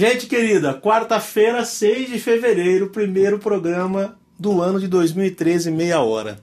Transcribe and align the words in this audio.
Gente 0.00 0.28
querida, 0.28 0.72
quarta-feira, 0.72 1.62
6 1.62 2.08
de 2.08 2.18
fevereiro, 2.18 2.88
primeiro 2.88 3.38
programa 3.38 4.16
do 4.38 4.62
ano 4.62 4.80
de 4.80 4.88
2013, 4.88 5.70
meia 5.70 6.00
hora. 6.00 6.40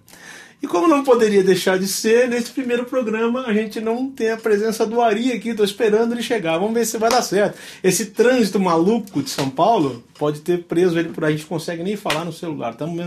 E 0.60 0.66
como 0.66 0.88
não 0.88 1.04
poderia 1.04 1.44
deixar 1.44 1.78
de 1.78 1.88
ser, 1.88 2.28
nesse 2.28 2.50
primeiro 2.50 2.84
programa 2.86 3.42
a 3.46 3.54
gente 3.54 3.80
não 3.80 4.10
tem 4.10 4.32
a 4.32 4.38
presença 4.38 4.88
do 4.88 5.00
Ari 5.00 5.32
aqui, 5.32 5.54
tô 5.54 5.64
esperando 5.64 6.14
ele 6.14 6.24
chegar. 6.24 6.58
Vamos 6.58 6.74
ver 6.74 6.84
se 6.84 6.98
vai 6.98 7.12
dar 7.12 7.22
certo. 7.22 7.60
Esse 7.84 8.08
trânsito 8.08 8.60
maluco 8.60 9.22
de 9.22 9.30
São 9.30 9.52
Paulo 9.52 10.04
pode 10.18 10.40
ter 10.40 10.64
preso 10.64 10.98
ele 10.98 11.10
por 11.10 11.24
aí, 11.24 11.36
a 11.36 11.38
gente 11.38 11.46
consegue 11.46 11.84
nem 11.84 11.96
falar 11.96 12.26
no 12.26 12.34
celular. 12.34 12.72
Estamos 12.72 12.98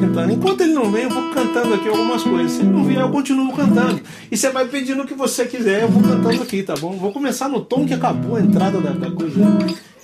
tentando. 0.00 0.32
Enquanto 0.32 0.60
ele 0.60 0.74
não 0.74 0.92
vem, 0.92 1.04
eu 1.04 1.10
vou 1.10 1.30
cantando 1.30 1.72
aqui 1.72 1.88
algumas 1.88 2.22
coisas. 2.22 2.52
Se 2.52 2.60
ele 2.60 2.68
não 2.68 2.84
vier, 2.84 3.00
eu 3.00 3.10
continuo 3.10 3.56
cantando. 3.56 4.02
E 4.30 4.36
você 4.36 4.50
vai 4.50 4.68
pedindo 4.68 5.02
o 5.02 5.06
que 5.06 5.14
você 5.14 5.46
quiser, 5.46 5.84
eu 5.84 5.88
vou 5.88 6.02
cantando 6.02 6.42
aqui, 6.42 6.62
tá 6.62 6.74
bom? 6.74 6.92
Vou 6.98 7.10
começar 7.10 7.48
no 7.48 7.62
tom 7.62 7.86
que 7.86 7.94
acabou 7.94 8.36
a 8.36 8.40
entrada 8.40 8.82
da, 8.82 8.90
da 8.90 9.10
coisa. 9.10 9.40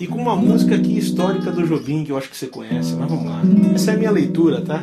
E 0.00 0.06
com 0.06 0.16
uma 0.16 0.36
música 0.36 0.74
aqui 0.74 0.96
histórica 0.96 1.50
do 1.50 1.66
Jobim, 1.66 2.02
que 2.02 2.12
eu 2.12 2.16
acho 2.16 2.30
que 2.30 2.36
você 2.36 2.46
conhece, 2.46 2.94
mas 2.94 3.10
vamos 3.10 3.26
lá. 3.26 3.42
Essa 3.74 3.90
é 3.90 3.94
a 3.94 3.98
minha 3.98 4.10
leitura, 4.10 4.62
tá? 4.62 4.82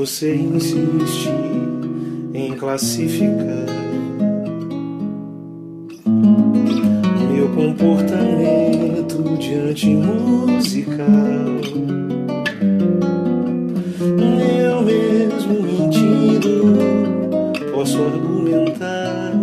Você 0.00 0.34
insiste 0.34 1.28
em 2.32 2.54
classificar 2.54 3.66
meu 7.30 7.46
comportamento 7.50 9.36
diante 9.38 9.94
musical, 9.94 11.18
eu 14.18 14.82
mesmo 14.82 15.62
mentindo 15.62 16.64
posso 17.70 18.02
argumentar 18.02 19.34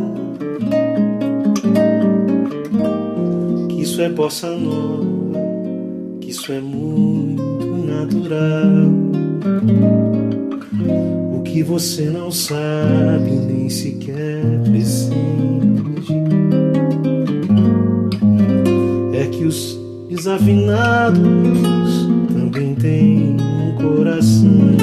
que 3.69 3.81
isso 3.83 4.01
é 4.01 4.09
bossa 4.09 4.49
nova, 4.49 5.05
que 6.19 6.31
isso 6.31 6.51
é 6.51 6.59
muito 6.59 7.67
natural. 7.85 8.97
O 11.33 11.41
que 11.43 11.63
você 11.63 12.05
não 12.05 12.31
sabe 12.31 13.31
nem 13.31 13.69
sequer 13.69 14.41
presente 14.63 16.13
é 19.13 19.25
que 19.27 19.45
os 19.45 19.77
desafinados 20.09 21.19
também 22.33 22.75
têm 22.75 23.37
um 23.39 23.75
coração. 23.75 24.77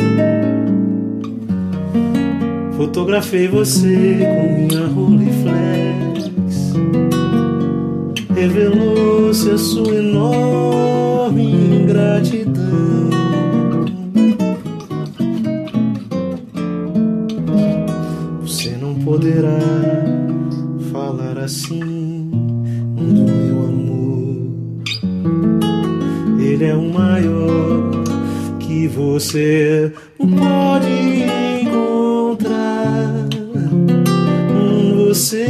Fotografei 2.77 3.49
você 3.49 4.19
com 4.21 4.53
minha 4.55 4.87
Rolleiflex. 4.87 6.31
Revelou-se 8.35 9.51
a 9.51 9.59
sua 9.59 9.95
enorme 9.95 11.45
ingratidão. 11.53 12.54
Poderá 19.15 19.61
falar 20.91 21.39
assim 21.39 21.79
do 22.97 23.25
meu 23.31 23.61
amor. 23.69 24.51
Ele 26.41 26.65
é 26.65 26.75
o 26.75 26.93
maior 26.93 27.93
que 28.59 28.89
você 28.89 29.93
pode 30.19 31.23
encontrar. 31.63 33.29
Você 35.07 35.47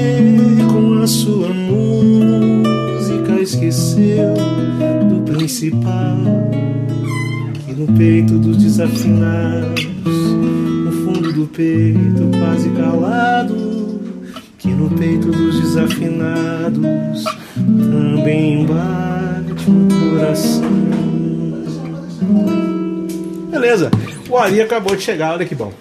com 0.70 1.02
a 1.02 1.06
sua 1.06 1.48
música 1.48 3.40
esqueceu 3.40 4.34
do 5.08 5.22
principal. 5.32 6.18
Que 7.64 7.72
no 7.72 7.86
peito 7.96 8.36
dos 8.36 8.58
desafinados, 8.58 9.93
do 11.44 11.48
peito 11.48 12.38
quase 12.38 12.70
calado, 12.70 14.00
que 14.58 14.68
no 14.68 14.88
peito 14.96 15.30
dos 15.30 15.60
desafinados 15.60 17.24
também 17.54 18.64
bate 18.64 19.70
um 19.70 19.88
coração. 19.88 20.62
Beleza, 23.50 23.90
o 24.28 24.38
Ari 24.38 24.62
acabou 24.62 24.96
de 24.96 25.02
chegar, 25.02 25.34
olha 25.34 25.44
que 25.44 25.54
bom. 25.54 25.72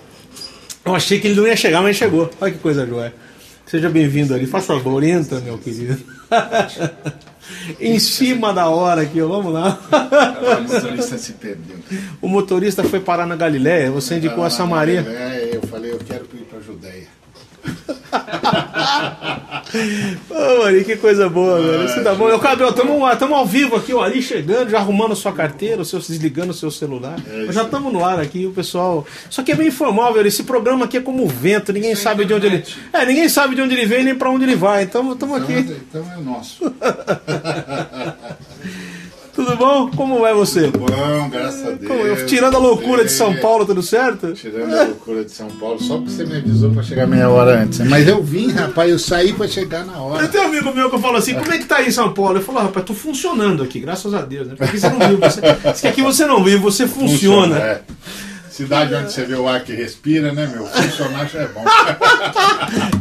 Eu 0.86 0.94
achei 0.94 1.20
que 1.20 1.28
ele 1.28 1.36
não 1.40 1.48
ia 1.48 1.56
chegar, 1.56 1.82
mas 1.82 1.96
chegou. 1.96 2.30
Olha 2.42 2.52
que 2.52 2.60
coisa 2.60 2.86
joia. 2.86 3.14
Seja 3.66 3.90
bem-vindo 3.90 4.34
ali. 4.34 4.46
Faça 4.46 4.68
favor, 4.74 5.02
entra, 5.02 5.40
meu 5.40 5.58
querido. 5.58 5.98
em 7.80 8.00
cima 8.00 8.54
da 8.54 8.70
hora 8.70 9.02
aqui, 9.02 9.22
vamos 9.22 9.54
lá. 9.54 9.80
O 10.42 10.74
motorista 10.74 11.18
se 11.18 11.34
perdeu. 11.34 11.78
O 12.22 12.28
motorista 12.28 12.84
foi 12.84 13.00
parar 13.00 13.26
na 13.26 13.36
Galiléia, 13.36 13.92
você 13.92 14.16
indicou 14.16 14.44
a 14.44 14.50
Samaria. 14.50 15.02
É, 15.02 15.52
eu 15.54 15.62
falei, 15.68 15.92
eu 15.92 16.00
quero 16.00 16.26
ir 16.34 16.46
para 16.50 16.60
a 16.60 16.62
Judéia. 16.62 17.08
Ô, 20.30 20.64
Ari, 20.64 20.84
que 20.84 20.96
coisa 20.98 21.30
boa, 21.30 21.60
velho. 21.62 21.86
Isso 21.86 22.04
tá 22.04 22.14
bom. 22.14 22.30
Eu, 22.30 22.40
Cabel, 22.40 22.70
estamos 22.70 23.38
ao 23.38 23.46
vivo 23.46 23.76
aqui, 23.76 23.94
o 23.94 24.02
Ari 24.02 24.22
chegando, 24.22 24.70
já 24.70 24.80
arrumando 24.80 25.16
sua 25.16 25.32
carteira, 25.32 25.82
o 25.82 25.86
seu, 25.86 26.00
desligando 26.00 26.52
o 26.52 26.54
seu 26.54 26.70
celular. 26.70 27.16
É 27.50 27.52
já 27.52 27.64
estamos 27.64 27.92
no 27.92 28.04
ar 28.04 28.20
aqui, 28.20 28.46
o 28.46 28.52
pessoal. 28.52 29.06
Só 29.30 29.42
que 29.44 29.52
é 29.52 29.56
bem 29.56 29.68
informal, 29.68 30.14
velho. 30.14 30.28
Esse 30.28 30.44
programa 30.44 30.86
aqui 30.86 30.98
é 30.98 31.02
como 31.02 31.24
o 31.24 31.28
vento, 31.28 31.72
ninguém 31.74 31.96
Sem 31.96 32.04
sabe 32.04 32.26
de 32.26 32.34
onde 32.34 32.46
ele. 32.48 32.58
internet. 32.58 32.80
É, 32.94 33.06
ninguém 33.06 33.30
sabe 33.30 33.56
de 33.56 33.62
onde 33.62 33.74
ele 33.74 33.86
vem 33.86 34.04
nem 34.04 34.16
para 34.16 34.30
onde 34.30 34.44
ele 34.46 34.56
vai. 34.56 34.84
Então 34.84 35.12
estamos 35.14 35.42
aqui. 35.42 35.54
então 35.54 36.06
é 36.12 36.22
nosso. 36.22 36.64
Tudo 39.46 39.58
bom? 39.58 39.90
Como 39.96 40.20
vai 40.22 40.34
você? 40.34 40.68
Bom, 40.68 41.30
graças 41.30 41.66
a 41.68 41.72
Deus. 41.72 41.88
Como- 41.88 42.02
eu- 42.08 42.26
tirando 42.26 42.56
a 42.56 42.60
loucura 42.60 43.04
de 43.04 43.12
São 43.12 43.32
É, 43.32 43.38
Paulo, 43.38 43.66
tudo 43.66 43.82
certo? 43.82 44.32
Tirando 44.34 44.74
a 44.74 44.84
loucura 44.84 45.26
de 45.26 45.32
São 45.32 45.48
Paulo, 45.48 45.82
só 45.82 45.98
porque 45.98 46.12
você 46.12 46.26
me 46.26 46.38
avisou 46.38 46.72
para 46.72 46.84
chegar 46.84 47.06
meia 47.08 47.30
hora 47.30 47.62
antes. 47.62 47.80
Mas 47.82 48.08
eu 48.08 48.24
vim, 48.24 48.52
rapaz, 48.52 48.90
eu 48.90 48.98
saí 49.00 49.34
para 49.34 49.48
chegar 49.48 49.86
na 49.86 49.98
hora. 49.98 50.24
Eu 50.24 50.30
tenho 50.30 50.46
um 50.46 50.48
amigo 50.48 50.74
meu 50.74 50.90
que 50.90 50.96
eu 50.96 51.00
falo 51.00 51.18
assim, 51.18 51.34
como 51.34 51.52
é 51.52 51.58
que 51.58 51.66
tá 51.66 51.78
aí 51.78 51.88
em 51.88 51.92
São 51.92 52.14
Paulo? 52.14 52.38
Eu 52.38 52.42
falo, 52.42 52.60
"Ah, 52.60 52.64
rapaz, 52.64 52.86
tô 52.86 52.94
funcionando 52.94 53.64
aqui, 53.64 53.80
graças 53.80 54.14
a 54.14 54.22
Deus, 54.22 54.48
né? 54.48 54.56
Porque 54.58 54.78
você 54.78 54.90
não 54.90 55.00
vive, 55.00 55.16
você, 55.18 55.88
aqui 55.88 56.02
você 56.02 56.26
não 56.26 56.44
vive, 56.44 56.58
você 56.58 56.88
funciona. 56.88 57.58
É. 57.58 57.82
Cidade 58.54 58.94
onde 58.94 59.12
você 59.12 59.26
vê 59.26 59.34
o 59.34 59.48
ar 59.48 59.64
que 59.64 59.74
respira, 59.74 60.32
né, 60.32 60.46
meu? 60.46 60.68
Funcionar 60.68 61.28
já 61.28 61.42
é 61.42 61.48
bom. 61.48 61.66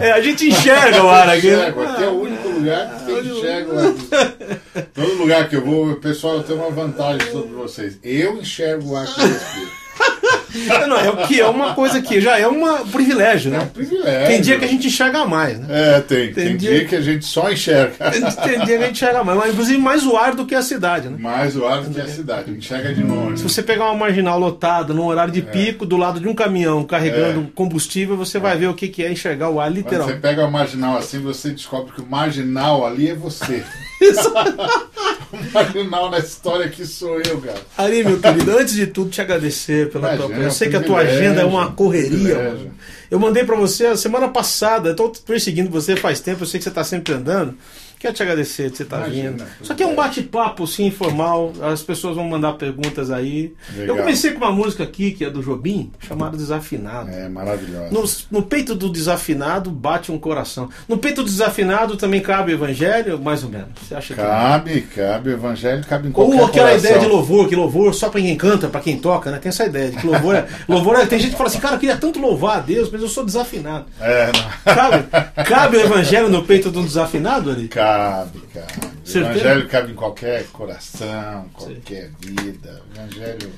É, 0.01 0.13
a 0.13 0.21
gente 0.21 0.49
enxerga 0.49 1.05
o 1.05 1.09
ar 1.11 1.29
aqui. 1.29 1.49
né? 1.49 1.57
Enxergo, 1.69 1.83
aqui 1.83 2.03
é 2.03 2.09
o 2.09 2.21
único 2.23 2.49
lugar 2.49 2.89
que 2.99 3.05
você 3.05 3.21
enxerga 3.21 3.73
o 3.73 3.79
ar. 3.79 4.85
Todo 4.95 5.15
lugar 5.15 5.49
que 5.49 5.57
eu 5.57 5.65
vou, 5.65 5.95
pessoal, 5.97 6.37
eu 6.37 6.43
tenho 6.43 6.59
uma 6.59 6.71
vantagem 6.71 7.31
sobre 7.31 7.53
vocês. 7.53 7.99
Eu 8.03 8.39
enxergo 8.39 8.91
o 8.93 8.97
ar 8.97 9.07
que 9.07 9.21
respira. 9.21 10.42
Não, 10.89 10.97
é 10.99 11.11
o 11.11 11.17
que 11.27 11.41
é 11.41 11.47
uma 11.47 11.75
coisa 11.75 12.01
que 12.03 12.21
já 12.21 12.39
é 12.39 12.47
um 12.47 12.87
privilégio, 12.87 13.53
É 13.55 13.57
um 13.57 13.61
né? 13.61 13.71
privilégio. 13.73 14.27
Tem 14.29 14.41
dia 14.41 14.59
que 14.59 14.65
a 14.65 14.69
gente 14.69 14.87
enxerga 14.87 15.25
mais, 15.25 15.59
né? 15.59 15.67
É, 15.71 16.01
tem. 16.01 16.33
Tem 16.33 16.45
Tem, 16.49 16.57
dia- 16.57 16.71
dia 16.73 16.85
que 16.87 16.97
a 16.97 17.01
gente 17.01 17.25
só 17.25 17.51
enxerga. 17.51 18.11
Tem, 18.11 18.21
tem 18.31 18.65
dia 18.65 18.79
que 18.79 18.85
a 18.85 18.87
gente 18.87 18.93
enxerga 18.97 19.25
mais, 19.25 19.39
mas 19.39 19.53
inclusive 19.53 19.79
mais 19.79 20.07
o 20.07 20.17
ar 20.17 20.35
do 20.35 20.45
que 20.47 20.55
a 20.55 20.63
cidade, 20.63 21.09
né? 21.09 21.17
Mais 21.19 21.57
o 21.57 21.67
ar 21.67 21.83
do 21.83 21.91
que 21.91 22.01
a 22.01 22.07
cidade. 22.07 22.51
Enxerga 22.51 22.93
de 22.93 23.03
longe. 23.03 23.39
Se 23.39 23.43
você 23.45 23.63
pegar 23.63 23.85
uma 23.87 23.95
marginal 23.95 24.39
lotada 24.39 24.93
num 24.93 25.05
horário 25.05 25.33
de 25.33 25.43
pico 25.43 25.87
do 25.87 25.97
lado 25.97 26.21
de 26.21 26.29
um 26.29 26.35
caminhão 26.35 26.85
carregando 26.85 27.49
combustível, 27.55 28.17
você 28.17 28.39
vai 28.39 28.57
ver 28.57 28.69
o 28.69 28.75
que 28.75 29.03
é 29.03 29.11
enxergar 29.11 29.49
o 29.49 29.61
ar 29.61 29.73
Quando 29.73 30.05
você 30.05 30.15
pega 30.15 30.45
o 30.45 30.51
marginal 30.51 30.97
assim, 30.97 31.21
você 31.21 31.51
descobre 31.51 31.93
que 31.93 32.01
o 32.01 32.07
marginal 32.07 32.87
ali 32.87 33.09
é 33.09 33.15
você. 33.15 33.63
o 35.33 35.53
marginal 35.53 36.11
na 36.11 36.19
história 36.19 36.67
aqui 36.67 36.85
sou 36.87 37.21
eu, 37.21 37.41
cara. 37.41 37.61
Ari, 37.77 38.05
meu 38.05 38.19
querido, 38.21 38.59
antes 38.59 38.75
de 38.75 38.87
tudo 38.87 39.11
te 39.11 39.21
agradecer 39.21 39.91
pela 39.91 40.15
Imagina, 40.15 40.29
tua. 40.29 40.37
Eu 40.37 40.45
é 40.45 40.49
um 40.49 40.51
sei 40.51 40.69
que 40.69 40.77
a 40.77 40.83
tua 40.83 40.99
agenda 41.01 41.43
é 41.43 41.45
uma 41.45 41.73
correria, 41.73 42.35
mano. 42.35 42.75
Eu 43.11 43.19
mandei 43.19 43.45
pra 43.45 43.57
você 43.57 43.87
a 43.87 43.97
semana 43.97 44.29
passada, 44.29 44.91
eu 44.91 44.97
tô 44.97 45.11
perseguindo 45.11 45.71
você 45.71 45.97
faz 45.97 46.21
tempo, 46.21 46.43
eu 46.43 46.47
sei 46.47 46.59
que 46.59 46.65
você 46.65 46.71
tá 46.71 46.83
sempre 46.83 47.13
andando. 47.13 47.57
Quero 48.03 48.15
te 48.15 48.23
agradecer 48.25 48.69
de 48.69 48.77
você 48.77 48.83
estar 48.83 48.97
Imagina, 48.97 49.31
vindo. 49.31 49.45
Isso 49.61 49.73
aqui 49.73 49.81
é 49.85 49.87
um 49.87 49.95
bate-papo, 49.95 50.67
sim, 50.67 50.87
informal. 50.87 51.53
As 51.63 51.85
pessoas 51.85 52.17
vão 52.17 52.25
mandar 52.25 52.55
perguntas 52.55 53.13
aí. 53.13 53.55
Legal. 53.77 53.95
Eu 53.95 54.03
comecei 54.03 54.33
com 54.33 54.39
uma 54.39 54.51
música 54.51 54.83
aqui, 54.83 55.13
que 55.13 55.25
é 55.25 55.31
do 55.31 55.41
Jobim, 55.41 55.93
chamada 56.01 56.37
Desafinado. 56.37 57.11
É 57.11 57.29
maravilhosa. 57.29 57.91
No, 57.93 58.39
no 58.41 58.45
peito 58.45 58.75
do 58.75 58.91
desafinado 58.91 59.71
bate 59.71 60.11
um 60.11 60.19
coração. 60.19 60.69
No 60.89 60.99
peito 60.99 61.23
do 61.23 61.31
desafinado 61.31 61.97
também 61.97 62.21
cabe 62.21 62.51
o 62.51 62.55
evangelho, 62.57 63.21
mais 63.21 63.45
ou 63.45 63.51
menos. 63.51 63.69
Você 63.81 63.95
acha 63.95 64.15
que. 64.15 64.21
Cabe, 64.21 64.81
cabe. 64.81 65.31
O 65.31 65.33
evangelho 65.35 65.85
cabe 65.87 66.09
em 66.09 66.11
qualquer 66.11 66.41
Ou 66.41 66.47
aquela 66.47 66.69
coração. 66.71 66.91
ideia 66.91 66.99
de 66.99 67.07
louvor, 67.07 67.49
que 67.49 67.55
louvor 67.55 67.95
só 67.95 68.09
pra 68.09 68.21
quem 68.21 68.37
canta, 68.37 68.67
pra 68.67 68.81
quem 68.81 68.99
toca, 68.99 69.31
né? 69.31 69.39
Tem 69.39 69.51
essa 69.51 69.65
ideia 69.65 69.93
de 69.93 69.99
que 69.99 70.07
louvor 70.09 70.35
é. 70.35 70.49
louvor 70.69 70.97
é 70.97 71.07
tem 71.07 71.21
gente 71.21 71.31
que 71.31 71.37
fala 71.37 71.49
assim, 71.49 71.61
cara, 71.61 71.77
eu 71.77 71.79
queria 71.79 71.97
tanto 71.97 72.19
louvar 72.19 72.57
a 72.57 72.61
Deus, 72.61 72.91
mas 72.91 73.01
eu 73.01 73.09
sou 73.09 73.25
desafinado. 73.25 73.87
É, 74.01 74.33
não. 74.33 74.75
Cabe, 74.75 75.05
cabe 75.49 75.77
o 75.77 75.81
evangelho 75.87 76.29
no 76.29 76.43
peito 76.43 76.73
um 76.77 76.85
desafinado 76.85 77.49
ali? 77.49 77.69
Cabe, 77.69 77.92
cabe. 77.93 78.39
O 78.39 79.09
Certeza? 79.09 79.19
evangelho 79.19 79.69
cabe 79.69 79.93
em 79.93 79.95
qualquer 79.95 80.47
coração, 80.49 81.49
qualquer 81.53 82.11
vida. 82.19 82.83
O 82.91 82.99
evangelho 82.99 83.53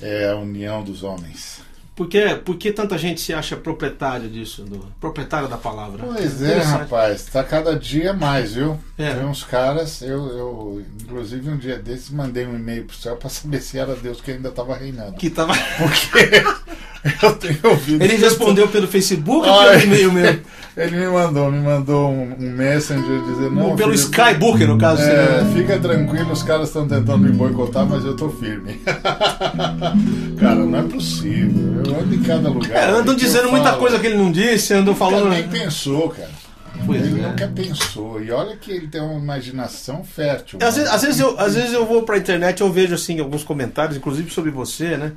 é 0.00 0.30
a 0.30 0.36
união 0.36 0.82
dos 0.82 1.02
homens. 1.02 1.60
Por 1.94 2.08
que, 2.08 2.34
por 2.36 2.56
que 2.56 2.72
tanta 2.72 2.96
gente 2.96 3.20
se 3.20 3.34
acha 3.34 3.54
proprietário 3.54 4.28
disso, 4.28 4.64
do, 4.64 4.78
proprietário 4.98 5.46
da 5.46 5.58
palavra? 5.58 6.02
Pois 6.02 6.42
é, 6.42 6.58
rapaz, 6.58 7.26
tá 7.26 7.44
cada 7.44 7.78
dia 7.78 8.14
mais, 8.14 8.54
viu? 8.54 8.78
É. 8.96 9.12
Tem 9.12 9.26
uns 9.26 9.44
caras, 9.44 10.00
eu, 10.00 10.26
eu, 10.28 10.86
inclusive 11.02 11.50
um 11.50 11.56
dia 11.58 11.78
desses 11.78 12.08
mandei 12.08 12.46
um 12.46 12.56
e-mail 12.56 12.86
pro 12.86 12.96
céu 12.96 13.16
pra 13.16 13.28
saber 13.28 13.60
se 13.60 13.78
era 13.78 13.94
Deus 13.94 14.22
que 14.22 14.30
ainda 14.30 14.50
tava 14.50 14.74
reinando. 14.74 15.16
Que 15.16 15.28
tava... 15.28 15.52
Porque 15.76 16.42
eu 17.22 17.34
tenho 17.34 17.58
ouvido. 17.64 18.02
Ele 18.02 18.16
respondeu 18.16 18.68
pelo 18.68 18.86
Facebook 18.86 19.48
ou 19.48 19.58
pelo 19.64 19.82
e-mail 19.82 20.12
mesmo? 20.12 20.40
Ele 20.74 20.96
me 20.96 21.06
mandou, 21.06 21.52
me 21.52 21.60
mandou 21.60 22.10
um, 22.10 22.34
um 22.38 22.50
messenger 22.50 23.20
dizendo, 23.24 23.50
não, 23.50 23.70
Ou 23.70 23.76
pelo 23.76 23.90
filho, 23.90 24.04
Skybook, 24.04 24.64
no 24.64 24.78
caso. 24.78 25.02
É, 25.02 25.40
seria. 25.40 25.44
fica 25.52 25.78
tranquilo, 25.78 26.32
os 26.32 26.42
caras 26.42 26.68
estão 26.68 26.88
tentando 26.88 27.18
me 27.18 27.30
boicotar, 27.30 27.84
mas 27.84 28.04
eu 28.06 28.16
tô 28.16 28.30
firme. 28.30 28.80
Cara, 30.40 30.54
não 30.54 30.78
é 30.78 30.82
possível. 30.82 31.82
Eu 31.84 32.00
ando 32.00 32.14
em 32.14 32.22
cada 32.22 32.48
lugar. 32.48 32.70
É, 32.70 32.90
andam 32.90 33.14
dizendo 33.14 33.50
muita 33.50 33.70
falo. 33.70 33.80
coisa 33.80 33.98
que 33.98 34.06
ele 34.06 34.16
não 34.16 34.32
disse, 34.32 34.72
andam 34.72 34.94
Falando... 34.94 35.26
Ele 35.32 35.42
nem 35.42 35.48
pensou, 35.48 36.08
cara. 36.10 36.30
Pois 36.86 37.02
ele 37.02 37.20
é. 37.20 37.28
nunca 37.28 37.48
pensou. 37.48 38.22
E 38.22 38.30
olha 38.30 38.56
que 38.56 38.70
ele 38.70 38.88
tem 38.88 39.00
uma 39.00 39.18
imaginação 39.18 40.02
fértil. 40.04 40.58
Às 40.62 40.76
vezes, 40.76 40.90
às, 40.90 41.02
vezes 41.02 41.20
eu, 41.20 41.38
às 41.38 41.54
vezes 41.54 41.72
eu 41.72 41.84
vou 41.86 42.02
pra 42.02 42.18
internet 42.18 42.60
e 42.60 42.62
eu 42.62 42.72
vejo 42.72 42.94
assim 42.94 43.20
alguns 43.20 43.44
comentários, 43.44 43.96
inclusive 43.96 44.30
sobre 44.30 44.50
você, 44.50 44.96
né? 44.96 45.12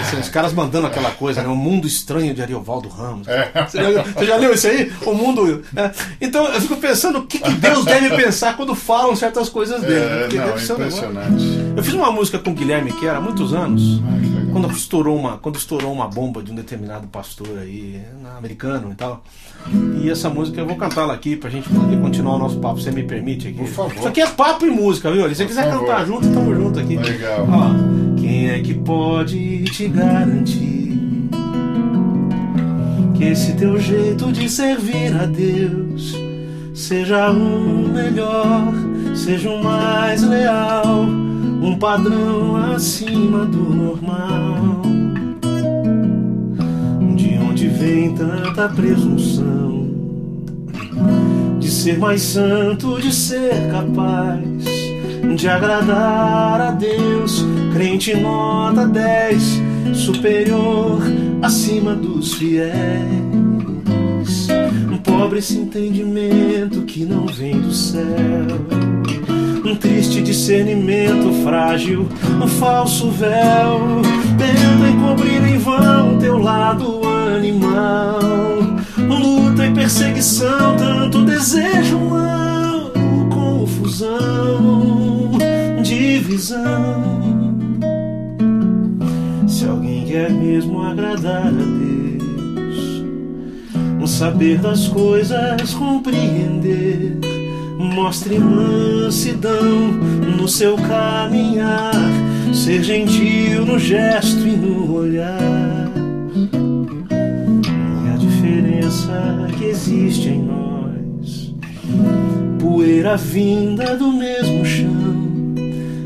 Assim, 0.00 0.18
os 0.18 0.28
caras 0.28 0.52
mandando 0.52 0.86
aquela 0.86 1.10
coisa, 1.10 1.42
né? 1.42 1.48
O 1.48 1.56
mundo 1.56 1.86
estranho 1.86 2.34
de 2.34 2.42
Ariovaldo 2.42 2.88
Ramos. 2.88 3.26
É. 3.28 3.50
Você, 3.66 3.92
já, 3.92 4.02
você 4.02 4.24
já 4.26 4.36
leu 4.36 4.52
isso 4.54 4.66
aí? 4.66 4.92
O 5.06 5.12
mundo. 5.14 5.62
né? 5.72 5.92
Então 6.20 6.46
eu 6.46 6.60
fico 6.60 6.76
pensando 6.76 7.18
o 7.20 7.26
que, 7.26 7.38
que 7.38 7.50
Deus 7.52 7.84
deve 7.84 8.10
pensar 8.16 8.56
quando 8.56 8.74
falam 8.74 9.14
certas 9.16 9.48
coisas 9.48 9.80
dele. 9.82 10.00
né? 10.00 10.16
É, 10.16 10.20
Porque 10.22 10.38
não, 10.38 10.46
deve 10.46 10.60
ser 10.60 10.72
um 10.72 10.76
impressionante. 10.76 11.44
Eu 11.76 11.82
fiz 11.84 11.94
uma 11.94 12.10
música 12.10 12.38
com 12.38 12.50
o 12.50 12.54
Guilherme 12.54 12.92
que 12.92 13.06
era 13.06 13.18
há 13.18 13.20
muitos 13.20 13.52
anos. 13.54 13.82
Que 13.82 14.26
legal. 14.28 14.52
Quando 14.52 14.70
estourou 14.72 15.16
uma, 15.16 15.38
quando 15.38 15.56
estourou 15.56 15.92
uma 15.92 16.06
bomba 16.08 16.42
de 16.42 16.52
um 16.52 16.54
determinado 16.54 17.06
pastor 17.06 17.48
aí, 17.60 18.00
americano 18.36 18.92
e 18.92 18.94
tal. 18.94 19.22
E 20.02 20.10
essa 20.10 20.28
música 20.28 20.60
eu 20.60 20.66
vou 20.66 20.76
cantá-la 20.76 21.14
aqui 21.14 21.36
pra 21.36 21.48
gente 21.48 21.68
poder 21.68 21.98
continuar 22.00 22.34
o 22.34 22.38
nosso 22.38 22.58
papo, 22.58 22.80
você 22.80 22.90
me 22.90 23.02
permite 23.02 23.48
aqui. 23.48 23.58
Por 23.58 23.68
favor. 23.68 23.94
Isso 23.96 24.08
aqui 24.08 24.20
é 24.20 24.26
papo 24.26 24.66
e 24.66 24.70
música, 24.70 25.10
viu? 25.10 25.26
Se 25.28 25.36
você 25.36 25.46
quiser 25.46 25.70
favor. 25.70 25.86
cantar 25.86 26.06
junto, 26.06 26.28
tamo 26.32 26.54
junto 26.54 26.80
aqui. 26.80 26.96
Legal. 26.96 27.46
Ó, 27.48 28.11
quem 28.22 28.50
é 28.50 28.60
que 28.60 28.72
pode 28.72 29.64
te 29.64 29.88
garantir 29.88 31.28
que 33.16 33.24
esse 33.24 33.52
teu 33.54 33.80
jeito 33.80 34.30
de 34.30 34.48
servir 34.48 35.12
a 35.20 35.26
Deus 35.26 36.16
seja 36.72 37.32
um 37.32 37.88
melhor, 37.88 38.72
seja 39.16 39.50
um 39.50 39.60
mais 39.60 40.22
leal, 40.22 41.00
um 41.02 41.76
padrão 41.80 42.54
acima 42.72 43.44
do 43.44 43.58
normal? 43.58 44.82
De 47.16 47.38
onde 47.38 47.66
vem 47.66 48.14
tanta 48.14 48.68
presunção 48.68 49.88
de 51.58 51.68
ser 51.68 51.98
mais 51.98 52.22
santo, 52.22 53.00
de 53.00 53.12
ser 53.12 53.68
capaz 53.72 54.81
de 55.36 55.48
agradar 55.48 56.60
a 56.60 56.70
Deus, 56.72 57.44
crente 57.72 58.14
nota 58.14 58.86
10, 58.86 59.60
superior 59.94 61.00
acima 61.40 61.94
dos 61.94 62.34
fiéis. 62.34 62.72
Um 64.90 64.98
pobre 64.98 65.38
esse 65.38 65.58
entendimento 65.58 66.82
que 66.82 67.04
não 67.04 67.26
vem 67.26 67.60
do 67.60 67.72
céu. 67.72 68.02
Um 69.64 69.76
triste 69.76 70.20
discernimento 70.20 71.32
frágil, 71.44 72.08
um 72.42 72.46
falso 72.46 73.10
véu. 73.10 74.02
Tenta 74.36 74.88
encobrir 74.90 75.42
em 75.44 75.58
vão 75.58 76.18
teu 76.18 76.38
lado 76.38 77.00
animal. 77.36 78.20
Luta 79.08 79.66
e 79.66 79.72
perseguição, 79.72 80.76
tanto 80.76 81.24
desejo 81.24 81.96
humano, 81.96 82.90
confusão, 83.30 84.81
divisão. 86.32 87.02
Se 89.46 89.66
alguém 89.66 90.06
quer 90.06 90.30
mesmo 90.30 90.82
agradar 90.82 91.48
a 91.48 91.50
Deus, 91.50 93.04
um 94.00 94.06
saber 94.06 94.58
das 94.58 94.88
coisas 94.88 95.74
compreender, 95.74 97.18
mostre 97.78 98.38
mansidão 98.38 99.92
no 100.38 100.48
seu 100.48 100.76
caminhar, 100.76 101.92
ser 102.52 102.82
gentil 102.82 103.66
no 103.66 103.78
gesto 103.78 104.46
e 104.46 104.56
no 104.56 104.94
olhar. 104.94 105.90
E 108.04 108.10
a 108.10 108.16
diferença 108.16 109.48
que 109.58 109.64
existe 109.66 110.28
em 110.28 110.42
nós, 110.42 111.54
poeira 112.58 113.16
vinda 113.16 113.96
do 113.96 114.10
mesmo 114.12 114.64
chão, 114.64 115.01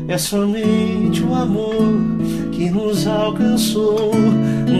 é 0.07 0.17
somente 0.17 1.21
o 1.21 1.35
amor 1.35 1.75
que 2.51 2.69
nos 2.69 3.05
alcançou, 3.05 4.11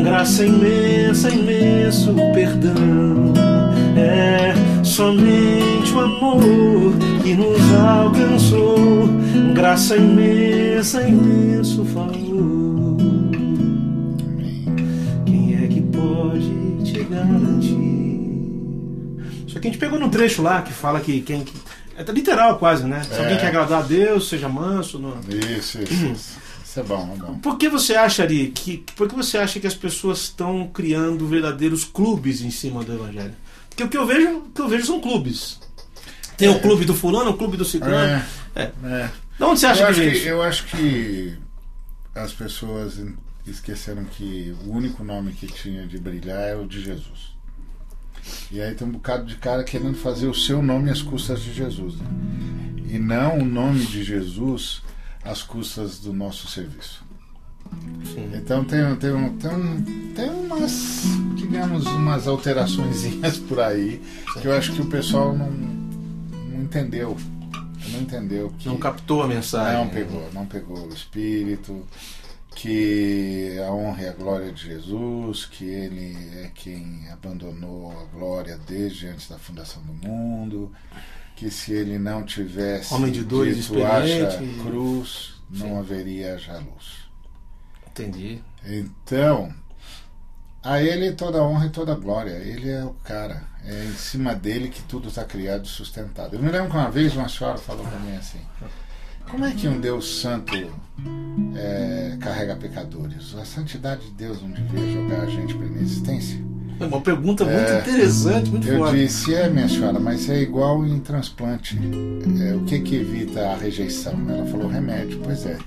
graça 0.03 0.45
imensa, 0.45 1.29
imenso 1.29 2.13
perdão. 2.33 3.33
É 3.97 4.53
somente 4.85 5.91
o 5.93 5.99
amor 5.99 6.93
que 7.23 7.33
nos 7.33 7.61
alcançou, 7.73 9.09
graça 9.53 9.97
imensa, 9.97 11.01
imenso 11.01 11.83
favor. 11.85 12.97
Quem 15.25 15.55
é 15.61 15.67
que 15.67 15.81
pode 15.81 16.83
te 16.85 17.03
garantir? 17.03 17.77
Isso 19.45 19.57
aqui 19.57 19.67
a 19.67 19.71
gente 19.71 19.79
pegou 19.79 19.99
no 19.99 20.09
trecho 20.09 20.41
lá 20.41 20.61
que 20.61 20.71
fala 20.71 21.01
que 21.01 21.19
quem. 21.21 21.43
É 21.97 22.11
literal 22.11 22.57
quase, 22.59 22.85
né? 22.85 23.03
Se 23.03 23.13
É. 23.13 23.19
alguém 23.19 23.37
quer 23.37 23.47
agradar 23.47 23.79
a 23.79 23.85
Deus, 23.85 24.29
seja 24.29 24.47
manso. 24.47 24.99
Não... 24.99 25.19
Isso, 25.29 25.81
isso, 25.81 25.93
isso. 26.05 26.37
Isso 26.63 26.79
é 26.79 26.83
bom, 26.83 27.11
é 27.15 27.17
bom. 27.19 27.39
Por 27.39 27.57
que 27.57 27.67
você 27.69 27.95
acha, 27.95 28.21
Ari, 28.23 28.51
que. 28.53 28.83
Por 28.95 29.07
que 29.09 29.15
você 29.15 29.37
acha 29.37 29.59
que 29.59 29.65
as 29.65 29.73
pessoas 29.73 30.19
estão 30.19 30.67
criando 30.67 31.25
verdadeiros 31.27 31.83
clubes 31.83 32.41
em 32.41 32.51
cima 32.51 32.83
do 32.83 32.93
Evangelho? 32.93 33.33
Porque 33.69 33.83
o 33.83 33.89
que 33.89 33.97
eu 33.97 34.05
vejo, 34.05 34.29
o 34.37 34.49
que 34.49 34.61
eu 34.61 34.67
vejo 34.67 34.85
são 34.85 34.99
clubes. 35.01 35.59
Tem 36.37 36.49
o 36.49 36.59
clube 36.59 36.85
do 36.85 36.93
fulano, 36.93 37.31
o 37.31 37.37
clube 37.37 37.57
do 37.57 37.65
ciclano. 37.65 38.21
É, 38.55 38.61
É. 38.63 38.71
é. 38.85 39.09
De 39.37 39.43
onde 39.43 39.59
você 39.59 39.65
acha 39.67 39.83
eu, 39.83 39.87
que 39.87 39.93
vem 39.99 40.11
isso? 40.13 40.27
eu 40.27 40.41
acho 40.43 40.65
que 40.65 41.35
as 42.13 42.31
pessoas 42.33 42.99
esqueceram 43.47 44.03
que 44.05 44.55
o 44.65 44.71
único 44.71 45.03
nome 45.03 45.31
que 45.31 45.47
tinha 45.47 45.87
de 45.87 45.97
brilhar 45.97 46.41
é 46.41 46.55
o 46.55 46.67
de 46.67 46.83
Jesus. 46.83 47.35
E 48.51 48.61
aí 48.61 48.73
tem 48.75 48.87
um 48.87 48.91
bocado 48.91 49.25
de 49.25 49.35
cara 49.35 49.63
querendo 49.63 49.95
fazer 49.97 50.27
o 50.27 50.33
seu 50.33 50.61
nome 50.61 50.89
às 50.89 51.01
custas 51.01 51.41
de 51.41 51.53
Jesus. 51.53 51.95
Né? 51.95 52.07
E 52.89 52.97
não 52.99 53.39
o 53.39 53.45
nome 53.45 53.85
de 53.85 54.03
Jesus 54.03 54.81
às 55.23 55.43
custas 55.43 55.99
do 55.99 56.13
nosso 56.13 56.47
serviço. 56.47 57.05
Sim. 58.13 58.31
Então 58.33 58.63
tem, 58.63 58.79
tem, 58.95 59.11
tem, 59.37 60.13
tem 60.13 60.29
umas, 60.29 61.03
digamos, 61.35 61.85
umas 61.85 62.25
alteraçõezinhas 62.27 63.37
por 63.49 63.59
aí 63.59 64.01
que 64.41 64.47
eu 64.47 64.55
acho 64.55 64.71
que 64.73 64.81
o 64.81 64.85
pessoal 64.85 65.35
não, 65.35 65.51
não 65.51 66.63
entendeu. 66.63 67.17
Não 67.91 68.01
entendeu 68.01 68.53
que 68.57 68.67
Não 68.67 68.77
captou 68.77 69.21
a 69.23 69.27
mensagem. 69.27 69.77
não 69.77 69.89
pegou, 69.89 70.29
não 70.33 70.45
pegou 70.45 70.87
o 70.87 70.93
espírito, 70.93 71.85
que 72.57 73.55
a 73.59 73.71
honra 73.71 74.01
e 74.01 74.07
a 74.09 74.13
glória 74.13 74.51
de 74.51 74.63
Jesus, 74.63 75.45
que 75.45 75.63
ele 75.63 76.17
é 76.39 76.49
quem 76.55 77.07
abandonou 77.11 77.91
a 77.91 78.03
glória 78.05 78.57
desde 78.57 79.07
antes 79.07 79.29
da 79.29 79.37
fundação 79.37 79.79
do 79.83 79.93
mundo, 79.93 80.71
que 81.35 81.51
se 81.51 81.71
ele 81.71 81.99
não 81.99 82.23
tivesse 82.23 82.91
Homem 82.95 83.11
de 83.11 83.23
dores, 83.23 83.67
dito 83.67 83.85
haja 83.85 84.39
cruz, 84.63 85.35
não 85.51 85.67
Sim. 85.67 85.77
haveria 85.77 86.35
já 86.39 86.57
luz. 86.57 87.07
Entendi. 87.91 88.41
Então, 88.65 89.53
A 90.63 90.81
ele 90.81 91.11
toda 91.13 91.43
honra 91.43 91.67
e 91.67 91.69
toda 91.69 91.93
glória. 91.95 92.31
Ele 92.31 92.69
é 92.69 92.83
o 92.83 92.93
cara. 93.03 93.43
É 93.63 93.85
em 93.85 93.93
cima 93.93 94.33
dele 94.33 94.69
que 94.69 94.81
tudo 94.81 95.09
está 95.09 95.23
criado 95.23 95.65
e 95.65 95.69
sustentado. 95.69 96.35
Eu 96.35 96.41
me 96.41 96.49
lembro 96.49 96.71
que 96.71 96.75
uma 96.75 96.89
vez 96.89 97.15
uma 97.15 97.29
senhora 97.29 97.57
falou 97.57 97.85
para 97.85 97.99
mim 97.99 98.15
assim: 98.17 98.41
Como 99.29 99.45
é 99.45 99.51
que 99.51 99.67
um 99.67 99.79
Deus 99.79 100.21
santo 100.21 100.53
é, 101.55 102.17
carrega 102.19 102.55
pecadores? 102.55 103.35
A 103.35 103.43
santidade 103.45 104.05
de 104.05 104.11
Deus 104.11 104.41
não 104.41 104.51
devia 104.51 104.93
jogar 104.93 105.21
a 105.21 105.25
gente 105.25 105.53
para 105.53 105.65
inexistência? 105.65 106.47
É 106.79 106.85
uma 106.85 107.01
pergunta 107.01 107.43
muito 107.43 107.57
é, 107.57 107.79
interessante, 107.79 108.51
muito 108.51 108.67
eu 108.67 108.77
forte. 108.77 108.95
Eu 108.95 109.05
disse, 109.05 109.33
é, 109.33 109.49
minha 109.49 109.67
senhora, 109.67 109.99
mas 109.99 110.29
é 110.29 110.41
igual 110.41 110.85
em 110.85 110.99
transplante. 110.99 111.77
É, 112.39 112.55
o 112.55 112.63
que 112.65 112.79
que 112.79 112.95
evita 112.95 113.49
a 113.49 113.57
rejeição? 113.57 114.13
Ela 114.29 114.45
falou 114.45 114.67
remédio. 114.67 115.19
Pois 115.23 115.45
é, 115.45 115.57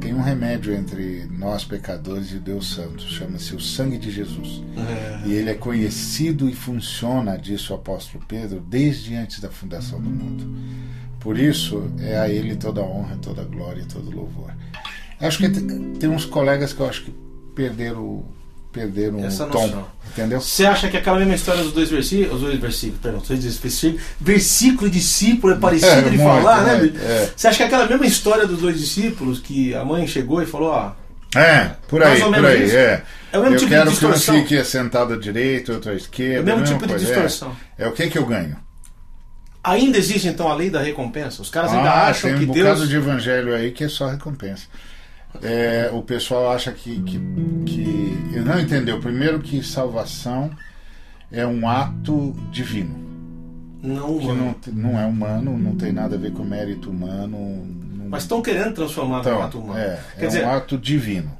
tem 0.00 0.14
um 0.14 0.22
remédio 0.22 0.74
entre 0.74 1.26
nós 1.30 1.64
pecadores 1.64 2.32
e 2.32 2.38
Deus 2.38 2.74
Santo, 2.74 3.02
chama-se 3.02 3.54
o 3.54 3.60
sangue 3.60 3.98
de 3.98 4.10
Jesus. 4.10 4.62
É. 4.76 5.28
E 5.28 5.34
ele 5.34 5.50
é 5.50 5.54
conhecido 5.54 6.48
e 6.48 6.54
funciona, 6.54 7.36
disse 7.36 7.70
o 7.70 7.76
apóstolo 7.76 8.24
Pedro, 8.26 8.60
desde 8.60 9.14
antes 9.14 9.40
da 9.40 9.50
fundação 9.50 10.00
do 10.00 10.08
mundo. 10.08 10.56
Por 11.24 11.38
isso, 11.38 11.90
é 12.02 12.18
a 12.18 12.28
ele 12.28 12.54
toda 12.54 12.82
a 12.82 12.84
honra, 12.84 13.16
toda 13.16 13.40
a 13.40 13.44
glória 13.44 13.80
e 13.80 13.86
todo 13.86 14.14
louvor. 14.14 14.52
Acho 15.18 15.38
que 15.38 15.48
tem 15.48 16.10
uns 16.10 16.26
colegas 16.26 16.74
que 16.74 16.80
eu 16.80 16.86
acho 16.86 17.04
que 17.04 17.14
perderam 17.54 18.22
perderam 18.70 19.24
Essa 19.24 19.46
o 19.46 19.50
tom. 19.50 19.66
Noção. 19.66 19.86
Entendeu? 20.10 20.40
Você 20.40 20.66
acha 20.66 20.88
que 20.88 20.96
aquela 20.96 21.18
mesma 21.18 21.34
história 21.34 21.62
dos 21.62 21.72
dois 21.72 21.88
versículos, 21.88 22.34
os 22.34 22.40
dois 22.42 22.60
versículos, 22.60 23.00
perdão, 23.00 23.20
versículo, 23.20 24.00
versículo 24.20 24.86
e 24.88 24.90
discípulo 24.90 25.52
é 25.54 25.56
parecido 25.56 25.92
é, 26.08 26.10
de 26.10 26.18
falar, 26.18 26.62
né? 26.64 26.92
É. 27.00 27.30
Você 27.34 27.48
acha 27.48 27.56
que 27.56 27.62
aquela 27.62 27.86
mesma 27.86 28.04
história 28.04 28.46
dos 28.46 28.58
dois 28.58 28.78
discípulos 28.78 29.40
que 29.40 29.74
a 29.74 29.82
mãe 29.82 30.06
chegou 30.06 30.42
e 30.42 30.46
falou, 30.46 30.70
ó. 30.70 30.92
É, 31.34 31.70
por 31.88 32.02
aí, 32.02 32.20
por 32.20 32.44
aí, 32.44 32.70
é. 32.70 33.02
É 33.32 33.38
o 33.38 33.42
mesmo 33.42 33.54
eu 33.54 33.58
tipo 33.60 33.70
quero 33.70 33.84
de 33.84 33.90
distorção. 33.92 34.34
que 34.34 34.40
um 34.40 34.42
fique 34.42 34.64
sentado 34.64 35.14
à 35.14 35.16
direita, 35.16 35.72
outro 35.72 35.90
à 35.90 35.94
esquerda. 35.94 36.50
É 36.50 36.54
o 36.54 36.58
mesmo 36.58 36.76
tipo 36.76 36.86
coisa. 36.86 36.98
de 36.98 37.10
distorção. 37.10 37.56
É. 37.78 37.84
é 37.84 37.88
o 37.88 37.92
que 37.92 38.08
que 38.08 38.18
eu 38.18 38.26
ganho? 38.26 38.56
Ainda 39.64 39.96
existe 39.96 40.28
então 40.28 40.48
a 40.48 40.54
lei 40.54 40.68
da 40.68 40.80
recompensa? 40.80 41.40
Os 41.40 41.48
caras 41.48 41.72
ainda 41.72 41.90
ah, 41.90 42.08
acham 42.08 42.30
tem 42.30 42.48
um 42.48 42.52
que 42.52 42.60
Deus. 42.60 42.88
de 42.88 42.96
evangelho 42.96 43.54
aí 43.54 43.72
que 43.72 43.84
é 43.84 43.88
só 43.88 44.08
recompensa 44.08 44.66
é, 45.42 45.90
o 45.92 46.02
pessoal 46.02 46.52
acha 46.52 46.70
que, 46.72 47.00
que, 47.02 47.18
que. 47.66 48.40
Não 48.44 48.60
entendeu. 48.60 49.00
Primeiro, 49.00 49.40
que 49.40 49.62
salvação 49.62 50.50
é 51.32 51.46
um 51.46 51.68
ato 51.68 52.34
divino. 52.50 53.02
Não 53.82 54.18
que 54.18 54.26
não, 54.26 54.56
não 54.72 54.98
é 54.98 55.04
humano, 55.04 55.58
não 55.58 55.74
tem 55.74 55.92
nada 55.92 56.16
a 56.16 56.18
ver 56.18 56.32
com 56.32 56.42
mérito 56.42 56.90
humano. 56.90 57.66
Não... 57.94 58.08
Mas 58.08 58.22
estão 58.22 58.40
querendo 58.40 58.74
transformar 58.74 59.20
então, 59.20 59.38
no 59.38 59.42
ato 59.42 59.58
humano. 59.58 59.78
É, 59.78 60.00
Quer 60.16 60.24
é 60.24 60.26
dizer, 60.26 60.46
um 60.46 60.50
ato 60.50 60.78
divino. 60.78 61.30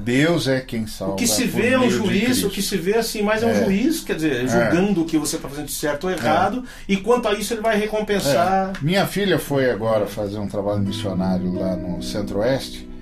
Deus 0.00 0.48
é 0.48 0.60
quem 0.60 0.86
salva. 0.86 1.14
O 1.14 1.16
que 1.16 1.26
se 1.26 1.44
vê 1.44 1.70
é 1.70 1.78
um 1.78 1.90
juiz, 1.90 2.42
o 2.44 2.50
que 2.50 2.62
se 2.62 2.76
vê 2.76 2.96
assim, 2.96 3.22
mas 3.22 3.42
é, 3.42 3.46
é 3.46 3.52
um 3.52 3.64
juiz, 3.64 4.00
quer 4.00 4.16
dizer, 4.16 4.44
é. 4.44 4.48
julgando 4.48 5.00
é. 5.00 5.02
o 5.04 5.06
que 5.06 5.18
você 5.18 5.36
está 5.36 5.48
fazendo 5.48 5.66
de 5.66 5.72
certo 5.72 6.04
ou 6.04 6.10
errado, 6.10 6.64
é. 6.88 6.92
e 6.92 6.96
quanto 6.96 7.28
a 7.28 7.34
isso 7.34 7.54
ele 7.54 7.60
vai 7.60 7.78
recompensar. 7.78 8.72
É. 8.76 8.84
Minha 8.84 9.06
filha 9.06 9.38
foi 9.38 9.70
agora 9.70 10.06
fazer 10.06 10.38
um 10.38 10.48
trabalho 10.48 10.80
missionário 10.80 11.52
lá 11.52 11.76
no 11.76 12.02
Centro-Oeste 12.02 12.92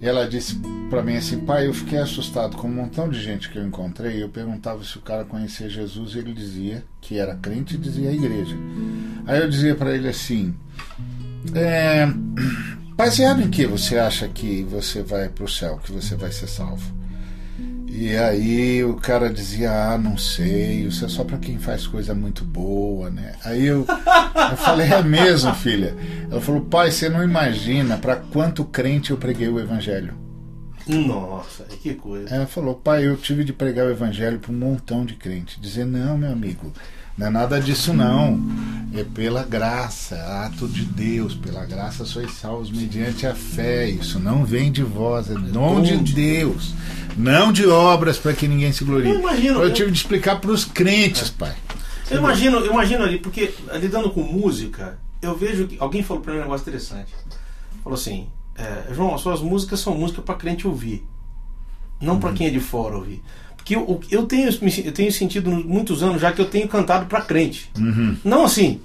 e 0.00 0.08
ela 0.08 0.26
disse 0.26 0.58
para 0.88 1.02
mim 1.02 1.16
assim: 1.16 1.40
pai, 1.40 1.66
eu 1.66 1.74
fiquei 1.74 1.98
assustado 1.98 2.56
com 2.56 2.66
um 2.66 2.72
montão 2.72 3.08
de 3.08 3.20
gente 3.20 3.50
que 3.50 3.58
eu 3.58 3.64
encontrei. 3.64 4.22
Eu 4.22 4.30
perguntava 4.30 4.82
se 4.82 4.96
o 4.96 5.00
cara 5.02 5.24
conhecia 5.24 5.68
Jesus 5.68 6.14
e 6.14 6.18
ele 6.18 6.32
dizia 6.32 6.84
que 7.00 7.18
era 7.18 7.36
crente 7.36 7.74
e 7.74 7.78
dizia 7.78 8.08
a 8.08 8.12
igreja. 8.12 8.56
Aí 9.26 9.40
eu 9.40 9.48
dizia 9.48 9.74
para 9.74 9.94
ele 9.94 10.08
assim: 10.08 10.54
é, 11.54 12.08
baseado 13.00 13.40
em 13.40 13.48
que 13.48 13.64
você 13.64 13.96
acha 13.96 14.28
que 14.28 14.62
você 14.62 15.02
vai 15.02 15.30
para 15.30 15.44
o 15.44 15.48
céu, 15.48 15.80
que 15.82 15.90
você 15.90 16.14
vai 16.14 16.30
ser 16.30 16.46
salvo? 16.46 16.94
E 17.88 18.14
aí 18.14 18.84
o 18.84 18.94
cara 18.94 19.32
dizia, 19.32 19.72
ah, 19.72 19.96
não 19.96 20.18
sei, 20.18 20.82
isso 20.82 21.06
é 21.06 21.08
só 21.08 21.24
para 21.24 21.38
quem 21.38 21.58
faz 21.58 21.86
coisa 21.86 22.14
muito 22.14 22.44
boa, 22.44 23.08
né? 23.08 23.32
Aí 23.42 23.64
eu, 23.64 23.86
eu 24.50 24.56
falei, 24.58 24.92
é 24.92 25.02
mesmo, 25.02 25.54
filha? 25.54 25.96
Ela 26.30 26.42
falou, 26.42 26.60
pai, 26.60 26.90
você 26.90 27.08
não 27.08 27.24
imagina 27.24 27.96
para 27.96 28.16
quanto 28.16 28.66
crente 28.66 29.12
eu 29.12 29.16
preguei 29.16 29.48
o 29.48 29.58
evangelho. 29.58 30.14
Nossa, 30.86 31.64
que 31.64 31.94
coisa. 31.94 32.34
Ela 32.34 32.46
falou, 32.46 32.74
pai, 32.74 33.06
eu 33.06 33.16
tive 33.16 33.44
de 33.44 33.52
pregar 33.54 33.86
o 33.86 33.90
evangelho 33.90 34.38
para 34.38 34.52
um 34.52 34.56
montão 34.56 35.06
de 35.06 35.14
crente. 35.14 35.58
Dizer, 35.58 35.86
não, 35.86 36.18
meu 36.18 36.30
amigo, 36.30 36.70
não 37.20 37.26
é 37.26 37.30
nada 37.30 37.60
disso 37.60 37.92
não. 37.92 38.40
É 38.94 39.04
pela 39.04 39.44
graça, 39.44 40.16
ato 40.46 40.66
de 40.66 40.84
Deus, 40.84 41.34
pela 41.34 41.66
graça 41.66 42.06
sois 42.06 42.32
salvos 42.32 42.70
mediante 42.70 43.26
a 43.26 43.34
fé. 43.34 43.90
Isso 43.90 44.18
não 44.18 44.42
vem 44.42 44.72
de 44.72 44.82
vós, 44.82 45.30
é 45.30 45.34
dom 45.34 45.82
de 45.82 45.98
Deus. 45.98 46.72
Não 47.18 47.52
de 47.52 47.66
obras 47.66 48.16
para 48.16 48.32
que 48.32 48.48
ninguém 48.48 48.72
se 48.72 48.84
glorie. 48.84 49.10
Eu, 49.10 49.20
imagino, 49.20 49.62
eu 49.62 49.72
tive 49.72 49.90
de 49.90 49.98
explicar 49.98 50.40
para 50.40 50.50
os 50.50 50.64
crentes, 50.64 51.28
é. 51.28 51.38
pai. 51.38 51.54
Eu 52.10 52.18
imagino, 52.18 52.56
eu 52.56 52.72
imagino 52.72 53.04
ali, 53.04 53.18
porque 53.18 53.52
lidando 53.74 54.10
com 54.10 54.22
música, 54.22 54.98
eu 55.20 55.36
vejo 55.36 55.68
que 55.68 55.76
alguém 55.78 56.02
falou 56.02 56.22
para 56.22 56.32
mim 56.32 56.38
um 56.38 56.42
negócio 56.42 56.62
interessante. 56.62 57.12
Falou 57.84 57.98
assim, 57.98 58.28
é, 58.56 58.94
João, 58.94 59.14
as 59.14 59.20
suas 59.20 59.42
músicas 59.42 59.78
são 59.80 59.94
música 59.94 60.22
para 60.22 60.34
crente 60.36 60.66
ouvir, 60.66 61.06
não 62.00 62.14
uhum. 62.14 62.20
para 62.20 62.32
quem 62.32 62.46
é 62.46 62.50
de 62.50 62.60
fora 62.60 62.96
ouvir. 62.96 63.22
Porque 63.70 63.76
eu, 63.76 64.00
eu, 64.10 64.26
tenho, 64.26 64.48
eu 64.84 64.92
tenho 64.92 65.12
sentido 65.12 65.50
muitos 65.50 66.02
anos 66.02 66.20
já 66.20 66.32
que 66.32 66.40
eu 66.40 66.46
tenho 66.46 66.66
cantado 66.66 67.06
para 67.06 67.20
crente. 67.20 67.70
Uhum. 67.78 68.16
Não 68.24 68.44
assim, 68.44 68.80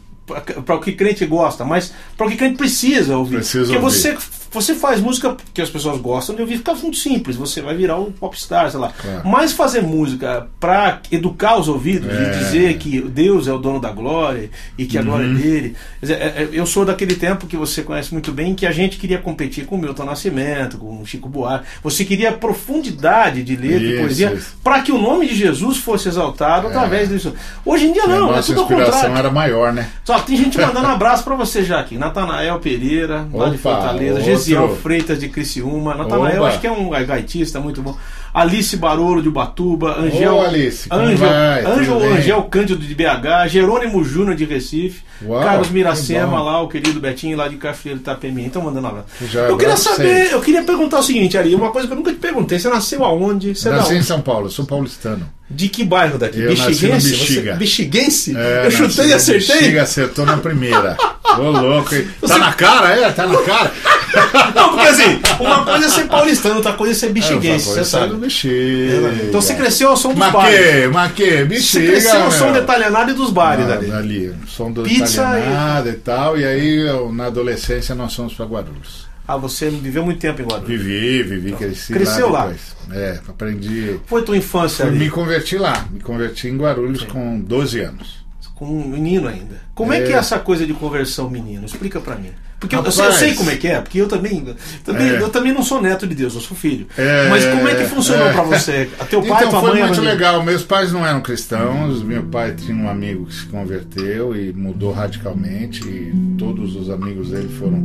para 0.65 0.75
o 0.75 0.79
que 0.79 0.91
crente 0.91 1.25
gosta, 1.25 1.65
mas 1.65 1.93
para 2.15 2.27
o 2.27 2.29
que 2.29 2.35
crente 2.35 2.57
precisa 2.57 3.17
ouvir. 3.17 3.37
Precisa 3.37 3.65
Porque 3.65 3.77
ouvir. 3.77 3.99
você 3.99 4.17
você 4.55 4.73
faz 4.73 5.01
música 5.01 5.35
que 5.53 5.61
as 5.61 5.69
pessoas 5.69 5.99
gostam 5.99 6.35
de 6.35 6.41
ouvir, 6.41 6.57
fica 6.57 6.73
muito 6.73 6.97
simples, 6.97 7.35
você 7.35 7.61
vai 7.61 7.75
virar 7.75 7.99
um 7.99 8.11
popstar, 8.11 8.71
sei 8.71 8.79
lá. 8.79 8.91
Claro. 8.97 9.27
Mas 9.27 9.51
fazer 9.51 9.81
música 9.81 10.47
para 10.59 11.01
educar 11.11 11.59
os 11.59 11.67
ouvidos 11.67 12.09
é. 12.09 12.13
e 12.13 12.39
dizer 12.39 12.77
que 12.77 13.01
Deus 13.01 13.47
é 13.47 13.53
o 13.53 13.57
dono 13.57 13.79
da 13.79 13.91
glória 13.91 14.49
e 14.77 14.85
que 14.85 14.97
a 14.97 15.01
uhum. 15.01 15.07
glória 15.07 15.25
é 15.25 15.33
dele. 15.33 15.75
É, 16.01 16.13
é, 16.13 16.49
eu 16.53 16.65
sou 16.65 16.85
daquele 16.85 17.15
tempo 17.15 17.47
que 17.47 17.57
você 17.57 17.83
conhece 17.83 18.13
muito 18.13 18.31
bem 18.31 18.55
que 18.55 18.65
a 18.65 18.71
gente 18.71 18.97
queria 18.97 19.17
competir 19.17 19.65
com 19.65 19.75
o 19.75 19.77
Milton 19.77 20.05
Nascimento, 20.05 20.77
com 20.77 21.01
o 21.01 21.05
Chico 21.05 21.27
Buarque. 21.27 21.67
Você 21.83 22.05
queria 22.05 22.31
profundidade 22.31 23.43
de 23.43 23.55
letra 23.57 23.85
e 23.85 23.99
poesia 23.99 24.39
para 24.63 24.81
que 24.81 24.91
o 24.91 24.97
nome 24.97 25.27
de 25.27 25.35
Jesus 25.35 25.77
fosse 25.77 26.07
exaltado 26.07 26.67
é. 26.67 26.69
através 26.69 27.09
disso. 27.09 27.33
Hoje 27.65 27.87
em 27.87 27.93
dia 27.93 28.07
não, 28.07 28.33
é 28.33 28.41
tudo 28.41 28.61
ao 28.61 28.67
contrário. 28.67 29.17
era 29.17 29.29
maior, 29.29 29.73
né? 29.73 29.89
Só 30.05 30.17
tem 30.19 30.37
gente 30.37 30.57
mandando 30.57 30.87
abraço 30.95 31.23
para 31.23 31.35
você 31.35 31.63
já 31.63 31.79
aqui. 31.81 31.97
Natanael 31.97 32.59
Pereira, 32.59 33.27
lá 33.33 33.49
de 33.49 33.57
Fortaleza, 33.57 34.21
Gesiel 34.45 34.75
Freitas 34.77 35.19
de 35.19 35.29
Criciúma. 35.29 35.95
Natanael, 35.95 36.41
Oba. 36.41 36.49
acho 36.49 36.59
que 36.59 36.67
é 36.67 36.71
um 36.71 36.89
gaitista 36.89 37.59
muito 37.59 37.81
bom. 37.81 37.95
Alice 38.33 38.75
Barolo 38.75 39.21
de 39.21 39.29
Ubatuba. 39.29 39.97
Angel, 39.99 40.35
Ô, 40.35 40.41
Alice, 40.41 40.87
Angel, 40.91 41.17
vai? 41.17 41.65
Angel, 41.65 42.03
Angel 42.03 42.43
Cândido 42.43 42.85
de 42.85 42.93
BH. 42.93 43.47
Jerônimo 43.47 44.03
Júnior 44.03 44.35
de 44.35 44.45
Recife. 44.45 45.03
Uau, 45.23 45.41
Carlos 45.41 45.69
Miracema 45.69 46.41
lá, 46.41 46.61
o 46.61 46.67
querido 46.67 46.99
Betinho 46.99 47.37
lá 47.37 47.47
de 47.47 47.55
Cachoeiro 47.55 47.99
Itapemi. 47.99 48.45
Então 48.45 48.61
mandando 48.61 48.87
abraço. 48.87 49.07
Eu 49.33 49.57
queria 49.57 49.77
saber, 49.77 50.31
eu 50.31 50.41
queria 50.41 50.63
perguntar 50.63 50.99
o 50.99 51.03
seguinte, 51.03 51.37
Ari, 51.37 51.55
uma 51.55 51.71
coisa 51.71 51.87
que 51.87 51.93
eu 51.93 51.97
nunca 51.97 52.11
te 52.11 52.19
perguntei. 52.19 52.59
Você 52.59 52.69
nasceu 52.69 53.03
aonde? 53.05 53.55
Você 53.55 53.69
Nasci 53.69 53.95
em 53.95 54.03
São 54.03 54.21
Paulo, 54.21 54.49
sou 54.49 54.65
paulistano. 54.65 55.29
De 55.47 55.69
que 55.69 55.83
bairro 55.83 56.17
daqui? 56.17 56.41
Eu 56.41 56.49
Bexiguense? 56.49 57.09
Bexiga. 57.09 57.51
Você, 57.51 57.59
Bexiguense? 57.59 58.35
É, 58.35 58.65
eu 58.65 58.71
chutei 58.71 59.07
e 59.09 59.13
acertei? 59.13 59.55
Bexiga 59.55 59.83
acertou 59.83 60.25
na 60.25 60.37
primeira. 60.37 60.97
Ô 61.37 61.51
louco, 61.51 61.93
hein? 61.93 62.07
Tá 62.21 62.27
Você... 62.27 62.39
na 62.39 62.53
cara, 62.53 62.89
é? 62.99 63.11
Tá 63.11 63.27
na 63.27 63.37
cara. 63.41 63.71
Não, 64.55 64.69
porque 64.69 64.87
assim, 64.87 65.19
uma 65.39 65.65
coisa 65.65 65.85
é 65.85 65.89
ser 65.89 66.07
paulistano, 66.07 66.55
outra 66.55 66.73
coisa 66.73 66.93
é 66.93 66.95
ser 66.95 67.09
bexiguense. 67.11 67.69
É, 67.69 67.73
você 67.73 67.85
sabe 67.85 68.09
do 68.09 68.17
bexiga. 68.17 69.13
Então 69.27 69.41
você 69.41 69.53
cresceu 69.53 69.89
ao 69.89 69.97
som 69.97 70.13
dos 70.13 70.31
bares. 70.31 70.89
Mas 70.91 71.11
que, 71.11 71.43
bexiga. 71.43 71.85
Você 71.85 71.91
cresceu 71.91 72.23
ao 72.23 72.31
som 72.31 72.51
do 72.51 72.59
italianado 72.59 73.11
e 73.11 73.13
dos 73.13 73.29
bares 73.29 73.69
ali. 73.69 73.91
ali. 73.91 74.35
Som 74.47 74.71
do 74.71 74.83
Pizza 74.83 75.21
italianado 75.21 75.89
e... 75.89 75.91
e 75.91 75.95
tal. 75.95 76.37
E 76.39 76.45
aí, 76.45 76.85
na 77.13 77.25
adolescência, 77.25 77.93
nós 77.93 78.15
fomos 78.15 78.33
para 78.33 78.45
Guarulhos. 78.45 79.04
Ah, 79.27 79.37
você 79.37 79.69
viveu 79.69 80.05
muito 80.05 80.19
tempo 80.19 80.41
em 80.41 80.45
Guarulhos? 80.45 80.67
Vivi, 80.67 81.23
vivi, 81.23 81.47
então, 81.47 81.59
cresci 81.59 81.93
Cresceu 81.93 82.29
lá, 82.29 82.45
lá? 82.45 82.55
É, 82.91 83.19
aprendi. 83.27 83.99
Foi 84.05 84.23
tua 84.23 84.37
infância 84.37 84.85
ali? 84.85 84.99
Me 84.99 85.09
converti 85.09 85.57
lá, 85.57 85.87
me 85.91 85.99
converti 85.99 86.47
em 86.47 86.57
Guarulhos 86.57 87.01
Sim. 87.01 87.07
com 87.07 87.39
12 87.39 87.79
anos 87.79 88.25
com 88.55 88.65
um 88.65 88.87
menino 88.87 89.27
ainda. 89.27 89.61
Como 89.75 89.93
é. 89.93 89.99
é. 89.99 90.05
que 90.05 90.13
é 90.13 90.15
essa 90.15 90.39
coisa 90.39 90.65
de 90.65 90.73
conversão 90.73 91.29
menino? 91.29 91.65
Explica 91.65 91.99
para 91.99 92.15
mim. 92.15 92.31
Porque 92.65 92.75
eu, 92.75 92.83
eu, 92.83 93.11
sei 93.13 93.35
como 93.35 93.51
é 93.51 93.55
que 93.55 93.67
é, 93.67 93.79
porque 93.79 94.01
eu 94.01 94.07
também, 94.07 94.43
também 94.83 95.09
é. 95.09 95.21
eu 95.21 95.29
também 95.29 95.53
não 95.53 95.61
sou 95.61 95.79
neto 95.79 96.07
de 96.07 96.15
Deus, 96.15 96.33
eu 96.33 96.41
sou 96.41 96.57
filho. 96.57 96.87
É, 96.97 97.29
Mas 97.29 97.45
como 97.45 97.67
é 97.67 97.75
que 97.75 97.83
funcionou 97.85 98.27
é. 98.27 98.33
para 98.33 98.41
você? 98.41 98.89
A 98.99 99.05
teu 99.05 99.21
pai, 99.21 99.43
então, 99.45 99.49
tua 99.51 99.61
foi 99.61 99.79
mãe 99.79 99.83
muito 99.83 100.01
legal. 100.01 100.43
Meus 100.43 100.63
pais 100.63 100.91
não 100.91 101.05
eram 101.05 101.21
cristãos. 101.21 102.01
Meu 102.01 102.23
pai 102.23 102.53
tinha 102.53 102.75
um 102.75 102.89
amigo 102.89 103.25
que 103.25 103.35
se 103.35 103.45
converteu 103.45 104.35
e 104.35 104.51
mudou 104.51 104.91
radicalmente. 104.91 105.87
E 105.87 106.11
todos 106.37 106.75
os 106.75 106.89
amigos 106.89 107.29
dele 107.29 107.49
foram 107.59 107.77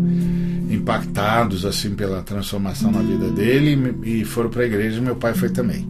impactados 0.71 1.67
assim 1.67 1.95
pela 1.95 2.23
transformação 2.23 2.91
na 2.91 3.03
vida 3.03 3.29
dele 3.31 3.97
e 4.03 4.25
foram 4.25 4.49
para 4.49 4.63
a 4.63 4.67
igreja. 4.67 5.01
Meu 5.01 5.17
pai 5.17 5.35
foi 5.35 5.51
também. 5.51 5.87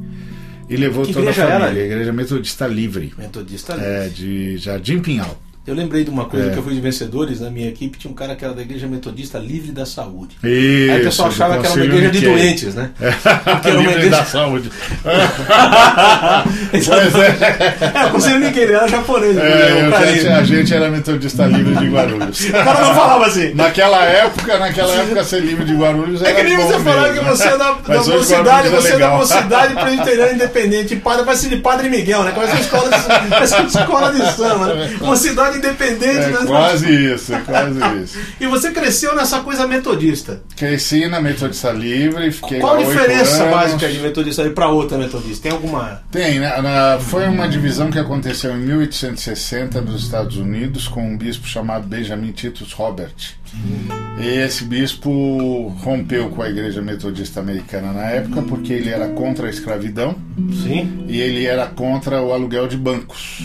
E 0.68 0.76
levou 0.76 1.04
que 1.04 1.12
toda 1.12 1.30
a 1.30 1.32
família. 1.32 1.54
Era? 1.54 1.66
A 1.66 1.85
igreja 1.85 2.12
Metodista 2.12 2.66
Livre. 2.66 3.12
Metodista 3.16 3.75
Livre. 3.75 3.88
É, 3.88 4.09
de 4.09 4.56
Jardim 4.56 5.00
Pinhal. 5.00 5.40
Eu 5.67 5.75
lembrei 5.75 6.02
de 6.05 6.11
uma 6.11 6.25
coisa 6.25 6.49
É. 6.49 6.50
que 6.52 6.57
eu 6.59 6.62
fui 6.62 6.75
de 6.75 6.81
vencedores 6.81 7.40
na 7.40 7.50
minha 7.50 7.69
equipe, 7.69 7.97
tinha 7.99 8.11
um 8.11 8.14
cara 8.14 8.35
que 8.35 8.45
era 8.45 8.55
da 8.55 8.62
Igreja 8.62 8.88
Metodista 8.88 9.38
Livre 9.38 9.71
da 9.71 9.85
Saúde. 9.87 10.37
Isso, 10.43 10.93
Aí 10.93 11.00
o 11.00 11.05
pessoal 11.05 11.29
achava 11.29 11.59
que 11.59 11.67
era 11.67 11.75
uma 11.75 11.85
igreja 11.85 12.11
de 12.11 12.21
doentes, 12.23 12.75
né? 12.75 12.90
Porque 12.99 13.69
era 13.69 13.79
uma 13.79 13.90
Livre 13.90 13.93
igreja- 14.07 14.17
da 14.17 14.25
saúde. 14.25 14.71
Pois 16.71 17.14
é. 17.14 18.00
É, 18.02 18.07
o 18.07 18.11
Conselho 18.11 18.47
ele 18.47 18.73
era 18.73 18.88
japonês. 18.88 19.37
É, 19.37 19.40
né? 19.40 19.87
eu 20.17 20.23
já- 20.23 20.38
a 20.38 20.45
gente 20.45 20.75
era 20.75 20.88
metodista 20.90 21.47
livre 21.47 21.75
de 21.76 21.87
Guarulhos. 21.88 22.40
O 22.49 22.52
cara 22.52 22.81
não 22.81 22.95
falava 22.95 23.26
assim. 23.26 23.55
Naquela 23.55 24.05
época, 24.05 24.59
naquela 24.59 24.93
época 24.95 25.25
ser 25.25 25.40
livre 25.40 25.64
de 25.64 25.75
Guarulhos 25.75 26.23
É 26.23 26.31
era 26.31 26.37
que 26.37 26.43
nem 26.43 26.57
você 26.57 26.79
falar 26.81 27.12
que 27.12 27.21
você 27.25 27.49
é 27.49 27.59
da, 27.59 27.73
da 27.73 28.02
mocidade, 28.02 28.69
Guarulhos 28.69 28.71
você 28.85 28.93
é 28.95 28.99
da 28.99 29.11
mocidade 29.11 29.75
presbiteriana 29.75 30.33
independente, 30.33 30.97
padre 30.97 31.25
vai 31.25 31.37
ser 31.37 31.49
de 31.49 31.57
Padre 31.57 31.88
Miguel, 31.88 32.23
né? 32.25 32.33
Vai 32.35 32.49
ser 32.49 32.61
escola 32.61 32.88
de, 32.90 32.97
escola 33.79 34.12
de 34.12 34.33
samba, 34.33 34.75
né? 34.75 34.90
Mocidade 35.00 35.50
independente. 35.57 36.16
É 36.19 36.28
né? 36.28 36.38
quase 36.47 37.12
isso, 37.12 37.35
é 37.35 37.40
quase 37.40 37.78
isso. 38.02 38.19
E 38.40 38.47
você 38.47 38.71
cresceu 38.71 39.14
nessa 39.14 39.40
coisa 39.40 39.66
metodista. 39.66 40.42
Cresci 40.57 41.07
na 41.09 41.21
Metodista 41.21 41.71
Livre, 41.71 42.30
fiquei 42.33 42.59
Qual 42.61 42.76
a 42.76 42.83
diferença 42.83 43.42
anos. 43.42 43.54
básica 43.54 43.88
de 43.88 43.99
metodista 43.99 44.49
para 44.50 44.69
outra 44.69 44.97
metodista? 44.99 45.42
Tem 45.45 45.52
alguma. 45.52 46.02
Tem, 46.11 46.38
né? 46.38 46.61
Na- 46.61 46.99
foi 47.00 47.26
uma 47.28 47.49
divisão 47.49 47.90
que 47.90 47.99
aconteceu 47.99 48.52
em 48.57 48.61
1860 48.61 49.80
nos 49.80 50.02
Estados 50.04 50.37
Unidos 50.37 50.88
com 50.88 51.02
um 51.07 51.16
bispo 51.16 51.47
chamado 51.47 51.87
Benjamin 51.87 52.33
Titus 52.33 52.73
Robert. 52.73 53.14
E 54.21 54.26
esse 54.28 54.64
bispo 54.64 55.75
rompeu 55.83 56.28
com 56.30 56.40
a 56.42 56.49
Igreja 56.49 56.80
Metodista 56.80 57.40
Americana 57.40 57.92
na 57.92 58.04
época 58.04 58.42
porque 58.42 58.73
ele 58.73 58.90
era 58.90 59.09
contra 59.09 59.47
a 59.49 59.50
escravidão 59.50 60.14
Sim. 60.62 61.04
e 61.09 61.21
ele 61.21 61.47
era 61.47 61.66
contra 61.66 62.23
o 62.23 62.33
aluguel 62.33 62.69
de 62.69 62.76
bancos. 62.76 63.42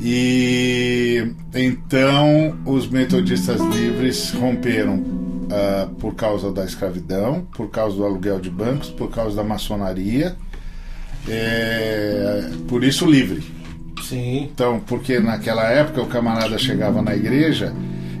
E 0.00 1.32
então 1.54 2.56
os 2.64 2.88
metodistas 2.88 3.60
livres 3.60 4.30
romperam 4.30 5.02
ah, 5.50 5.88
por 5.98 6.14
causa 6.14 6.52
da 6.52 6.64
escravidão, 6.64 7.46
por 7.56 7.70
causa 7.70 7.96
do 7.96 8.04
aluguel 8.04 8.38
de 8.38 8.50
bancos, 8.50 8.90
por 8.90 9.10
causa 9.10 9.36
da 9.36 9.44
maçonaria. 9.44 10.36
É, 11.26 12.50
por 12.68 12.84
isso 12.84 13.04
livre. 13.04 13.42
Sim. 14.02 14.48
Então, 14.52 14.80
porque 14.80 15.18
naquela 15.18 15.68
época 15.70 16.00
o 16.00 16.06
camarada 16.06 16.56
chegava 16.58 17.02
na 17.02 17.14
igreja, 17.14 17.74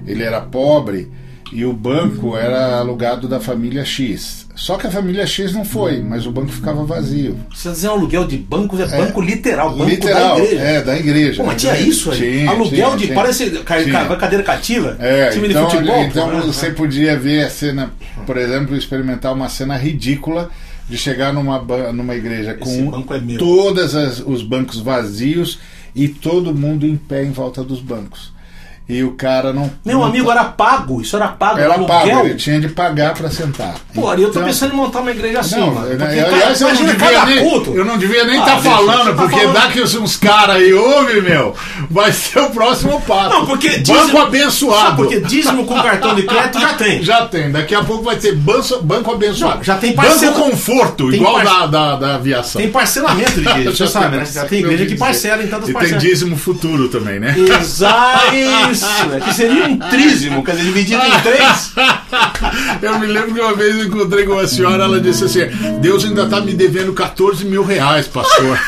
ele 0.06 0.22
era 0.22 0.40
pobre 0.40 1.10
e 1.52 1.64
o 1.64 1.72
banco 1.72 2.36
era 2.36 2.78
alugado 2.78 3.26
da 3.28 3.40
família 3.40 3.84
X. 3.84 4.46
Só 4.54 4.76
que 4.76 4.86
a 4.86 4.90
família 4.90 5.26
X 5.26 5.52
não 5.52 5.64
foi, 5.64 6.02
mas 6.02 6.26
o 6.26 6.32
banco 6.32 6.50
ficava 6.50 6.84
vazio. 6.84 7.36
Você 7.54 7.70
dizer 7.70 7.88
aluguel 7.88 8.26
de 8.26 8.36
bancos 8.36 8.80
é, 8.80 8.86
banco 8.86 9.20
literal, 9.20 9.70
banco 9.70 9.88
Literal, 9.88 10.36
da 10.36 10.44
igreja. 10.44 10.62
é, 10.62 10.82
da 10.82 10.98
igreja. 10.98 11.42
Pô, 11.42 11.46
mas 11.46 11.60
tinha 11.60 11.78
isso 11.78 12.10
aí? 12.10 12.18
Tinha, 12.18 12.50
aluguel 12.50 12.70
tinha, 12.70 12.96
de. 12.96 13.04
tinha. 13.04 13.14
Parece 13.14 13.50
Tinha. 13.50 14.06
ca- 14.08 14.16
cadeira 14.16 14.42
cativa? 14.44 14.96
É, 14.98 15.30
time 15.30 15.48
então, 15.48 15.66
de 15.68 15.76
futebol. 15.76 16.02
então 16.02 16.28
pô, 16.28 16.36
né? 16.36 16.42
você 16.44 16.70
podia 16.70 17.16
ver 17.16 17.44
a 17.44 17.50
cena, 17.50 17.92
por 18.26 18.36
exemplo, 18.36 18.76
experimentar 18.76 19.32
uma 19.32 19.48
cena 19.48 19.76
ridícula 19.76 20.50
de 20.88 20.96
chegar 20.98 21.32
numa, 21.32 21.58
numa 21.92 22.14
igreja 22.16 22.54
com 22.54 23.04
é 23.14 23.36
todos 23.38 23.94
os 24.26 24.42
bancos 24.42 24.80
vazios 24.80 25.58
e 25.94 26.08
todo 26.08 26.54
mundo 26.54 26.86
em 26.86 26.96
pé 26.96 27.22
em 27.22 27.30
volta 27.30 27.62
dos 27.62 27.80
bancos. 27.80 28.32
E 28.88 29.04
o 29.04 29.10
cara 29.12 29.52
não. 29.52 29.70
Meu 29.84 29.98
não 29.98 30.04
amigo 30.06 30.30
era 30.30 30.44
pago, 30.44 31.02
isso 31.02 31.14
era 31.14 31.28
pago, 31.28 31.58
era 31.58 31.74
aluguel. 31.74 31.86
pago, 31.98 32.26
ele 32.26 32.36
tinha 32.36 32.58
de 32.58 32.68
pagar 32.68 33.12
para 33.12 33.30
sentar. 33.30 33.74
Pô, 33.94 34.10
eu 34.14 34.16
tô 34.24 34.28
Então- 34.30 34.44
pensando 34.44 34.72
em 34.72 34.76
montar 34.76 35.00
uma 35.00 35.10
igreja 35.10 35.40
assim, 35.40 35.60
Não, 35.60 35.74
mano. 35.74 35.88
eu- 35.88 35.98
Porque, 35.98 36.18
aliás, 36.18 36.58
cara, 36.58 36.70
eu 36.72 36.74
não 36.74 36.84
devia 36.94 37.26
nem, 37.26 37.38
culto. 37.50 37.74
eu 37.74 37.84
não 37.84 37.98
devia 37.98 38.24
nem 38.24 38.36
Ah, 38.36 38.40
estar 38.40 38.60
deixa, 38.60 38.70
falando, 38.78 39.04
tá 39.08 39.12
porque 39.22 39.36
falando- 39.40 39.52
dá 39.54 39.68
que 39.68 39.80
uns 39.82 40.16
caras 40.16 40.56
aí 40.56 40.72
ouvem, 40.72 41.20
meu, 41.20 41.54
vai 41.90 42.10
ser 42.12 42.38
o 42.40 42.48
próximo 42.50 42.98
passo. 43.02 43.28
Não, 43.28 43.44
porque 43.46 43.68
Banco 43.68 43.82
dízimo- 43.82 44.18
abençoado. 44.22 44.80
Sabe 44.84 44.96
porque 44.96 45.20
dízimo 45.20 45.64
com 45.66 45.74
cartão 45.82 46.14
de 46.14 46.22
crédito 46.22 46.58
já 46.60 46.72
tem. 46.74 47.02
Já 47.04 47.26
tem, 47.26 47.50
daqui 47.52 47.74
a 47.74 47.84
pouco 47.84 48.04
vai 48.04 48.18
ser 48.18 48.34
banco, 48.36 48.82
banco 48.82 49.12
abençoado. 49.12 49.56
Não, 49.58 49.64
já 49.64 49.76
tem 49.76 49.92
parcela- 49.92 50.32
Banco 50.32 50.50
conforto, 50.50 51.10
tem 51.10 51.20
igual 51.20 51.34
par- 51.34 51.44
da, 51.44 51.66
da, 51.66 51.96
da 51.96 52.14
aviação. 52.14 52.60
Tem 52.60 52.70
parcelamento 52.70 53.32
de 53.40 53.40
igreja, 53.48 53.70
você 53.70 53.76
Já 53.84 53.86
sabe, 53.86 54.16
né? 54.16 54.24
tem 54.24 54.32
Já 54.32 54.44
tem 54.46 54.58
igreja 54.60 54.86
que 54.86 54.96
parcela 54.96 55.42
em 55.42 55.46
tantas 55.46 55.68
E 55.68 55.72
parcelas. 55.74 56.02
tem 56.02 56.10
dízimo 56.10 56.36
futuro 56.38 56.88
também, 56.88 57.20
né? 57.20 57.34
Exato, 57.38 58.34
isso, 58.82 59.14
é 59.14 59.20
que 59.20 59.34
seria 59.34 59.64
um 59.66 59.78
trízimo, 59.78 60.44
quer 60.44 60.52
dizer, 60.52 60.64
dividido 60.64 61.02
em 61.04 61.20
três. 61.20 61.72
Eu 62.82 62.98
me 62.98 63.06
lembro 63.06 63.34
que 63.34 63.40
uma 63.40 63.54
vez 63.54 63.76
eu 63.76 63.84
encontrei 63.84 64.24
com 64.24 64.32
uma 64.32 64.46
senhora, 64.46 64.84
ela 64.84 65.00
disse 65.00 65.24
assim: 65.24 65.46
Deus 65.80 66.04
ainda 66.04 66.26
tá 66.26 66.40
me 66.40 66.54
devendo 66.54 66.92
14 66.92 67.44
mil 67.44 67.64
reais, 67.64 68.06
pastor. 68.06 68.58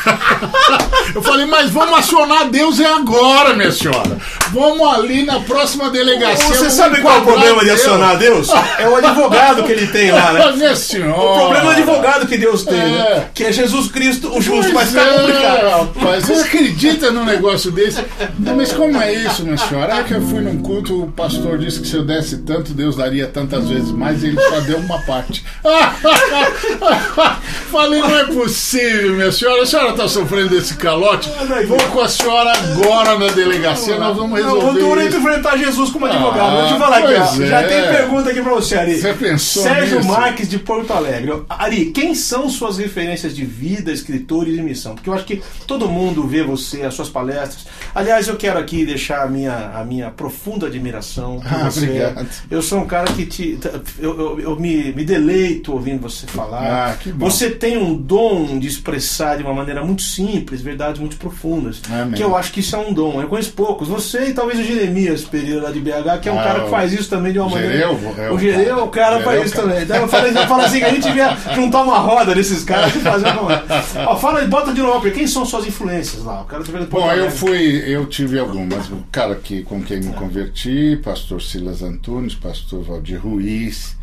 Eu 1.13 1.21
falei, 1.21 1.45
mas 1.45 1.69
vamos 1.69 1.97
acionar 1.97 2.49
Deus 2.49 2.79
é 2.79 2.85
agora, 2.85 3.53
minha 3.53 3.71
senhora. 3.71 4.17
Vamos 4.51 4.87
ali 4.87 5.23
na 5.23 5.39
próxima 5.41 5.89
delegacia. 5.89 6.55
Você 6.55 6.69
sabe 6.69 7.01
qual 7.01 7.15
é 7.15 7.19
o 7.19 7.23
problema 7.23 7.59
de 7.61 7.67
Deus. 7.67 7.81
acionar 7.81 8.17
Deus? 8.17 8.49
É 8.77 8.87
o 8.87 8.95
advogado 8.95 9.63
que 9.63 9.71
ele 9.71 9.87
tem 9.87 10.11
lá, 10.11 10.33
né? 10.33 10.51
Minha 10.55 10.75
senhora. 10.75 11.11
O 11.19 11.39
problema 11.39 11.65
é 11.65 11.67
o 11.67 11.69
advogado 11.69 12.27
que 12.27 12.37
Deus 12.37 12.63
tem, 12.63 12.77
né? 12.77 12.99
É. 12.99 13.27
Que 13.33 13.45
é 13.45 13.51
Jesus 13.51 13.91
Cristo, 13.91 14.35
o 14.35 14.41
justo, 14.41 14.71
Pois 14.71 14.73
vai 14.73 14.85
ficar 14.85 15.01
é, 15.01 15.19
complicado. 15.19 15.93
rapaz, 15.95 16.25
você 16.25 16.41
acredita 16.41 17.11
num 17.11 17.25
negócio 17.25 17.71
desse? 17.71 18.03
Não, 18.39 18.55
mas 18.55 18.71
como 18.71 19.01
é 19.01 19.13
isso, 19.13 19.43
minha 19.43 19.57
senhora? 19.57 20.00
É 20.01 20.03
que 20.03 20.15
eu 20.15 20.21
fui 20.23 20.41
num 20.41 20.57
culto, 20.63 21.03
o 21.03 21.11
pastor 21.11 21.59
disse 21.59 21.79
que 21.79 21.87
se 21.87 21.95
eu 21.95 22.03
desse 22.03 22.39
tanto, 22.39 22.73
Deus 22.73 22.95
daria 22.95 23.27
tantas 23.27 23.69
vezes 23.69 23.91
mais, 23.91 24.23
e 24.23 24.29
ele 24.29 24.41
só 24.41 24.59
deu 24.61 24.79
uma 24.79 24.99
parte. 25.03 25.45
Falei, 27.69 28.01
não 28.01 28.17
é 28.17 28.23
possível, 28.25 29.13
minha 29.13 29.31
senhora. 29.31 29.61
A 29.61 29.65
senhora 29.65 29.89
está 29.91 30.07
sofrendo 30.07 30.49
desse 30.49 30.73
calote? 30.75 31.29
Vou 31.67 31.77
com 31.89 32.01
a 32.01 32.07
senhora 32.09 32.51
agora 32.51 33.19
na 33.19 33.27
delegacia, 33.27 33.99
nós 33.99 34.17
vamos 34.17 34.39
Não, 34.39 34.53
o 34.53 34.55
resolver 34.55 34.79
duro 34.79 34.99
é 35.01 35.05
isso. 35.05 35.17
enfrentar 35.17 35.55
Jesus 35.57 35.91
como 35.91 36.07
advogado. 36.07 36.57
Ah, 36.57 36.61
Deixa 36.61 36.73
eu 36.73 36.79
falar 36.79 36.97
aqui, 36.97 37.13
ó. 37.13 37.27
pois 37.35 37.49
Já 37.49 37.61
é. 37.61 37.67
tem 37.67 37.95
pergunta 37.95 38.29
aqui 38.31 38.41
pra 38.41 38.53
você, 38.53 38.75
Ari. 38.75 38.99
Você 38.99 39.13
pensou 39.13 39.63
Sérgio 39.63 39.97
nisso? 39.97 40.07
Marques 40.09 40.49
de 40.49 40.57
Porto 40.57 40.91
Alegre. 40.93 41.43
Ari, 41.47 41.91
quem 41.91 42.15
são 42.15 42.49
suas 42.49 42.79
referências 42.79 43.35
de 43.35 43.45
vida, 43.45 43.91
escritores 43.91 44.57
e 44.57 44.61
missão? 44.63 44.95
Porque 44.95 45.09
eu 45.09 45.13
acho 45.13 45.25
que 45.25 45.43
todo 45.67 45.87
mundo 45.87 46.25
vê 46.27 46.41
você, 46.43 46.81
as 46.81 46.95
suas 46.95 47.07
palestras. 47.07 47.67
Aliás, 47.93 48.27
eu 48.27 48.35
quero 48.35 48.57
aqui 48.57 48.83
deixar 48.83 49.21
a 49.23 49.27
minha, 49.27 49.71
a 49.75 49.85
minha 49.85 49.90
profunda 50.15 50.67
admiração 50.67 51.39
por 51.39 51.53
Ah, 51.53 51.69
você. 51.69 51.85
obrigado. 51.85 52.27
Eu 52.49 52.61
sou 52.61 52.79
um 52.79 52.85
cara 52.85 53.11
que 53.11 53.25
te. 53.25 53.59
Eu, 53.99 54.19
eu, 54.19 54.39
eu 54.39 54.55
me, 54.59 54.91
me 54.93 55.03
deleito 55.03 55.73
ouvindo 55.73 56.01
você 56.01 56.25
falar. 56.27 56.91
Ah, 56.91 56.93
que 56.97 57.11
bom. 57.11 57.29
Você 57.29 57.49
tem 57.49 57.77
um 57.77 57.95
dom 57.95 58.57
de 58.59 58.67
expressar 58.67 59.37
de 59.37 59.43
uma 59.43 59.53
maneira 59.53 59.83
muito 59.83 60.01
simples, 60.01 60.61
verdades 60.61 60.99
muito 60.99 61.17
profundas. 61.17 61.81
Amém. 61.91 62.13
Que 62.13 62.23
eu 62.23 62.35
acho 62.35 62.51
que 62.51 62.59
isso 62.61 62.75
é 62.75 62.79
um 62.79 62.93
dom. 62.93 63.21
Eu 63.21 63.27
conheço 63.27 63.51
poucos. 63.53 63.87
Você 63.87 64.29
e 64.29 64.33
talvez 64.33 64.59
o 64.59 64.63
Jeremias 64.63 65.23
Pereira 65.23 65.63
lá 65.63 65.71
de 65.71 65.79
BH, 65.79 66.19
que 66.21 66.29
é 66.29 66.31
um 66.31 66.39
Ah, 66.39 66.43
cara 66.43 66.59
que 66.63 66.69
faz 66.69 66.93
isso 66.93 67.09
também 67.09 67.33
de 67.33 67.39
uma 67.39 67.49
maneira. 67.49 67.73
Gereu 67.73 68.13
é 68.17 68.31
o 68.31 68.39
Gereu, 68.39 68.65
cara. 68.75 68.83
o 68.83 68.89
cara 68.89 69.11
Gereu 69.17 69.25
faz 69.25 69.41
é 69.41 69.45
isso 69.45 69.55
cara. 69.55 69.67
também. 69.67 69.83
Então 69.83 69.97
eu 69.97 70.07
falei, 70.07 70.31
eu 70.31 70.47
falo 70.47 70.61
assim, 70.61 70.79
que 70.79 70.85
a 70.85 70.89
gente 70.93 71.03
devia 71.07 71.37
juntar 71.55 71.83
uma 71.83 71.97
roda 71.97 72.33
desses 72.35 72.63
caras 72.63 72.95
e 72.95 72.99
fazer 72.99 73.27
uma. 73.27 73.63
Ó, 74.07 74.15
fala, 74.17 74.45
bota 74.45 74.73
de 74.73 74.81
novo, 74.81 75.09
quem 75.11 75.27
são 75.27 75.45
suas 75.45 75.65
influências 75.65 76.23
lá? 76.23 76.41
O 76.41 76.45
cara 76.45 76.63
tá 76.63 76.71
vendo 76.71 76.87
Bom, 76.87 77.11
eu 77.11 77.29
fui, 77.31 77.83
eu 77.87 78.05
tive 78.05 78.37
algumas. 78.39 78.89
O 78.89 78.97
cara 79.11 79.35
que, 79.35 79.63
com 79.81 79.83
quem 79.83 79.99
me 79.99 80.13
converti, 80.13 80.99
pastor 81.03 81.41
Silas 81.41 81.81
Antunes, 81.81 82.35
pastor 82.35 82.83
Valdir 82.83 83.19
Ruiz, 83.19 83.97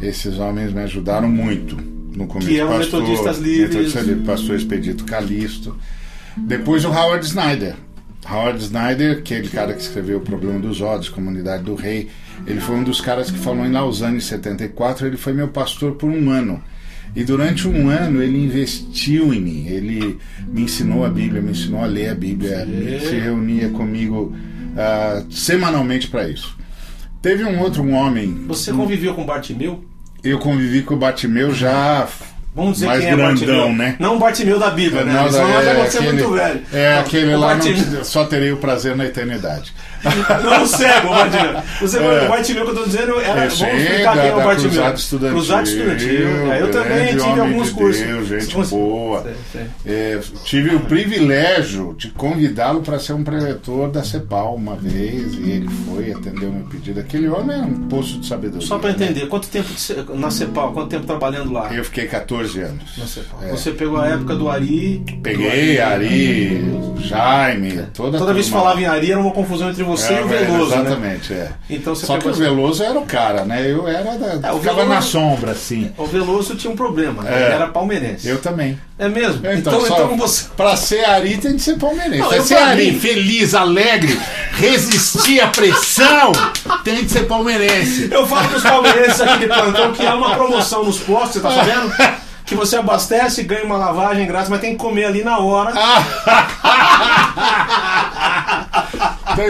esses 0.00 0.38
homens 0.38 0.72
me 0.72 0.80
ajudaram 0.80 1.28
muito 1.28 1.76
no 1.76 2.26
começo. 2.26 2.48
Que 2.48 2.58
eram 2.58 2.78
pastor, 2.78 3.02
metodistas 3.02 3.38
livres. 3.38 3.68
Metodista 3.68 4.00
livre, 4.00 4.24
pastor 4.24 4.56
Expedito 4.56 5.04
Calisto. 5.04 5.76
Depois 6.36 6.84
o 6.84 6.88
Howard 6.88 7.24
Snyder. 7.24 7.76
Howard 8.28 8.62
Snyder, 8.62 9.18
aquele 9.18 9.48
cara 9.48 9.74
que 9.74 9.82
escreveu 9.82 10.18
O 10.18 10.20
Problema 10.20 10.58
dos 10.58 10.80
Ódios, 10.80 11.08
Comunidade 11.08 11.64
do 11.64 11.74
Rei, 11.74 12.08
ele 12.46 12.60
foi 12.60 12.76
um 12.76 12.84
dos 12.84 13.00
caras 13.00 13.30
que 13.30 13.38
falou 13.38 13.64
em 13.64 13.70
Lausanne 13.70 14.16
em 14.16 14.20
74, 14.20 15.06
ele 15.06 15.16
foi 15.16 15.32
meu 15.32 15.48
pastor 15.48 15.92
por 15.92 16.10
um 16.10 16.30
ano. 16.30 16.62
E 17.14 17.24
durante 17.24 17.68
um 17.68 17.90
ano 17.90 18.22
ele 18.22 18.42
investiu 18.42 19.34
em 19.34 19.40
mim, 19.40 19.66
ele 19.66 20.18
me 20.48 20.62
ensinou 20.62 21.04
a 21.04 21.10
Bíblia, 21.10 21.42
me 21.42 21.50
ensinou 21.50 21.82
a 21.82 21.86
ler 21.86 22.08
a 22.08 22.14
Bíblia, 22.14 22.66
se 23.00 23.16
reunia 23.16 23.68
comigo 23.68 24.34
ah, 24.76 25.22
semanalmente 25.30 26.08
para 26.08 26.28
isso. 26.28 26.56
Teve 27.20 27.44
um 27.44 27.60
outro 27.60 27.82
um 27.82 27.94
homem, 27.94 28.44
Você 28.48 28.72
conviveu 28.72 29.14
com 29.14 29.24
Bartimeu? 29.24 29.84
eu 30.24 30.38
convivi 30.38 30.82
com 30.82 30.94
o 30.94 30.96
Batimeu 30.98 31.54
já 31.54 32.06
Vamos 32.54 32.74
dizer 32.74 32.86
mais 32.86 33.00
quem 33.00 33.08
é 33.08 33.16
grandão, 33.16 33.34
Bartimeu. 33.34 33.72
né? 33.72 33.96
Não 33.98 34.16
o 34.16 34.18
Bartimeu 34.18 34.58
da 34.58 34.70
Bíblia, 34.70 35.04
né? 35.04 35.12
Não, 35.14 35.30
Senão 35.30 35.48
é 35.58 35.64
já 35.64 35.72
vamos 35.74 35.90
ser 35.92 35.98
aquele- 35.98 36.12
muito 36.22 36.32
velho. 36.34 36.60
É 36.72 36.98
aquele 36.98 37.34
O 37.34 37.38
lá, 37.40 37.46
Bartimeu- 37.54 37.86
não, 37.92 38.04
só 38.04 38.24
terei 38.26 38.52
o 38.52 38.56
prazer 38.58 38.94
na 38.94 39.06
eternidade. 39.06 39.72
Não 40.42 40.62
o 40.62 40.66
cego, 40.66 41.08
o 41.08 41.10
Bartimeu. 41.10 41.62
Você, 41.80 41.98
É. 41.98 42.24
O 42.24 42.28
Bartimeu 42.28 42.64
que 42.64 42.70
eu 42.70 42.74
tô 42.74 42.84
dizendo 42.84 43.20
era. 43.20 43.34
Vamos 43.34 43.58
sei, 43.58 43.76
explicar 43.76 44.12
quem 44.14 44.30
é 44.30 44.34
o 44.34 44.42
Bartimeu. 44.42 44.70
Cruzado 44.70 44.96
Estudantil, 44.96 45.36
Cruzado 45.36 45.68
Estudantil. 45.68 46.52
É, 46.52 46.62
eu 46.62 46.70
também 46.70 47.06
tive 47.16 47.40
alguns 47.40 47.68
de 47.68 47.74
cursos. 47.74 48.02
Deus, 48.02 48.28
gente 48.28 48.56
boa. 48.68 49.26
Sei. 49.52 49.66
É, 49.86 50.20
tive 50.44 50.74
o 50.74 50.80
privilégio 50.80 51.94
de 51.96 52.08
convidá-lo 52.10 52.82
para 52.82 52.98
ser 52.98 53.12
um 53.12 53.22
preletor 53.22 53.90
da 53.90 54.02
CEPAL 54.02 54.54
uma 54.54 54.76
vez 54.76 55.34
e 55.34 55.50
ele 55.50 55.68
foi, 55.68 56.12
atendeu 56.12 56.50
meu 56.52 56.64
pedido. 56.64 57.00
Aquele 57.00 57.28
homem 57.28 57.58
é 57.58 57.62
um 57.62 57.88
poço 57.88 58.18
de 58.18 58.26
sabedoria. 58.26 58.66
Só 58.66 58.78
para 58.78 58.90
né? 58.90 58.96
entender, 58.96 59.26
quanto 59.28 59.48
tempo 59.48 59.68
na 60.14 60.30
Cepal, 60.30 60.72
quanto 60.72 60.88
tempo 60.88 61.06
trabalhando 61.06 61.52
lá? 61.52 61.72
Eu 61.72 61.84
fiquei 61.84 62.06
14 62.06 62.60
anos. 62.60 62.96
Na 62.96 63.06
Cepal. 63.06 63.40
É. 63.42 63.50
Você 63.50 63.70
pegou 63.70 63.98
a 63.98 64.08
época 64.08 64.34
do 64.34 64.48
Ari. 64.48 65.04
Peguei 65.22 65.76
do 65.76 65.82
Ari, 65.82 66.74
Jaime, 66.98 67.86
toda 67.94 68.18
Toda 68.18 68.34
vez 68.34 68.46
que 68.46 68.52
falava 68.52 68.80
em 68.80 68.86
Ari 68.86 69.12
era 69.12 69.20
uma 69.20 69.32
confusão 69.32 69.70
entre 69.70 69.82
você 69.96 70.12
É, 70.14 70.20
e 70.20 70.22
o 70.24 70.28
Veloso, 70.28 70.70
né? 70.76 70.80
Exatamente, 70.82 71.32
é. 71.32 71.48
Então 71.70 71.94
Só 71.94 72.18
que 72.18 72.28
o 72.28 72.32
Veloso 72.34 72.82
era 72.82 72.98
o 72.98 73.06
cara, 73.06 73.44
né? 73.44 73.64
Eu 73.70 73.86
era 73.88 74.16
da. 74.18 74.48
É, 74.48 74.52
o 74.52 74.58
ficava 74.58 74.82
Veloso- 74.82 74.86
na 74.88 75.00
sombra, 75.02 75.52
assim. 75.52 75.92
O 75.96 76.04
Veloso 76.06 76.54
tinha 76.56 76.72
um 76.72 76.76
problema, 76.76 77.22
né? 77.22 77.30
É. 77.32 77.52
era 77.54 77.66
palmeirense. 77.68 78.28
Eu 78.28 78.38
também. 78.38 78.78
É 78.98 79.08
mesmo? 79.08 79.46
É, 79.46 79.54
Então, 79.56 79.80
só- 79.80 79.94
então, 79.94 80.16
você. 80.16 80.46
Pra 80.56 80.76
ser 80.76 81.04
Ari 81.04 81.36
tem 81.38 81.56
de 81.56 81.62
ser 81.62 81.76
palmeirense. 81.78 82.18
Não, 82.18 82.28
pra 82.28 82.42
ser 82.42 82.54
Ari, 82.56 82.92
mim- 82.92 82.98
feliz, 83.00 83.54
alegre, 83.54 84.18
resistir 84.52 85.40
à 85.40 85.48
pressão, 85.48 86.32
tem 86.84 87.04
de 87.04 87.10
ser 87.10 87.26
palmeirense. 87.26 88.08
Eu 88.10 88.26
falo 88.26 88.48
pros 88.48 88.62
palmeirenses 88.62 89.20
aqui 89.20 89.38
de 89.40 89.46
plantão 89.46 89.92
que 89.92 90.06
há 90.06 90.14
uma 90.14 90.34
promoção 90.34 90.84
nos 90.84 90.98
postos, 90.98 91.32
você 91.34 91.40
tá 91.40 91.50
sabendo? 91.50 91.92
Que 92.44 92.54
você 92.56 92.76
abastece 92.76 93.42
ganha 93.44 93.64
uma 93.64 93.76
lavagem 93.78 94.26
grátis, 94.26 94.50
mas 94.50 94.60
tem 94.60 94.72
que 94.72 94.76
comer 94.76 95.04
ali 95.06 95.22
na 95.24 95.38
hora. 95.38 95.72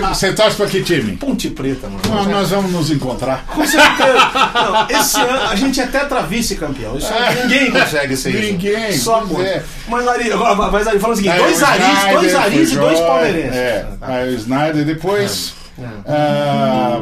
Você 0.08 0.32
torce 0.32 0.56
pra 0.56 0.66
que 0.66 0.82
time? 0.82 1.16
Ponte 1.16 1.50
preta, 1.50 1.88
mano. 1.88 2.00
Nós, 2.08 2.26
nós 2.26 2.50
vamos 2.50 2.72
nos 2.72 2.90
encontrar. 2.90 3.44
Com 3.46 3.66
certeza. 3.66 4.18
Não, 4.54 5.00
esse 5.00 5.20
ano 5.20 5.48
a 5.50 5.54
gente 5.56 5.80
é 5.80 5.86
tetra 5.86 6.22
vice-campeão. 6.22 6.96
Isso 6.96 7.12
aí 7.12 7.42
ninguém 7.42 7.70
consegue 7.70 8.16
ser 8.16 8.30
isso. 8.30 8.52
Ninguém, 8.52 8.92
Só 8.92 9.20
por. 9.22 9.44
é. 9.44 9.62
Mas 9.88 10.06
Ari, 10.08 10.32
agora 10.32 10.54
mas 10.70 10.86
Ari, 10.86 10.96
o 10.98 11.16
seguinte: 11.16 11.28
É, 11.34 11.38
dois 11.38 11.62
Aris, 11.62 12.12
dois 12.12 12.34
Aris 12.34 12.72
e 12.72 12.76
dois 12.76 13.00
palmeirenses. 13.00 13.56
É, 13.56 13.86
aí 14.00 14.34
o 14.34 14.36
Snyder, 14.36 14.84
depois 14.84 15.54
É. 15.78 15.84
ah, 16.06 17.00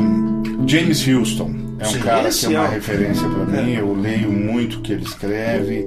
James 0.67 1.07
Houston. 1.07 1.55
É 1.79 1.87
um 1.87 1.91
Sim, 1.93 1.99
cara 2.01 2.29
que 2.29 2.47
é 2.47 2.49
uma 2.61 2.67
é 2.69 2.71
referência 2.73 3.27
para 3.27 3.63
mim, 3.63 3.73
eu 3.73 3.95
leio 3.95 4.31
muito 4.31 4.79
o 4.79 4.83
que 4.83 4.93
ele 4.93 5.03
escreve, 5.05 5.87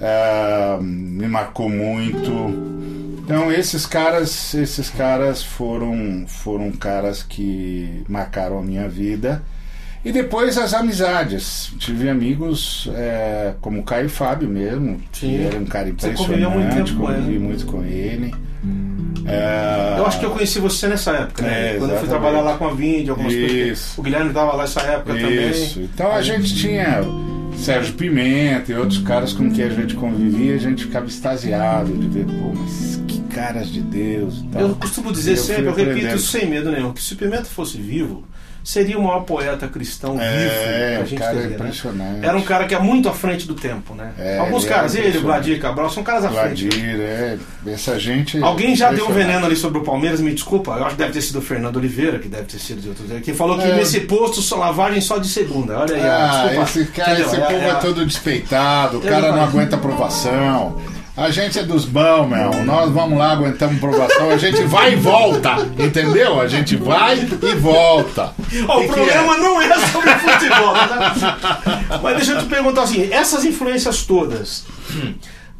ah, 0.00 0.78
me 0.80 1.28
marcou 1.28 1.68
muito. 1.68 2.81
Então 3.24 3.52
esses 3.52 3.86
caras, 3.86 4.52
esses 4.54 4.90
caras 4.90 5.42
foram, 5.42 6.24
foram 6.26 6.72
caras 6.72 7.22
que 7.22 8.02
marcaram 8.08 8.58
a 8.58 8.62
minha 8.62 8.88
vida. 8.88 9.42
E 10.04 10.10
depois 10.10 10.58
as 10.58 10.74
amizades. 10.74 11.72
Tive 11.78 12.08
amigos 12.08 12.90
é, 12.94 13.54
como 13.60 13.80
o 13.80 13.82
Caio 13.84 14.08
Fábio 14.08 14.48
mesmo, 14.48 15.00
Sim. 15.12 15.28
que 15.28 15.42
era 15.44 15.56
um 15.56 15.64
cara 15.64 15.84
Você 15.86 15.90
impressionante, 15.92 16.26
conviveu 16.26 16.50
muito 16.50 16.74
tempo 16.74 16.92
com 16.98 17.06
convivi 17.06 17.30
ele. 17.30 17.38
muito 17.38 17.66
com 17.66 17.84
ele. 17.84 18.34
É, 19.24 19.94
Eu 19.98 20.06
acho 20.06 20.18
que 20.18 20.26
eu 20.26 20.30
conheci 20.32 20.58
você 20.58 20.88
nessa 20.88 21.12
época, 21.12 21.42
né? 21.42 21.76
É, 21.76 21.78
Quando 21.78 21.92
eu 21.92 21.98
fui 21.98 22.08
trabalhar 22.08 22.40
lá 22.40 22.58
com 22.58 22.66
a 22.66 22.74
Vind, 22.74 23.08
algumas 23.08 23.32
coisas. 23.32 23.52
Isso. 23.52 24.00
O 24.00 24.02
Guilherme 24.02 24.32
tava 24.32 24.52
lá 24.56 24.62
nessa 24.62 24.80
época 24.80 25.14
Isso. 25.16 25.74
também. 25.74 25.90
Então 25.94 26.10
a 26.12 26.20
gente 26.20 26.56
tinha 26.56 27.00
Sérgio 27.56 27.94
Pimenta 27.94 28.72
e 28.72 28.74
outros 28.74 28.98
caras 28.98 29.32
com 29.32 29.48
quem 29.52 29.64
a 29.64 29.68
gente 29.68 29.94
convivia, 29.94 30.56
a 30.56 30.58
gente 30.58 30.84
ficava 30.86 31.06
extasiado 31.06 31.92
de 31.96 32.08
ver, 32.08 32.24
pô, 32.26 32.52
mas 32.56 33.00
caras 33.34 33.68
de 33.68 33.80
Deus 33.80 34.38
e 34.38 34.46
tal. 34.48 34.62
Eu 34.62 34.74
costumo 34.76 35.12
dizer 35.12 35.32
Eu 35.32 35.36
sempre, 35.36 35.66
eu 35.66 35.74
repito 35.74 36.14
isso 36.16 36.28
sem 36.28 36.46
medo 36.46 36.70
nenhum, 36.70 36.92
que 36.92 37.02
se 37.02 37.14
o 37.14 37.16
Pimenta 37.16 37.44
fosse 37.44 37.78
vivo, 37.78 38.24
seria 38.64 38.96
o 38.96 39.02
maior 39.02 39.20
poeta 39.24 39.66
cristão 39.66 40.12
vivo 40.12 40.22
É, 40.22 40.94
que 40.98 41.02
a 41.02 41.04
gente 41.06 41.18
cara 41.18 41.32
é 41.40 41.46
né? 41.48 41.54
impressionante. 41.56 42.24
Era 42.24 42.36
um 42.36 42.42
cara 42.42 42.64
que 42.66 42.74
é 42.74 42.78
muito 42.78 43.08
à 43.08 43.12
frente 43.12 43.44
do 43.44 43.54
tempo, 43.54 43.92
né? 43.92 44.12
É, 44.16 44.38
Alguns 44.38 44.64
ele 44.64 44.72
caras, 44.72 44.94
ele. 44.94 45.18
Vladir 45.18 45.60
Cabral, 45.60 45.90
são 45.90 46.04
caras 46.04 46.24
à 46.26 46.30
frente. 46.30 46.68
Vladir, 46.68 47.00
é, 47.00 47.38
essa 47.66 47.98
gente. 47.98 48.40
Alguém 48.40 48.76
já 48.76 48.92
deu 48.92 49.08
um 49.08 49.12
veneno 49.12 49.46
ali 49.46 49.56
sobre 49.56 49.78
o 49.80 49.82
Palmeiras, 49.82 50.20
me 50.20 50.32
desculpa, 50.32 50.76
eu 50.76 50.84
acho 50.84 50.94
que 50.94 51.00
deve 51.02 51.12
ter 51.12 51.22
sido 51.22 51.40
o 51.40 51.42
Fernando 51.42 51.76
Oliveira, 51.76 52.20
que 52.20 52.28
deve 52.28 52.44
ter 52.44 52.58
sido 52.60 52.80
de 52.80 52.88
outros, 52.90 53.10
que 53.22 53.34
falou 53.34 53.58
que 53.58 53.64
É. 53.64 53.74
nesse 53.74 53.98
posto 54.02 54.40
só 54.40 54.54
lavagem 54.56 55.00
só 55.00 55.18
de 55.18 55.26
segunda. 55.28 55.80
Olha 55.80 55.96
aí, 55.96 56.00
Ah, 56.02 56.42
desculpa. 56.44 56.62
esse 56.70 56.84
cara, 56.92 57.10
Entendeu? 57.14 57.26
esse 57.26 57.36
É- 57.36 57.40
povo 57.40 57.64
é, 57.64 57.68
é- 57.70 57.74
todo 57.74 58.06
despeitado, 58.06 58.98
o 58.98 59.00
cara 59.00 59.28
não- 59.30 59.36
não 59.38 59.42
aguenta 59.44 59.74
aprovação. 59.74 60.80
A 61.14 61.30
gente 61.30 61.58
é 61.58 61.62
dos 61.62 61.84
bons, 61.84 62.26
meu. 62.26 62.64
Nós 62.64 62.90
vamos 62.90 63.18
lá, 63.18 63.32
aguentamos 63.32 63.76
aprovação. 63.76 64.30
A 64.30 64.38
gente 64.38 64.62
vai 64.62 64.94
e 64.94 64.96
volta, 64.96 65.56
entendeu? 65.78 66.40
A 66.40 66.48
gente 66.48 66.74
vai 66.74 67.18
e 67.18 67.54
volta. 67.54 68.32
Ó, 68.66 68.78
o 68.78 68.80
que 68.80 68.88
programa 68.88 69.34
é? 69.34 69.38
não 69.38 69.60
é 69.60 69.86
sobre 69.88 70.10
futebol, 70.10 70.72
tá? 70.72 72.00
Mas 72.02 72.16
deixa 72.16 72.32
eu 72.32 72.38
te 72.38 72.46
perguntar 72.46 72.84
assim, 72.84 73.12
essas 73.12 73.44
influências 73.44 74.06
todas, 74.06 74.64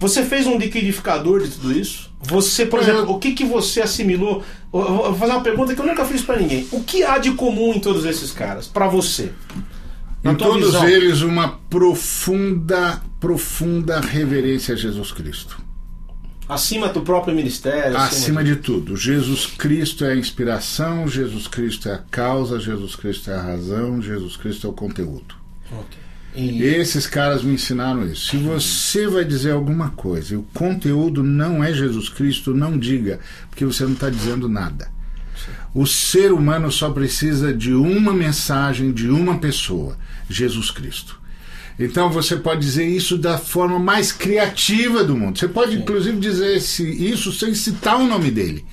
você 0.00 0.24
fez 0.24 0.46
um 0.46 0.56
liquidificador 0.56 1.42
de 1.42 1.50
tudo 1.50 1.72
isso? 1.78 2.10
Você, 2.22 2.64
por 2.64 2.80
exemplo, 2.80 3.10
o 3.10 3.18
que, 3.18 3.32
que 3.32 3.44
você 3.44 3.82
assimilou? 3.82 4.42
Eu 4.72 4.84
vou 4.84 5.14
fazer 5.14 5.32
uma 5.32 5.42
pergunta 5.42 5.74
que 5.74 5.80
eu 5.80 5.86
nunca 5.86 6.04
fiz 6.06 6.22
pra 6.22 6.36
ninguém. 6.36 6.66
O 6.72 6.82
que 6.82 7.04
há 7.04 7.18
de 7.18 7.32
comum 7.32 7.74
em 7.74 7.80
todos 7.80 8.06
esses 8.06 8.30
caras, 8.30 8.66
pra 8.66 8.86
você? 8.86 9.32
Na 10.22 10.32
Em 10.32 10.37
todos 10.37 10.66
visão. 10.66 10.88
eles, 10.88 11.20
uma 11.22 11.48
profunda, 11.68 13.00
profunda 13.18 14.00
reverência 14.00 14.74
a 14.74 14.76
Jesus 14.78 15.11
Cristo. 15.12 15.61
Acima 16.48 16.88
do 16.88 17.00
próprio 17.00 17.35
ministério? 17.35 17.96
Acima 17.96 18.44
de 18.44 18.56
tudo, 18.56 18.96
Jesus 18.96 19.46
Cristo 19.46 20.04
é 20.04 20.12
a 20.12 20.16
inspiração, 20.16 21.08
Jesus 21.08 21.46
Cristo 21.48 21.88
é 21.88 21.94
a 21.94 21.98
causa, 21.98 22.61
Jesus 22.61 22.94
Cristo 22.94 23.30
é 23.30 23.35
a 23.35 23.40
razão, 23.42 24.02
Jesus 24.02 24.37
Cristo 24.37 24.66
é 24.66 24.70
o 24.70 24.72
conteúdo. 24.72 25.35
Ok. 25.72 25.98
E- 26.35 26.62
Esses 26.62 27.06
caras 27.06 27.42
me 27.42 27.54
ensinaram 27.54 28.06
isso. 28.06 28.30
Se 28.30 28.37
você 28.37 29.06
vai 29.06 29.24
dizer 29.24 29.52
alguma 29.52 29.90
coisa 29.90 30.35
e 30.35 30.37
o 30.37 30.42
conteúdo 30.54 31.22
não 31.22 31.62
é 31.64 31.72
Jesus 31.72 32.08
Cristo, 32.08 32.54
não 32.54 32.78
diga, 32.78 33.20
porque 33.48 33.64
você 33.64 33.85
não 33.85 33.92
está 33.92 34.11
dizendo 34.11 34.48
nada. 34.48 34.90
O 35.74 35.87
ser 35.87 36.32
humano 36.32 36.70
só 36.70 36.90
precisa 36.90 37.52
de 37.52 37.72
uma 37.72 38.12
mensagem 38.12 38.92
de 38.92 39.08
uma 39.08 39.38
pessoa: 39.38 39.96
Jesus 40.28 40.70
Cristo. 40.70 41.20
Então 41.78 42.11
você 42.11 42.37
pode 42.37 42.61
dizer 42.61 42.87
isso 42.87 43.16
da 43.16 43.38
forma 43.38 43.78
mais 43.78 44.12
criativa 44.12 45.02
do 45.02 45.16
mundo. 45.16 45.38
Você 45.38 45.48
pode, 45.48 45.74
inclusive, 45.76 46.18
dizer 46.18 46.58
esse- 46.58 46.87
isso 47.11 47.32
sem 47.32 47.54
citar 47.54 47.98
o 47.98 48.06
nome 48.06 48.30
dele. 48.30 48.64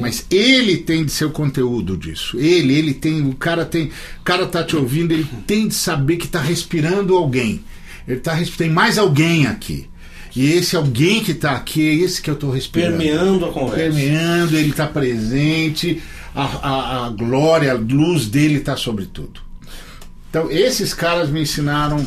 Mas 0.00 0.26
ele 0.28 0.76
tem 0.78 1.04
de 1.04 1.12
ser 1.12 1.24
o 1.26 1.30
conteúdo 1.30 1.96
disso. 1.96 2.36
Ele, 2.38 2.74
ele 2.74 2.92
tem. 2.94 3.22
O 3.26 3.34
cara 3.34 3.64
tem. 3.64 3.86
O 4.20 4.24
cara 4.24 4.44
tá 4.44 4.64
te 4.64 4.74
ouvindo, 4.74 5.12
ele 5.12 5.26
tem 5.46 5.68
de 5.68 5.74
saber 5.74 6.16
que 6.16 6.26
tá 6.26 6.40
respirando 6.40 7.14
alguém. 7.14 7.62
Ele 8.06 8.18
tá 8.20 8.36
Tem 8.56 8.68
mais 8.68 8.98
alguém 8.98 9.46
aqui. 9.46 9.86
E 10.34 10.52
esse 10.52 10.76
alguém 10.76 11.22
que 11.22 11.34
tá 11.34 11.52
aqui, 11.52 11.88
é 11.88 11.94
esse 11.94 12.20
que 12.20 12.28
eu 12.30 12.36
tô 12.36 12.50
respirando 12.50 12.98
Permeando 12.98 13.46
a 13.46 13.52
conversa. 13.52 13.76
permeando, 13.96 14.56
ele 14.56 14.70
está 14.70 14.86
presente, 14.86 16.02
a, 16.42 16.68
a, 17.02 17.06
a 17.06 17.10
glória, 17.10 17.72
a 17.72 17.74
luz 17.76 18.26
dele 18.26 18.58
está 18.58 18.76
sobre 18.76 19.06
tudo. 19.06 19.40
Então, 20.30 20.50
esses 20.50 20.92
caras 20.94 21.28
me 21.30 21.40
ensinaram. 21.42 22.04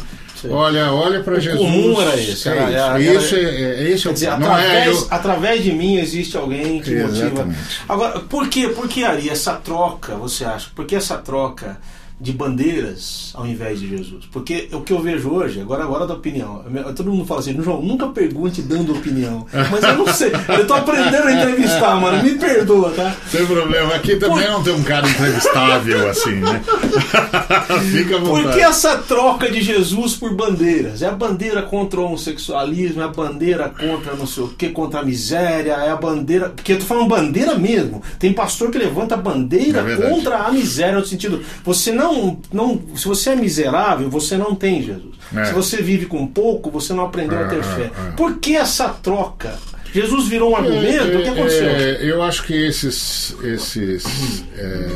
Olha, 0.49 0.91
olha 0.91 1.21
para 1.21 1.39
Jesus. 1.39 1.59
comum 1.61 2.01
era 2.01 2.19
esse, 2.19 2.49
É 2.49 2.51
era- 2.51 2.99
isso. 2.99 3.35
era- 3.35 3.49
é, 3.49 3.61
é- 3.61 3.91
esse 3.91 4.07
é 4.07 4.09
o 4.09 4.13
dizer, 4.13 4.25
é 4.25 4.29
através, 4.31 4.87
eu- 4.87 5.07
através 5.11 5.63
de 5.63 5.71
mim 5.71 5.97
existe 5.97 6.35
alguém 6.35 6.81
que 6.81 6.95
motiva. 6.95 7.25
Exatamente. 7.27 7.59
Agora, 7.87 8.19
por 8.21 8.47
que, 8.47 8.69
por 8.69 8.87
que 8.87 9.03
Ari, 9.03 9.29
essa 9.29 9.53
troca, 9.53 10.15
você 10.15 10.43
acha? 10.43 10.69
Por 10.75 10.85
que 10.85 10.95
essa 10.95 11.17
troca 11.17 11.77
de 12.21 12.31
bandeiras 12.31 13.31
ao 13.33 13.47
invés 13.47 13.79
de 13.79 13.89
Jesus? 13.89 14.25
Porque 14.31 14.69
o 14.71 14.81
que 14.81 14.93
eu 14.93 15.01
vejo 15.01 15.29
hoje, 15.29 15.59
agora 15.59 15.83
agora 15.83 16.05
da 16.05 16.13
opinião, 16.13 16.63
todo 16.95 17.11
mundo 17.11 17.25
fala 17.25 17.39
assim, 17.39 17.59
João, 17.61 17.81
nunca 17.81 18.07
pergunte 18.07 18.61
dando 18.61 18.93
opinião. 18.93 19.45
Mas 19.71 19.83
eu 19.83 19.97
não 19.97 20.07
sei, 20.07 20.31
eu 20.57 20.67
tô 20.67 20.73
aprendendo 20.73 21.27
a 21.27 21.33
entrevistar, 21.33 21.99
mano, 21.99 22.23
me 22.23 22.35
perdoa, 22.35 22.91
tá? 22.91 23.15
Sem 23.29 23.45
problema. 23.45 23.95
Aqui 23.95 24.15
também 24.17 24.47
não 24.47 24.63
tem 24.63 24.73
um 24.73 24.83
cara 24.83 25.07
entrevistável 25.09 26.09
assim, 26.09 26.35
né? 26.35 26.61
Fica 27.91 28.17
à 28.17 28.19
vontade. 28.19 28.43
Por 28.43 28.53
que 28.53 28.59
essa 28.61 28.97
troca 28.97 29.51
de 29.51 29.61
Jesus 29.61 30.15
por 30.15 30.33
bandeiras? 30.35 31.01
É 31.01 31.07
a 31.07 31.11
bandeira 31.11 31.61
contra 31.61 31.99
o 31.99 32.05
homossexualismo, 32.05 33.01
é 33.01 33.05
a 33.05 33.09
bandeira 33.09 33.69
contra 33.69 34.15
não 34.15 34.27
sei 34.27 34.43
o 34.43 34.47
que, 34.49 34.69
contra 34.69 34.99
a 34.99 35.03
miséria, 35.03 35.73
é 35.73 35.89
a 35.89 35.95
bandeira. 35.95 36.49
Porque 36.49 36.73
eu 36.73 36.79
tô 36.79 36.85
falando 36.85 37.07
bandeira 37.07 37.55
mesmo. 37.55 38.01
Tem 38.19 38.33
pastor 38.33 38.69
que 38.71 38.77
levanta 38.77 39.15
a 39.15 39.17
bandeira 39.17 39.79
É 39.79 40.09
contra 40.09 40.37
a 40.37 40.51
miséria, 40.51 40.99
no 40.99 41.05
sentido, 41.05 41.41
você 41.63 41.91
não, 41.91 42.10
não. 42.51 42.79
Se 42.95 43.05
você 43.07 43.31
é 43.31 43.35
miserável, 43.35 44.09
você 44.09 44.37
não 44.37 44.53
tem 44.55 44.81
Jesus. 44.81 45.15
É. 45.35 45.45
Se 45.45 45.53
você 45.53 45.81
vive 45.81 46.05
com 46.05 46.25
pouco, 46.27 46.69
você 46.69 46.93
não 46.93 47.05
aprendeu 47.05 47.39
a 47.39 47.47
ter 47.47 47.59
É, 47.59 47.63
fé. 47.63 47.81
é, 47.83 48.07
é. 48.09 48.11
Por 48.11 48.37
que 48.39 48.55
essa 48.55 48.89
troca? 48.89 49.57
Jesus 49.93 50.27
virou 50.27 50.51
um 50.51 50.55
argumento? 50.55 51.17
o 51.17 51.21
que 51.23 51.27
aconteceu? 51.29 51.67
É, 51.67 51.99
eu 52.01 52.23
acho 52.23 52.43
que 52.45 52.53
esses, 52.53 53.35
esses 53.43 54.45
é, 54.57 54.87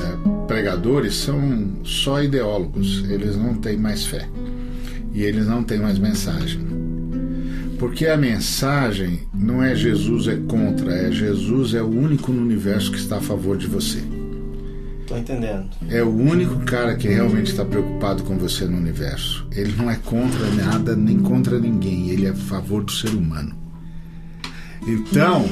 pregadores 0.47 1.15
são 1.15 1.73
só 1.83 2.21
ideólogos. 2.23 3.03
Eles 3.09 3.35
não 3.35 3.55
têm 3.55 3.75
mais 3.77 4.05
fé. 4.05 4.27
E 5.13 5.23
eles 5.23 5.47
não 5.47 5.63
têm 5.63 5.79
mais 5.79 5.99
mensagem. 5.99 6.61
Porque 7.77 8.07
a 8.07 8.15
mensagem 8.15 9.19
não 9.33 9.61
é 9.61 9.75
Jesus 9.75 10.27
é 10.29 10.37
contra, 10.47 10.93
é 10.93 11.11
Jesus 11.11 11.73
é 11.73 11.81
o 11.81 11.87
único 11.89 12.31
no 12.31 12.41
universo 12.41 12.89
que 12.91 12.97
está 12.97 13.17
a 13.17 13.21
favor 13.21 13.57
de 13.57 13.67
você. 13.67 13.99
Tô 15.07 15.15
entendendo. 15.15 15.69
É 15.89 16.01
o 16.01 16.09
único 16.09 16.59
cara 16.61 16.95
que 16.95 17.07
realmente 17.07 17.51
está 17.51 17.63
preocupado 17.63 18.23
com 18.23 18.37
você 18.37 18.65
no 18.65 18.77
universo. 18.77 19.47
Ele 19.51 19.73
não 19.77 19.89
é 19.89 19.95
contra 19.95 20.49
nada 20.51 20.95
nem 20.95 21.19
contra 21.19 21.59
ninguém. 21.59 22.09
Ele 22.09 22.25
é 22.25 22.29
a 22.29 22.35
favor 22.35 22.83
do 22.83 22.91
ser 22.91 23.09
humano. 23.09 23.55
Então, 24.87 25.45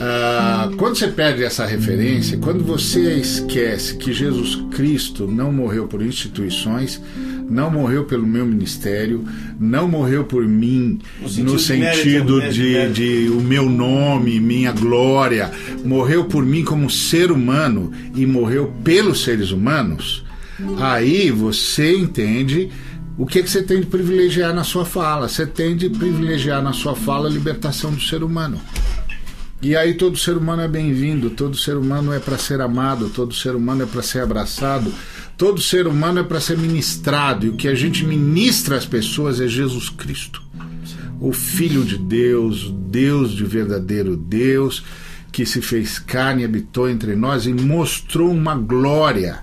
ah, 0.00 0.70
quando 0.76 0.96
você 0.96 1.08
perde 1.08 1.42
essa 1.42 1.66
referência, 1.66 2.38
quando 2.38 2.62
você 2.62 3.14
esquece 3.14 3.96
que 3.96 4.12
Jesus 4.12 4.56
Cristo 4.70 5.26
não 5.26 5.52
morreu 5.52 5.88
por 5.88 6.00
instituições, 6.02 7.00
não 7.48 7.70
morreu 7.70 8.04
pelo 8.04 8.26
meu 8.26 8.44
ministério, 8.44 9.24
não 9.58 9.88
morreu 9.88 10.24
por 10.24 10.46
mim 10.46 10.98
No 11.20 11.28
sentido 11.28 11.50
no 11.50 11.56
de 11.56 11.62
sentido 11.62 12.36
mérito, 12.36 12.54
de, 12.54 12.62
mérito. 12.62 12.94
de 12.94 13.28
o 13.30 13.40
meu 13.40 13.68
nome, 13.68 14.40
minha 14.40 14.72
glória, 14.72 15.50
morreu 15.84 16.24
por 16.24 16.44
mim 16.44 16.64
como 16.64 16.90
ser 16.90 17.32
humano 17.32 17.90
e 18.14 18.26
morreu 18.26 18.72
pelos 18.84 19.22
seres 19.24 19.50
humanos, 19.50 20.24
aí 20.78 21.30
você 21.30 21.96
entende 21.96 22.70
o 23.16 23.26
que, 23.26 23.42
que 23.42 23.50
você 23.50 23.62
tem 23.62 23.80
de 23.80 23.86
privilegiar 23.86 24.54
na 24.54 24.62
sua 24.62 24.84
fala. 24.84 25.28
Você 25.28 25.44
tem 25.44 25.76
de 25.76 25.90
privilegiar 25.90 26.62
na 26.62 26.72
sua 26.72 26.94
fala 26.94 27.28
a 27.28 27.32
libertação 27.32 27.90
do 27.92 28.00
ser 28.00 28.22
humano. 28.22 28.60
E 29.60 29.74
aí 29.74 29.94
todo 29.94 30.16
ser 30.16 30.36
humano 30.36 30.62
é 30.62 30.68
bem-vindo, 30.68 31.30
todo 31.30 31.56
ser 31.56 31.76
humano 31.76 32.12
é 32.12 32.20
para 32.20 32.38
ser 32.38 32.60
amado, 32.60 33.08
todo 33.08 33.34
ser 33.34 33.56
humano 33.56 33.82
é 33.82 33.86
para 33.86 34.02
ser 34.02 34.20
abraçado, 34.20 34.92
todo 35.38 35.62
ser 35.62 35.86
humano 35.86 36.18
é 36.18 36.24
para 36.24 36.40
ser 36.40 36.58
ministrado. 36.58 37.46
E 37.46 37.48
o 37.48 37.56
que 37.56 37.68
a 37.68 37.74
gente 37.74 38.04
ministra 38.04 38.76
às 38.76 38.84
pessoas 38.84 39.40
é 39.40 39.46
Jesus 39.46 39.88
Cristo, 39.88 40.42
o 41.20 41.32
Filho 41.32 41.84
de 41.84 41.96
Deus, 41.96 42.64
o 42.64 42.72
Deus 42.72 43.30
de 43.30 43.44
verdadeiro 43.44 44.16
Deus, 44.16 44.84
que 45.30 45.46
se 45.46 45.62
fez 45.62 45.98
carne 45.98 46.44
habitou 46.44 46.90
entre 46.90 47.14
nós 47.14 47.46
e 47.46 47.54
mostrou 47.54 48.30
uma 48.30 48.56
glória, 48.56 49.38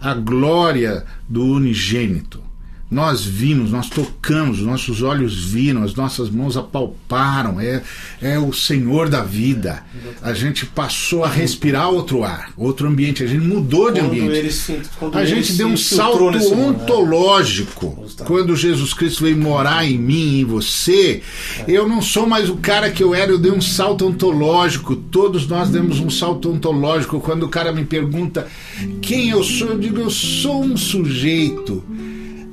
a 0.00 0.14
glória 0.14 1.04
do 1.28 1.44
unigênito. 1.44 2.45
Nós 2.88 3.24
vimos, 3.24 3.72
nós 3.72 3.90
tocamos, 3.90 4.60
nossos 4.60 5.02
olhos 5.02 5.44
viram, 5.44 5.82
as 5.82 5.96
nossas 5.96 6.30
mãos 6.30 6.56
apalparam. 6.56 7.60
É, 7.60 7.82
é 8.22 8.38
o 8.38 8.52
Senhor 8.52 9.08
da 9.08 9.24
vida. 9.24 9.82
A 10.22 10.32
gente 10.32 10.64
passou 10.64 11.24
a 11.24 11.28
respirar 11.28 11.90
outro 11.90 12.22
ar, 12.22 12.52
outro 12.56 12.86
ambiente. 12.86 13.24
A 13.24 13.26
gente 13.26 13.44
mudou 13.44 13.90
de 13.90 13.98
ambiente. 13.98 14.52
se, 14.52 14.80
A 15.12 15.24
gente 15.24 15.54
deu 15.54 15.66
um 15.66 15.76
salto 15.76 16.20
mundo, 16.20 16.38
né? 16.38 16.56
ontológico. 16.56 18.06
Quando 18.24 18.54
Jesus 18.54 18.94
Cristo 18.94 19.24
veio 19.24 19.36
morar 19.36 19.84
em 19.84 19.98
mim 19.98 20.36
e 20.36 20.40
em 20.42 20.44
você, 20.44 21.22
eu 21.66 21.88
não 21.88 22.00
sou 22.00 22.24
mais 22.24 22.48
o 22.48 22.56
cara 22.56 22.88
que 22.88 23.02
eu 23.02 23.12
era, 23.12 23.32
eu 23.32 23.38
dei 23.38 23.50
um 23.50 23.60
salto 23.60 24.06
ontológico. 24.06 24.94
Todos 24.94 25.48
nós 25.48 25.70
demos 25.70 25.98
um 25.98 26.08
salto 26.08 26.52
ontológico. 26.52 27.18
Quando 27.18 27.42
o 27.42 27.48
cara 27.48 27.72
me 27.72 27.84
pergunta 27.84 28.46
quem 29.02 29.30
eu 29.30 29.42
sou, 29.42 29.70
eu 29.70 29.78
digo, 29.78 29.98
eu 29.98 30.10
sou 30.10 30.62
um 30.62 30.76
sujeito 30.76 31.82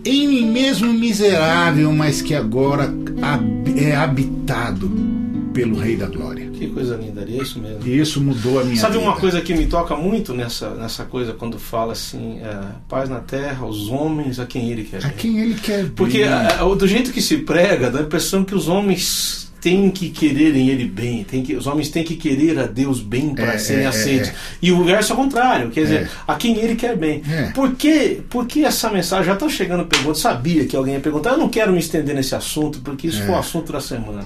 em 0.06 0.28
mim 0.28 0.52
mesmo 0.52 0.92
miserável, 0.94 1.92
mas 1.94 2.22
que 2.22 2.34
agora 2.36 2.94
é 3.78 3.96
habitado 3.96 4.92
pelo 5.54 5.78
Rei 5.78 5.96
da 5.96 6.08
Glória. 6.08 6.50
Que 6.52 6.68
coisa 6.68 6.96
linda, 6.96 7.22
é 7.28 7.42
isso 7.42 7.60
mesmo. 7.60 7.80
E 7.86 8.00
isso 8.00 8.20
mudou 8.22 8.60
a 8.60 8.64
minha 8.64 8.78
Sabe 8.78 8.98
vida. 8.98 9.06
uma 9.06 9.16
coisa 9.18 9.40
que 9.42 9.54
me 9.54 9.66
toca 9.68 9.96
muito 9.96 10.34
nessa, 10.34 10.72
nessa 10.72 11.04
coisa 11.04 11.34
quando 11.34 11.60
fala 11.60 11.94
assim, 11.94 12.40
é, 12.40 12.58
paz 12.90 13.10
na 13.10 13.20
terra, 13.20 13.66
os 13.66 13.90
homens 13.90 14.40
a 14.40 14.46
quem 14.46 14.70
ele 14.72 14.84
quer. 14.84 15.06
A 15.06 15.10
quem 15.10 15.40
ele 15.40 15.56
quer 15.56 15.90
Porque 15.96 16.20
bem. 16.20 16.28
a- 16.28 16.62
a- 16.62 16.76
do 16.76 16.88
jeito 16.88 17.12
que 17.12 17.22
se 17.22 17.38
prega, 17.38 17.92
dá 17.92 18.00
a 18.00 18.04
impressão 18.04 18.44
que 18.44 18.56
os 18.56 18.68
homens 18.68 19.52
têm 19.64 19.90
que 19.90 20.10
quererem 20.10 20.68
ele 20.70 20.84
bem, 20.86 21.24
tem 21.24 21.42
que, 21.42 21.56
os 21.56 21.66
homens 21.66 21.88
têm 21.90 22.04
que 22.04 22.18
querer 22.18 22.60
a 22.60 22.68
Deus 22.68 23.00
bem 23.00 23.34
para 23.34 23.54
É, 23.54 23.58
serem 23.58 23.86
é, 23.86 23.88
aceitos. 23.88 24.28
é. 24.30 24.34
E 24.62 24.72
o 24.74 24.84
verso 24.84 25.14
é 25.14 25.16
o 25.16 25.18
contrário, 25.18 25.72
quer 25.72 25.84
dizer, 25.84 26.02
É. 26.04 26.08
a 26.28 26.36
quem 26.36 26.58
ele 26.58 26.76
quer 26.76 26.98
bem. 26.98 27.24
É. 27.32 27.52
Por, 27.52 27.74
que, 27.76 28.22
por 28.30 28.46
que 28.46 28.66
essa 28.66 28.90
mensagem? 28.90 29.26
Já 29.26 29.34
estão 29.34 29.50
chegando 29.50 29.86
perguntas, 29.86 30.20
sabia 30.20 30.66
que 30.66 30.76
alguém 30.76 30.96
ia 30.96 31.00
perguntar, 31.00 31.30
eu 31.32 31.38
não 31.38 31.48
quero 31.48 31.72
me 31.72 31.80
estender 31.80 32.14
nesse 32.14 32.36
assunto, 32.36 32.82
porque 32.82 33.08
isso 33.08 33.22
É. 33.22 33.26
foi 33.26 33.36
o 33.36 33.38
assunto 33.40 33.72
da 33.72 33.80
semana. 33.80 34.26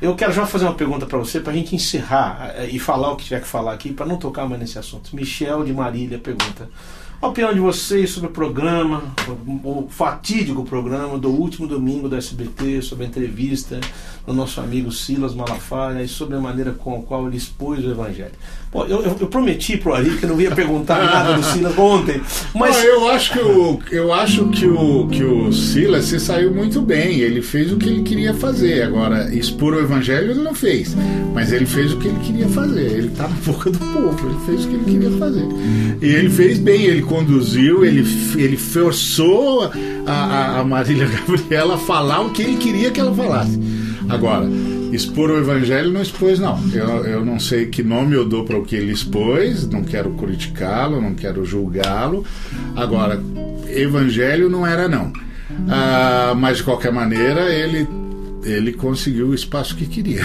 Eu 0.00 0.14
quero 0.14 0.32
já 0.32 0.46
fazer 0.46 0.64
uma 0.64 0.74
pergunta 0.74 1.04
para 1.04 1.18
você, 1.18 1.40
para 1.40 1.52
a 1.52 1.56
gente 1.56 1.74
encerrar 1.74 2.54
eh, 2.56 2.68
e 2.72 2.78
falar 2.78 3.10
o 3.12 3.16
que 3.16 3.24
tiver 3.24 3.40
que 3.40 3.46
falar 3.48 3.74
aqui, 3.74 3.92
para 3.92 4.06
não 4.06 4.16
tocar 4.16 4.48
mais 4.48 4.58
nesse 4.60 4.78
assunto. 4.78 5.14
Michel 5.14 5.62
de 5.64 5.72
Marília 5.74 6.18
pergunta: 6.18 6.70
a 7.22 7.28
opinião 7.28 7.52
de 7.52 7.60
vocês 7.60 8.10
sobre 8.10 8.30
o 8.30 8.32
programa, 8.32 9.02
o 9.62 9.86
fatídico 9.90 10.64
programa 10.64 11.18
do 11.18 11.28
último 11.28 11.66
domingo 11.66 12.08
do 12.08 12.16
SBT, 12.16 12.80
sobre 12.80 13.04
a 13.04 13.08
entrevista 13.08 13.78
do 14.26 14.32
nosso 14.32 14.58
amigo 14.58 14.90
Silas 14.90 15.34
Malafaia 15.34 16.02
e 16.02 16.08
sobre 16.08 16.36
a 16.36 16.40
maneira 16.40 16.72
com 16.72 16.98
a 16.98 17.02
qual 17.02 17.26
ele 17.26 17.36
expôs 17.36 17.84
o 17.84 17.90
Evangelho. 17.90 18.32
Bom, 18.72 18.86
eu, 18.86 19.02
eu, 19.02 19.16
eu 19.20 19.26
prometi 19.26 19.76
pro 19.76 19.92
Ari 19.92 20.16
que 20.16 20.24
eu 20.24 20.30
não 20.30 20.40
ia 20.40 20.50
perguntar 20.52 21.02
nada 21.04 21.34
do 21.34 21.42
Silas 21.42 21.76
ontem, 21.76 22.22
mas. 22.54 22.76
Não, 22.76 22.84
eu 22.84 23.10
acho 23.10 23.32
que 23.32 23.38
o 23.40 23.78
eu 23.90 24.12
acho 24.14 24.48
que 24.48 24.66
o 24.66 25.08
que 25.08 25.24
o 25.24 25.52
Silas 25.52 26.06
se 26.06 26.18
saiu 26.18 26.54
muito 26.54 26.80
bem. 26.80 27.18
Ele 27.18 27.42
fez 27.42 27.70
o 27.70 27.76
que 27.76 27.88
ele 27.88 28.02
queria 28.02 28.32
fazer. 28.32 28.82
Agora 28.82 29.34
expor 29.34 29.74
o 29.74 29.80
evangelho 29.80 30.30
ele 30.30 30.42
não 30.42 30.54
fez, 30.54 30.96
mas 31.34 31.52
ele 31.52 31.66
fez 31.66 31.92
o 31.92 31.98
que 31.98 32.08
ele 32.08 32.20
queria 32.20 32.48
fazer. 32.48 32.86
Ele 32.92 33.08
está 33.08 33.28
na 33.28 33.36
boca 33.44 33.70
do 33.70 33.78
povo. 33.78 34.28
Ele 34.28 34.38
fez 34.46 34.64
o 34.64 34.68
que 34.68 34.74
ele 34.74 34.84
queria 34.84 35.18
fazer 35.18 35.48
e 36.00 36.06
ele 36.06 36.30
fez 36.30 36.58
bem. 36.58 36.84
Ele 36.84 37.02
conduziu. 37.10 37.84
Ele 37.84 38.06
ele 38.40 38.56
forçou 38.56 39.70
a, 40.06 40.60
a, 40.60 40.64
Marília 40.64 41.08
Gabriela 41.26 41.74
a 41.74 41.78
falar 41.78 42.20
o 42.20 42.30
que 42.30 42.42
ele 42.42 42.56
queria 42.56 42.90
que 42.90 43.00
ela 43.00 43.14
falasse. 43.14 43.58
Agora 44.08 44.48
Expor 44.92 45.30
o 45.30 45.38
evangelho 45.38 45.92
não 45.92 46.02
expôs, 46.02 46.40
não. 46.40 46.58
Eu, 46.72 47.04
eu 47.04 47.24
não 47.24 47.38
sei 47.38 47.66
que 47.66 47.82
nome 47.82 48.16
eu 48.16 48.24
dou 48.24 48.44
para 48.44 48.58
o 48.58 48.64
que 48.64 48.74
ele 48.74 48.92
expôs, 48.92 49.68
não 49.68 49.84
quero 49.84 50.10
criticá-lo, 50.10 51.00
não 51.00 51.14
quero 51.14 51.44
julgá-lo. 51.44 52.24
Agora, 52.74 53.22
evangelho 53.68 54.50
não 54.50 54.66
era, 54.66 54.88
não. 54.88 55.12
Ah, 55.68 56.34
mas, 56.36 56.56
de 56.56 56.64
qualquer 56.64 56.92
maneira, 56.92 57.52
ele, 57.54 57.86
ele 58.42 58.72
conseguiu 58.72 59.28
o 59.28 59.34
espaço 59.34 59.76
que 59.76 59.86
queria. 59.86 60.22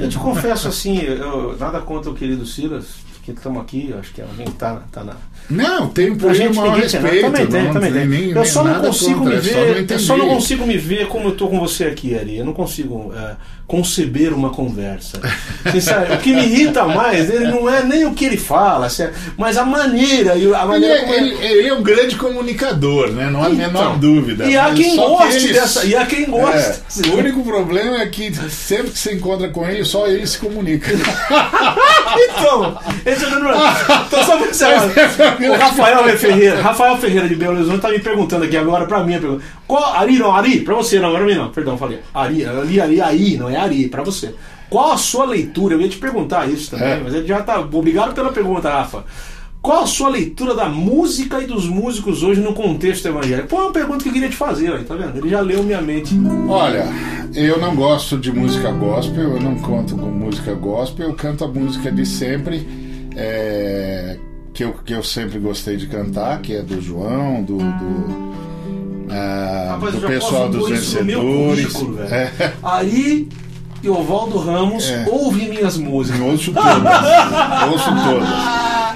Eu 0.00 0.08
te 0.08 0.18
confesso 0.18 0.68
assim, 0.68 1.00
eu, 1.02 1.54
nada 1.58 1.80
contra 1.80 2.10
o 2.10 2.14
querido 2.14 2.46
Silas, 2.46 2.86
que 3.32 3.38
estamos 3.40 3.62
aqui, 3.62 3.94
acho 3.98 4.12
que 4.12 4.20
alguém 4.20 4.46
está 4.46 4.82
tá 4.92 5.04
na. 5.04 5.16
Não, 5.50 5.88
tem 5.88 6.14
por 6.14 6.34
ele 6.34 6.48
o 6.48 6.54
maior 6.54 6.76
respeito. 6.76 7.20
Também 7.22 7.46
tem, 7.46 7.64
não 7.64 7.72
também 7.72 7.92
tem. 7.92 8.06
nem- 8.06 8.30
eu 8.30 8.44
só 8.44 8.62
não 8.64 8.80
consigo 8.80 9.24
me 9.24 9.34
é 9.34 9.40
só 9.42 9.60
ver. 9.60 9.90
Eu 9.90 9.98
só 9.98 10.16
não 10.16 10.28
consigo 10.28 10.66
me 10.66 10.76
ver 10.76 11.08
como 11.08 11.28
eu 11.28 11.36
tô 11.36 11.48
com 11.48 11.58
você 11.60 11.84
aqui, 11.84 12.16
Ari. 12.18 12.36
Eu 12.36 12.44
não 12.44 12.52
consigo 12.52 13.12
é, 13.14 13.36
conceber 13.68 14.32
uma 14.32 14.48
conversa. 14.50 15.20
Sincero, 15.70 16.14
o 16.14 16.18
que 16.18 16.32
me 16.32 16.42
irrita 16.42 16.84
mais, 16.86 17.28
ele 17.28 17.48
não 17.48 17.68
é 17.68 17.84
nem 17.84 18.06
o 18.06 18.14
que 18.14 18.24
ele 18.24 18.38
fala, 18.38 18.88
mas 19.36 19.58
a 19.58 19.64
maneira 19.64 20.32
a 20.32 20.36
Ele 20.36 20.48
maneira 20.48 21.00
como 21.00 21.12
é, 21.12 21.16
ele, 21.18 21.34
ele 21.44 21.68
é 21.68 21.74
um 21.74 21.82
grande 21.82 22.16
comunicador, 22.16 23.12
né? 23.12 23.28
Não 23.30 23.42
há 23.42 23.46
a 23.46 23.50
menor 23.50 23.68
Então, 23.68 23.98
dúvida. 23.98 24.46
E 24.46 24.56
há 24.56 24.70
Mas 24.70 24.78
quem 24.78 24.96
goste 24.96 25.36
ele- 25.44 25.52
dessa. 25.52 25.84
E 25.84 25.94
há 25.94 26.06
quem 26.06 26.24
gosta. 26.24 26.80
É, 27.04 27.08
o 27.10 27.18
único 27.18 27.44
problema 27.44 27.98
é 27.98 28.06
que 28.06 28.32
sempre 28.50 28.90
que 28.90 28.98
você 28.98 29.12
encontra 29.14 29.48
com 29.50 29.68
ele, 29.68 29.84
só 29.84 30.06
ele 30.08 30.26
se 30.26 30.38
comunica. 30.38 30.90
Então, 32.38 32.78
esse 33.04 33.24
é 33.24 33.26
o 33.26 33.30
problema. 33.30 33.58
Então, 34.08 34.24
só 34.24 34.36
pra 34.38 34.46
encerrar, 34.48 34.84
o 34.86 35.52
Rafael 35.58 36.16
Ferreira, 36.18 36.62
Rafael 36.62 36.96
Ferreira 36.96 37.28
de 37.28 37.34
Belo 37.34 37.56
Horizonte 37.56 37.80
tá 37.82 37.90
me 37.90 37.98
perguntando 37.98 38.44
aqui 38.44 38.56
agora 38.56 38.86
pra 38.86 39.04
mim, 39.04 39.14
a 39.16 39.18
pergunta. 39.20 39.44
Qual, 39.68 39.84
Ari, 39.94 40.18
não, 40.18 40.34
Ari, 40.34 40.60
pra 40.60 40.74
você, 40.74 40.98
não, 40.98 41.12
pra 41.12 41.24
mim 41.24 41.34
não, 41.34 41.50
perdão, 41.50 41.76
falei. 41.78 42.00
Ari, 42.14 42.44
ali, 42.44 42.80
Ari, 42.80 43.00
aí, 43.02 43.36
não 43.36 43.48
é 43.50 43.56
Ari, 43.56 43.86
pra 43.88 44.02
você. 44.02 44.34
Qual 44.70 44.92
a 44.92 44.96
sua 44.96 45.24
leitura? 45.26 45.74
Eu 45.74 45.80
ia 45.82 45.88
te 45.88 45.98
perguntar 45.98 46.48
isso 46.48 46.70
também, 46.70 46.88
É. 46.88 47.00
mas 47.04 47.14
ele 47.14 47.26
já 47.26 47.42
tá. 47.42 47.60
Obrigado 47.60 48.14
pela 48.14 48.32
pergunta, 48.32 48.68
Rafa. 48.70 49.04
Qual 49.60 49.82
a 49.82 49.86
sua 49.86 50.08
leitura 50.08 50.54
da 50.54 50.68
música 50.68 51.40
e 51.42 51.46
dos 51.46 51.68
músicos 51.68 52.22
hoje 52.22 52.40
no 52.40 52.54
contexto 52.54 53.06
evangélico? 53.08 53.48
Pô, 53.48 53.56
é 53.56 53.62
uma 53.64 53.72
pergunta 53.72 54.02
que 54.02 54.08
eu 54.08 54.12
queria 54.12 54.28
te 54.28 54.36
fazer, 54.36 54.72
aí, 54.72 54.84
tá 54.84 54.94
vendo? 54.94 55.18
Ele 55.18 55.28
já 55.28 55.40
leu 55.40 55.62
minha 55.62 55.82
mente. 55.82 56.14
Olha, 56.48 56.86
eu 57.34 57.60
não 57.60 57.74
gosto 57.74 58.16
de 58.16 58.30
música 58.32 58.70
gospel, 58.70 59.32
eu 59.32 59.40
não 59.40 59.56
canto 59.56 59.96
com 59.96 60.06
música 60.06 60.54
gospel, 60.54 61.08
eu 61.08 61.14
canto 61.14 61.44
a 61.44 61.48
música 61.48 61.90
de 61.90 62.06
sempre, 62.06 62.66
é, 63.16 64.16
que, 64.54 64.64
eu, 64.64 64.72
que 64.84 64.92
eu 64.94 65.02
sempre 65.02 65.38
gostei 65.38 65.76
de 65.76 65.86
cantar, 65.88 66.40
que 66.40 66.54
é 66.54 66.62
do 66.62 66.80
João, 66.80 67.42
do, 67.42 67.58
do, 67.58 68.27
ah, 69.10 69.66
Rapaz, 69.72 69.94
do 69.94 70.00
pessoal 70.06 70.48
dos 70.48 70.68
vencedores. 70.68 71.72
currículo. 71.72 72.02
É, 72.02 72.52
Ari 72.62 73.28
e 73.82 73.88
Ovaldo 73.88 74.38
Ramos 74.38 74.88
É. 74.90 75.06
ouve 75.10 75.48
minhas 75.48 75.76
músicas. 75.76 76.20
ouço 76.20 76.52
todas, 76.52 77.70
ouço 77.70 77.90
todas. 78.04 78.28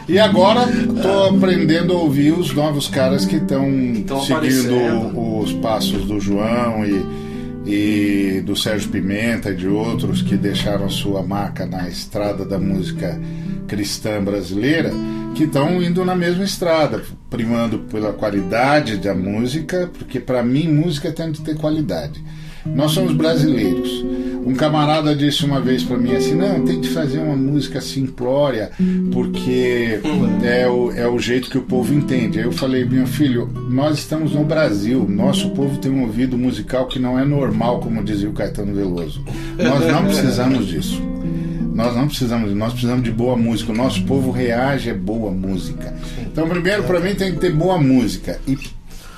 E 0.09 0.19
agora 0.19 0.69
estou 0.69 1.29
aprendendo 1.37 1.93
a 1.93 1.97
ouvir 1.97 2.33
os 2.33 2.53
novos 2.53 2.89
caras 2.89 3.25
que 3.25 3.37
estão 3.37 3.63
Tão 4.07 4.21
seguindo 4.21 4.75
aparecendo. 4.75 5.39
os 5.39 5.53
passos 5.55 6.05
do 6.05 6.19
João 6.19 6.85
e, 6.85 7.07
e 7.65 8.41
do 8.41 8.57
Sérgio 8.57 8.89
Pimenta 8.91 9.51
e 9.51 9.55
de 9.55 9.69
outros 9.69 10.21
que 10.21 10.37
deixaram 10.37 10.91
sua 10.91 11.23
marca 11.23 11.65
na 11.65 11.89
estrada 11.89 12.45
da 12.45 12.59
música 12.59 13.19
cristã 13.69 14.21
brasileira, 14.23 14.91
que 15.35 15.45
estão 15.45 15.83
indo 15.83 16.05
na 16.05 16.15
mesma 16.15 16.45
estrada, 16.45 17.03
primando 17.31 17.79
pela 17.81 18.13
qualidade 18.13 18.97
da 18.99 19.15
música, 19.15 19.91
porque 19.99 20.21
para 20.21 20.43
mim 20.43 20.69
música 20.69 21.11
tem 21.13 21.33
que 21.33 21.43
ter 21.43 21.57
qualidade. 21.57 22.23
Nós 22.65 22.93
somos 22.93 23.13
brasileiros. 23.13 24.05
Um 24.45 24.55
camarada 24.55 25.15
disse 25.15 25.45
uma 25.45 25.61
vez 25.61 25.83
para 25.83 25.97
mim 25.97 26.15
assim: 26.15 26.35
não, 26.35 26.65
tem 26.65 26.81
que 26.81 26.89
fazer 26.89 27.19
uma 27.19 27.37
música 27.37 27.81
simplória, 27.81 28.71
porque 29.13 30.01
é 30.43 30.69
o, 30.69 30.93
é 30.93 31.07
o 31.07 31.19
jeito 31.19 31.51
que 31.51 31.59
o 31.59 31.63
povo 31.63 31.93
entende. 31.93 32.39
Aí 32.39 32.45
eu 32.45 32.53
falei: 32.53 32.85
meu 32.85 33.07
filho, 33.07 33.49
nós 33.69 33.99
estamos 33.99 34.33
no 34.33 34.45
Brasil, 34.45 35.07
nosso 35.09 35.51
povo 35.51 35.79
tem 35.79 35.91
um 35.91 36.03
ouvido 36.03 36.39
musical 36.39 36.87
que 36.87 36.99
não 36.99 37.19
é 37.19 37.25
normal, 37.25 37.81
como 37.81 38.03
dizia 38.03 38.29
o 38.29 38.33
Caetano 38.33 38.75
Veloso. 38.75 39.25
Nós 39.59 39.87
não 39.87 40.05
precisamos 40.05 40.67
disso. 40.67 41.03
Nós 41.75 41.97
não 41.97 42.07
precisamos, 42.07 42.53
nós 42.55 42.73
precisamos 42.73 43.03
de 43.03 43.11
boa 43.11 43.37
música. 43.37 43.73
O 43.73 43.75
nosso 43.75 44.05
povo 44.05 44.31
reage 44.31 44.91
a 44.91 44.95
boa 44.95 45.31
música. 45.31 45.95
Então, 46.21 46.49
primeiro, 46.49 46.85
para 46.85 47.01
mim, 47.01 47.15
tem 47.15 47.33
que 47.33 47.41
ter 47.41 47.53
boa 47.53 47.81
música. 47.81 48.39
E 48.47 48.59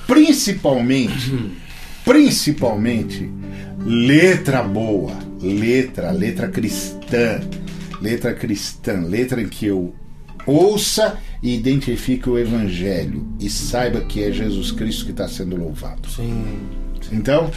principalmente, 0.07 1.51
principalmente, 2.03 3.29
letra 3.85 4.63
boa. 4.63 5.13
Letra, 5.41 6.11
letra 6.11 6.47
cristã. 6.47 7.41
Letra 8.01 8.33
cristã. 8.33 9.01
Letra 9.01 9.41
em 9.41 9.49
que 9.49 9.65
eu 9.65 9.93
ouça 10.45 11.17
e 11.41 11.55
identifique 11.55 12.29
o 12.29 12.37
Evangelho 12.37 13.27
e 13.39 13.49
saiba 13.49 14.01
que 14.01 14.23
é 14.23 14.31
Jesus 14.31 14.71
Cristo 14.71 15.05
que 15.05 15.11
está 15.11 15.27
sendo 15.27 15.55
louvado. 15.55 16.07
Sim. 16.09 16.45
Então, 17.11 17.51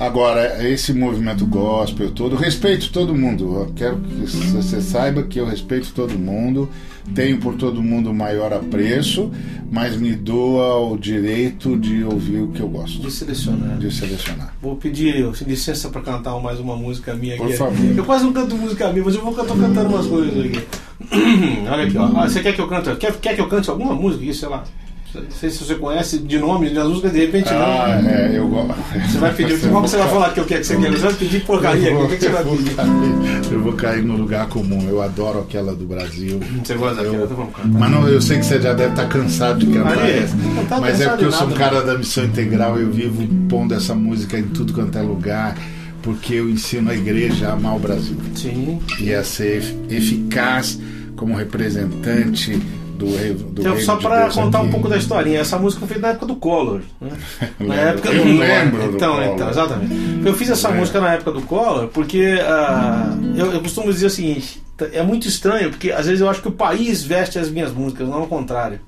agora, 0.00 0.66
esse 0.68 0.92
movimento 0.92 1.46
gospel 1.46 2.10
todo, 2.10 2.34
respeito 2.34 2.90
todo 2.90 3.14
mundo. 3.14 3.60
Eu 3.60 3.72
quero 3.76 3.98
que 3.98 4.26
você 4.26 4.80
saiba 4.80 5.22
que 5.22 5.38
eu 5.38 5.46
respeito 5.46 5.92
todo 5.92 6.18
mundo, 6.18 6.68
tenho 7.14 7.38
por 7.38 7.54
todo 7.54 7.82
mundo 7.82 8.10
o 8.10 8.14
maior 8.14 8.52
apreço, 8.52 9.30
mas 9.70 9.96
me 9.96 10.16
doa 10.16 10.76
o 10.78 10.96
direito 10.96 11.76
de 11.76 12.02
ouvir 12.02 12.40
o 12.40 12.48
que 12.48 12.60
eu 12.60 12.68
gosto. 12.68 13.00
De 13.00 13.10
selecionar. 13.10 13.78
De 13.78 13.92
selecionar. 13.92 14.54
Vou 14.60 14.76
pedir 14.76 15.30
licença 15.46 15.88
para 15.90 16.00
cantar 16.00 16.40
mais 16.40 16.58
uma 16.58 16.76
música 16.76 17.14
minha 17.14 17.34
aqui. 17.34 17.44
Por 17.44 17.52
favor. 17.52 17.96
Eu 17.96 18.04
quase 18.04 18.24
não 18.24 18.32
canto 18.32 18.56
música 18.56 18.90
minha, 18.90 19.04
mas 19.04 19.14
eu 19.14 19.22
vou 19.22 19.34
cantar 19.34 19.56
cantando 19.56 19.90
umas 19.90 20.06
coisas 20.06 20.44
aqui. 20.44 20.64
Olha 21.70 21.84
aqui, 21.84 21.96
ó. 21.96 22.06
Ah, 22.16 22.28
você 22.28 22.40
quer 22.40 22.54
que 22.54 22.60
eu 22.60 22.68
cante? 22.68 22.94
Quer, 22.96 23.16
quer 23.18 23.34
que 23.34 23.40
eu 23.40 23.48
cante 23.48 23.70
alguma 23.70 23.94
música 23.94 24.22
aqui, 24.22 24.34
sei 24.34 24.48
lá? 24.48 24.64
Não 25.12 25.22
sei 25.30 25.50
se 25.50 25.64
você 25.64 25.74
conhece 25.74 26.18
de 26.18 26.38
nome 26.38 26.70
das 26.70 26.86
músicas, 26.86 27.12
de 27.12 27.18
repente 27.20 27.48
Ah, 27.48 28.00
não. 28.02 28.08
é, 28.10 28.38
eu 28.38 28.46
gosto. 28.48 28.74
Você 29.10 29.18
vai 29.18 29.34
pedir. 29.34 29.58
Que 29.58 29.66
você 29.66 29.96
vai 29.96 30.08
falar 30.08 30.30
que 30.32 30.40
eu 30.40 30.44
quero 30.44 30.60
que 30.60 30.66
você 30.68 30.76
quer? 30.76 30.90
Você 30.92 30.98
vai 30.98 31.12
pedir 31.14 31.40
porcaria 31.44 31.92
aqui. 31.92 32.02
O 32.04 32.08
que, 32.08 32.16
que 32.16 32.22
você 32.24 32.28
vai 32.30 32.44
pedir? 32.44 32.74
cair, 32.76 33.52
eu 33.52 33.60
vou 33.60 33.72
cair 33.72 34.02
no 34.04 34.16
lugar 34.16 34.46
comum. 34.48 34.88
Eu 34.88 35.02
adoro 35.02 35.40
aquela 35.40 35.74
do 35.74 35.84
Brasil. 35.84 36.38
Você 36.62 36.74
gosta 36.74 36.96
daquela? 37.02 37.16
Eu- 37.16 37.24
Então 37.24 37.36
vamos 37.36 37.54
cantar. 37.56 37.68
Mas 37.80 37.90
não, 37.90 38.08
eu 38.08 38.20
sei 38.20 38.38
que 38.38 38.46
você 38.46 38.60
já 38.60 38.72
deve 38.72 38.90
estar 38.90 39.08
cansado 39.08 39.58
de 39.58 39.66
cantar 39.72 39.98
Ali, 39.98 40.12
essa. 40.12 40.36
tá 40.68 40.80
Mas 40.80 41.00
é 41.00 41.08
porque 41.08 41.24
eu 41.24 41.32
sou 41.32 41.46
um 41.46 41.50
nada, 41.50 41.58
cara 41.58 41.82
da 41.82 41.98
missão 41.98 42.24
integral, 42.24 42.78
eu 42.78 42.90
vivo 42.90 43.26
pondo 43.48 43.74
essa 43.74 43.94
música 43.94 44.38
em 44.38 44.44
tudo 44.44 44.72
quanto 44.72 44.96
é 44.96 45.02
lugar, 45.02 45.56
porque 46.02 46.34
eu 46.34 46.48
ensino 46.48 46.88
a 46.90 46.94
igreja 46.94 47.48
a 47.48 47.52
amar 47.54 47.74
o 47.74 47.78
Brasil 47.80 48.16
Sim. 48.34 48.78
e 49.00 49.12
a 49.12 49.24
ser 49.24 49.56
ef- 49.58 49.74
eficaz 49.90 50.78
como 51.16 51.34
representante 51.36 52.60
do 53.00 53.16
rei 53.16 53.32
do 53.34 53.60
Então, 53.60 53.78
só 53.80 53.96
de 53.96 54.02
para 54.02 54.22
Deus 54.22 54.34
contar 54.34 54.60
um 54.60 54.70
pouco 54.70 54.88
da 54.88 54.96
historinha, 54.96 55.40
essa 55.40 55.58
música 55.58 55.80
foi 55.80 55.88
feita 55.88 56.02
na 56.06 56.08
época 56.12 56.26
do 56.26 56.36
Collor. 56.36 56.80
Né? 57.00 57.10
Na 57.60 57.74
época 57.74 58.08
Eu 58.10 58.24
lembro 58.24 58.88
do 58.90 58.96
Então, 58.96 59.12
Collor. 59.14 59.34
então, 59.34 59.50
exatamente. 59.50 59.94
Eu 60.24 60.34
fiz 60.34 60.50
essa 60.50 60.68
É. 60.68 60.74
música 60.74 61.00
na 61.00 61.14
época 61.14 61.32
do 61.32 61.42
Collor 61.42 61.88
porque 61.88 62.38
ah, 62.42 63.16
eu, 63.36 63.52
eu 63.52 63.60
costumo 63.60 63.92
dizer 63.92 64.06
o 64.06 64.10
seguinte: 64.10 64.62
é 64.92 65.02
muito 65.02 65.26
estranho, 65.26 65.70
porque 65.70 65.90
às 65.90 66.06
vezes 66.06 66.20
eu 66.20 66.28
acho 66.30 66.40
que 66.42 66.48
o 66.48 66.52
país 66.52 67.02
veste 67.02 67.38
as 67.38 67.50
minhas 67.50 67.72
músicas, 67.72 68.08
não 68.08 68.18
ao 68.18 68.26
contrário. 68.26 68.80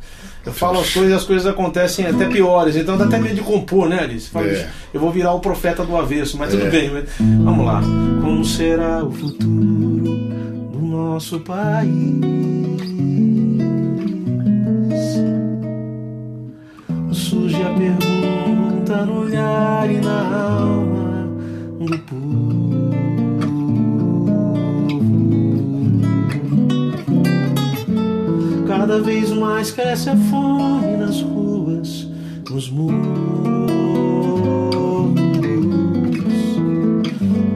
Eu 0.45 0.53
falo 0.53 0.81
as 0.81 0.91
coisas 0.91 1.13
e 1.13 1.15
as 1.15 1.23
coisas 1.23 1.47
acontecem 1.47 2.05
até 2.05 2.27
piores, 2.27 2.75
então 2.75 2.97
dá 2.99 3.05
até 3.05 3.17
medo 3.17 3.37
de 3.37 3.43
compor, 3.43 3.89
né, 3.89 4.01
Alice? 4.01 4.29
Fala, 4.29 4.47
É. 4.49 4.69
Eu 4.93 5.01
vou 5.01 5.13
virar 5.13 5.33
o 5.35 5.39
profeta 5.41 5.85
do 5.85 5.97
avesso, 5.97 6.37
mas 6.37 6.51
tudo 6.51 6.67
É. 6.67 6.71
bem. 6.71 6.91
mas- 6.91 7.05
Vamos 7.45 7.65
lá. 7.65 7.81
Como 8.21 8.45
será 8.45 9.05
o 9.05 9.13
futuro 9.13 9.47
do 9.47 10.79
nosso 10.83 11.39
país? 11.41 12.62
Surge 17.13 17.57
a 17.57 17.69
pergunta 17.75 19.05
no 19.05 19.21
olhar 19.21 19.91
e 19.91 20.01
na 20.01 20.57
alma 20.57 21.29
do 21.79 21.99
povo. 21.99 22.93
Cada 28.67 29.01
vez 29.03 29.31
mais 29.31 29.71
cresce 29.71 30.09
a 30.09 30.17
fome 30.17 30.97
nas 30.97 31.21
ruas, 31.21 32.09
nos 32.51 32.71
muros. 32.71 33.03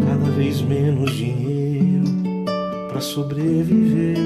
Cada 0.07 0.31
vez 0.33 0.61
menos 0.61 1.13
dinheiro 1.13 2.05
para 2.91 3.01
sobreviver. 3.01 4.17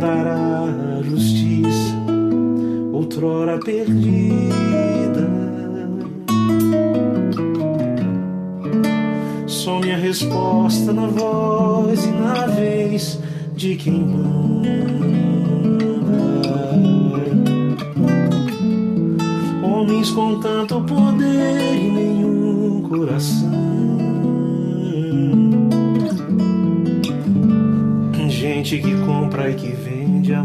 Andará 0.00 0.64
a 0.98 1.02
justiça, 1.02 1.94
outrora 2.90 3.60
perdida? 3.60 5.28
Some 9.46 9.92
a 9.92 9.98
resposta 9.98 10.92
na 10.94 11.06
voz 11.06 12.02
e 12.06 12.10
na 12.12 12.46
vez 12.46 13.20
de 13.54 13.76
quem 13.76 14.00
manda. 14.00 14.70
Homens 19.62 20.10
com 20.10 20.40
tanto 20.40 20.80
poder 20.80 21.74
e 21.76 21.90
nenhum 21.90 22.82
coração. 22.88 23.60
Gente 28.40 28.78
que 28.78 28.94
que 29.54 29.68
vende 29.68 30.34
a 30.34 30.42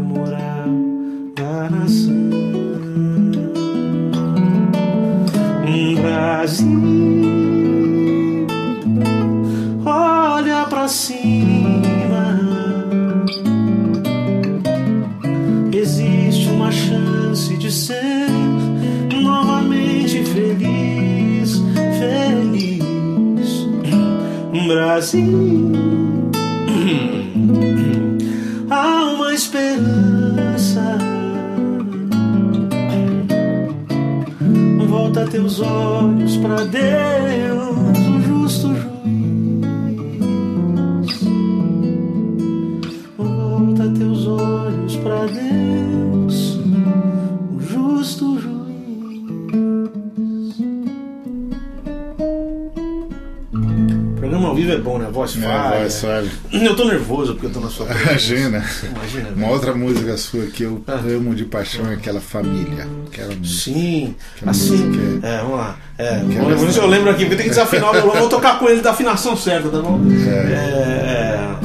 vai? 55.88 56.28
Eu 56.52 56.74
tô 56.76 56.84
nervoso 56.84 57.32
porque 57.34 57.46
eu 57.46 57.50
tô 57.50 57.60
na 57.60 57.68
sua 57.68 57.86
presença. 57.86 58.10
Imagina. 58.10 58.64
Imagina. 58.90 59.28
Uma 59.36 59.48
outra 59.50 59.74
música 59.74 60.16
sua 60.16 60.46
que 60.46 60.62
eu 60.64 60.82
Ah. 60.86 60.94
amo 60.94 61.34
de 61.34 61.44
paixão 61.44 61.88
é 61.90 61.94
aquela 61.94 62.20
família. 62.20 62.86
Aquela 63.06 63.34
música. 63.34 63.70
Sim, 63.72 64.14
Que 64.38 64.48
assim. 64.48 64.76
música 64.76 65.26
É, 65.26 65.38
vamos 65.42 65.56
lá. 65.58 65.76
É, 65.98 66.18
vamos 66.20 66.72
se 66.74 66.78
eu 66.78 66.86
lembro 66.86 67.10
aqui, 67.10 67.24
porque 67.24 67.36
tem 67.36 67.44
que 67.44 67.50
desafinar 67.50 67.90
o 67.90 67.92
violão. 67.92 68.16
Vou 68.20 68.28
tocar 68.28 68.58
com 68.58 68.68
ele 68.68 68.80
da 68.82 68.90
afinação 68.90 69.36
certa, 69.36 69.68
tá 69.68 69.80
bom? 69.80 70.00
É. 70.26 70.30
É, 70.52 71.56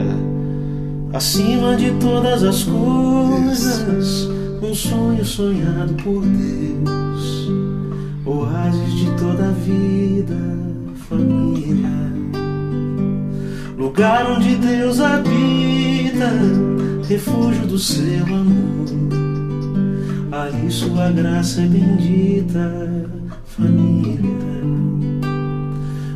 é. 0.00 1.16
Acima 1.16 1.76
de 1.76 1.92
todas 2.00 2.42
as 2.42 2.64
coisas, 2.64 4.28
um 4.60 4.74
sonho 4.74 5.24
sonhado 5.24 5.94
por 6.02 6.22
Deus. 6.22 7.48
Oásis 8.26 8.92
de 8.94 9.10
toda 9.18 9.46
a 9.46 9.52
vida, 9.52 10.34
lugar 13.94 14.28
onde 14.28 14.56
Deus 14.56 14.98
habita, 14.98 16.28
refúgio 17.08 17.64
do 17.64 17.78
seu 17.78 18.24
amor. 18.24 18.88
Ali 20.32 20.68
sua 20.68 21.12
graça 21.12 21.60
é 21.60 21.66
bendita, 21.66 23.08
família. 23.44 24.34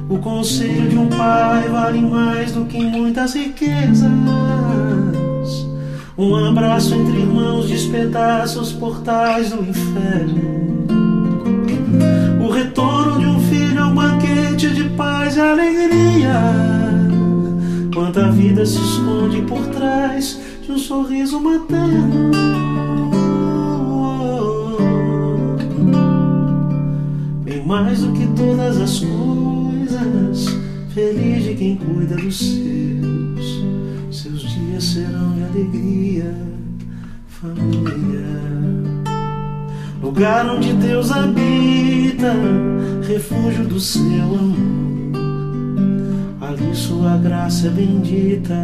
O 0.08 0.18
conselho 0.18 0.88
de 0.88 0.98
um 0.98 1.06
pai 1.06 1.68
vale 1.68 2.00
mais 2.00 2.50
do 2.50 2.64
que 2.64 2.80
muitas 2.80 3.34
riquezas. 3.34 4.10
Um 6.18 6.34
abraço 6.34 6.96
entre 6.96 7.20
irmãos 7.20 7.68
despedaça 7.68 8.58
os 8.58 8.72
portais 8.72 9.50
do 9.50 9.62
inferno. 9.62 10.58
O 12.44 12.50
retorno 12.50 13.20
de 13.20 13.26
um 13.26 13.40
filho 13.48 13.78
é 13.78 13.84
um 13.84 13.94
banquete 13.94 14.68
de 14.74 14.82
paz 14.96 15.36
e 15.36 15.40
alegria 15.40 16.67
vida 18.38 18.64
se 18.64 18.78
esconde 18.78 19.42
por 19.42 19.60
trás 19.66 20.38
de 20.62 20.72
um 20.72 20.78
sorriso 20.78 21.40
materno. 21.40 22.30
Bem 27.44 27.64
mais 27.66 28.00
do 28.00 28.12
que 28.12 28.26
todas 28.28 28.80
as 28.80 29.00
coisas, 29.00 30.56
feliz 30.94 31.44
de 31.44 31.54
quem 31.54 31.76
cuida 31.76 32.16
dos 32.16 32.38
seus. 32.38 33.64
Seus 34.10 34.40
dias 34.42 34.84
serão 34.84 35.34
de 35.34 35.42
alegria, 35.42 36.34
família. 37.26 38.28
Lugar 40.00 40.48
onde 40.48 40.72
Deus 40.74 41.10
habita, 41.10 42.32
refúgio 43.06 43.64
do 43.64 43.80
seu 43.80 44.04
amor. 44.04 44.97
Ali 46.48 46.74
sua 46.74 47.18
graça 47.18 47.66
é 47.66 47.70
bendita, 47.70 48.54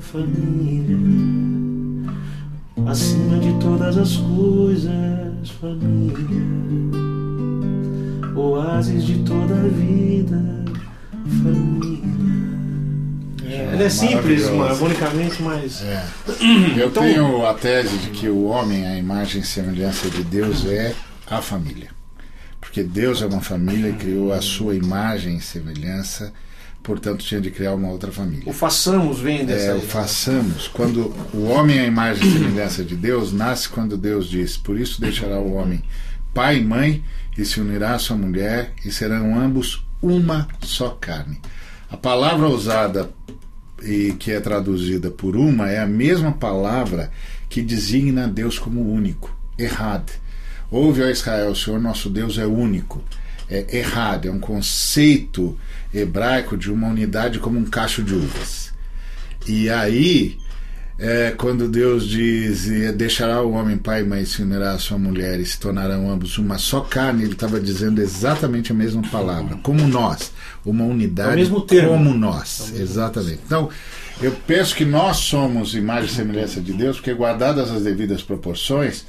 família. 0.00 0.98
Acima 2.86 3.38
de 3.38 3.58
todas 3.60 3.96
as 3.96 4.16
coisas, 4.16 5.50
família. 5.58 6.14
Oásis 8.36 9.04
de 9.04 9.18
toda 9.20 9.54
a 9.54 9.68
vida, 9.68 10.64
família. 11.42 12.04
Ela 13.72 13.84
é 13.84 13.88
simples, 13.88 14.46
harmonicamente, 14.48 15.42
mas. 15.42 15.82
É. 15.82 16.04
Eu 16.78 16.88
Então- 16.88 17.02
tenho 17.02 17.46
a 17.46 17.54
tese 17.54 17.96
de 17.96 18.10
que 18.10 18.28
o 18.28 18.44
homem, 18.44 18.86
a 18.86 18.98
imagem 18.98 19.40
e 19.40 19.44
semelhança 19.44 20.10
de 20.10 20.22
Deus, 20.24 20.66
é 20.66 20.94
a 21.26 21.40
família. 21.40 21.88
Porque 22.60 22.82
Deus 22.82 23.22
é 23.22 23.26
uma 23.26 23.40
família 23.40 23.88
e 23.88 23.94
criou 23.94 24.30
a 24.32 24.42
sua 24.42 24.74
imagem 24.74 25.36
e 25.36 25.40
semelhança, 25.40 26.32
portanto 26.84 27.24
tinha 27.24 27.40
de 27.40 27.50
criar 27.50 27.74
uma 27.74 27.88
outra 27.88 28.12
família. 28.12 28.44
O 28.46 28.52
façamos 28.52 29.18
vem 29.18 29.44
dessa. 29.44 29.72
É, 29.72 29.74
o 29.74 29.80
façamos. 29.80 30.68
Quando 30.68 31.12
o 31.32 31.46
homem 31.46 31.78
é 31.78 31.80
a 31.80 31.86
imagem 31.86 32.28
e 32.28 32.32
semelhança 32.32 32.84
de 32.84 32.94
Deus, 32.94 33.32
nasce 33.32 33.68
quando 33.68 33.96
Deus 33.96 34.28
diz: 34.28 34.56
Por 34.56 34.78
isso 34.78 35.00
deixará 35.00 35.40
o 35.40 35.54
homem 35.54 35.82
pai 36.34 36.58
e 36.58 36.64
mãe 36.64 37.04
e 37.38 37.44
se 37.44 37.60
unirá 37.60 37.94
à 37.94 37.98
sua 37.98 38.16
mulher 38.16 38.72
e 38.84 38.90
serão 38.90 39.38
ambos 39.38 39.86
uma 40.02 40.48
só 40.60 40.90
carne. 40.90 41.40
A 41.88 41.96
palavra 41.96 42.48
usada 42.48 43.08
e 43.82 44.12
que 44.18 44.32
é 44.32 44.40
traduzida 44.40 45.10
por 45.10 45.36
uma 45.36 45.70
é 45.70 45.78
a 45.78 45.86
mesma 45.86 46.32
palavra 46.32 47.10
que 47.48 47.62
designa 47.62 48.26
Deus 48.26 48.58
como 48.58 48.92
único, 48.92 49.34
errad. 49.56 50.02
Ouve, 50.70 51.02
ó 51.02 51.08
Israel, 51.08 51.52
o 51.52 51.56
Senhor 51.56 51.80
nosso 51.80 52.10
Deus 52.10 52.36
é 52.36 52.46
único. 52.46 53.02
É 53.48 53.78
errad, 53.78 54.26
é 54.26 54.30
um 54.30 54.40
conceito 54.40 55.56
hebraico 55.94 56.56
de 56.56 56.70
uma 56.70 56.88
unidade 56.88 57.38
como 57.38 57.58
um 57.58 57.64
cacho 57.64 58.02
de 58.02 58.14
uvas. 58.14 58.72
E 59.46 59.70
aí, 59.70 60.38
é, 60.98 61.32
quando 61.36 61.68
Deus 61.68 62.08
diz: 62.08 62.66
deixará 62.96 63.42
o 63.42 63.52
homem 63.52 63.76
pai 63.76 64.00
e 64.00 64.04
mãe, 64.04 64.24
se 64.24 64.42
unirá 64.42 64.72
à 64.72 64.78
sua 64.78 64.98
mulher 64.98 65.38
e 65.38 65.46
se 65.46 65.58
tornarão 65.58 66.10
ambos 66.10 66.38
uma 66.38 66.58
só 66.58 66.80
carne, 66.80 67.22
ele 67.22 67.32
estava 67.32 67.60
dizendo 67.60 68.00
exatamente 68.00 68.72
a 68.72 68.74
mesma 68.74 69.02
palavra, 69.02 69.56
como 69.62 69.86
nós, 69.86 70.32
uma 70.64 70.84
unidade 70.84 71.30
É 71.30 71.34
o 71.34 71.36
mesmo 71.36 71.60
termo. 71.60 71.90
como 71.90 72.14
nós. 72.14 72.72
Exatamente. 72.74 73.40
Então, 73.44 73.68
eu 74.22 74.32
penso 74.46 74.74
que 74.74 74.84
nós 74.84 75.18
somos 75.18 75.74
imagem 75.74 76.10
e 76.10 76.14
semelhança 76.14 76.60
de 76.60 76.72
Deus, 76.72 76.96
porque 76.96 77.12
guardadas 77.12 77.70
as 77.70 77.82
devidas 77.82 78.22
proporções, 78.22 79.04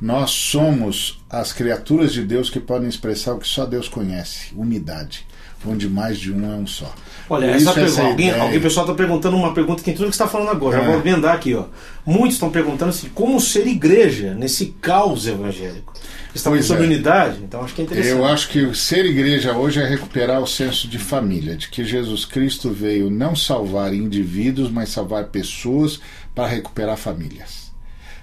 nós 0.00 0.30
somos 0.30 1.20
as 1.28 1.52
criaturas 1.52 2.12
de 2.12 2.22
Deus 2.22 2.48
que 2.48 2.60
podem 2.60 2.88
expressar 2.88 3.34
o 3.34 3.38
que 3.38 3.48
só 3.48 3.66
Deus 3.66 3.88
conhece, 3.88 4.52
unidade, 4.54 5.26
onde 5.66 5.88
mais 5.88 6.18
de 6.18 6.32
um 6.32 6.52
é 6.52 6.56
um 6.56 6.66
só. 6.66 6.92
Olha, 7.28 7.46
Por 7.48 7.56
essa 7.56 7.72
pergunta, 7.72 8.02
alguém, 8.02 8.28
ideia- 8.28 8.42
alguém, 8.42 8.60
pessoal 8.60 8.84
está 8.86 8.94
perguntando 8.96 9.36
uma 9.36 9.54
pergunta 9.54 9.78
que 9.78 9.84
tem 9.84 9.94
tudo 9.94 10.10
que 10.10 10.16
você 10.16 10.22
está 10.22 10.26
falando 10.26 10.50
agora. 10.50 10.78
Já 10.78 10.84
É. 10.84 10.86
vou 10.86 11.00
emendar 11.00 11.34
aqui, 11.34 11.54
ó. 11.54 11.66
Muitos 12.04 12.34
estão 12.34 12.50
perguntando 12.50 12.90
assim, 12.90 13.08
como 13.14 13.40
ser 13.40 13.66
igreja 13.68 14.34
nesse 14.34 14.66
caos 14.80 15.26
evangélico. 15.28 15.92
Você 15.94 16.38
está 16.38 16.50
falando 16.50 16.62
sobre 16.64 16.84
é. 16.84 16.86
unidade, 16.86 17.38
então 17.42 17.62
acho 17.62 17.74
que 17.74 17.82
é 17.82 17.84
interessante. 17.84 18.12
Eu 18.16 18.24
acho 18.24 18.48
que 18.48 18.74
ser 18.74 19.04
igreja 19.04 19.52
hoje 19.56 19.80
é 19.80 19.86
recuperar 19.86 20.40
o 20.40 20.46
senso 20.46 20.88
de 20.88 20.98
família, 20.98 21.56
de 21.56 21.68
que 21.68 21.84
Jesus 21.84 22.24
Cristo 22.24 22.70
veio 22.70 23.10
não 23.10 23.36
salvar 23.36 23.92
indivíduos, 23.94 24.70
mas 24.70 24.88
salvar 24.90 25.24
pessoas 25.24 26.00
para 26.34 26.46
recuperar 26.48 26.96
famílias. 26.96 27.70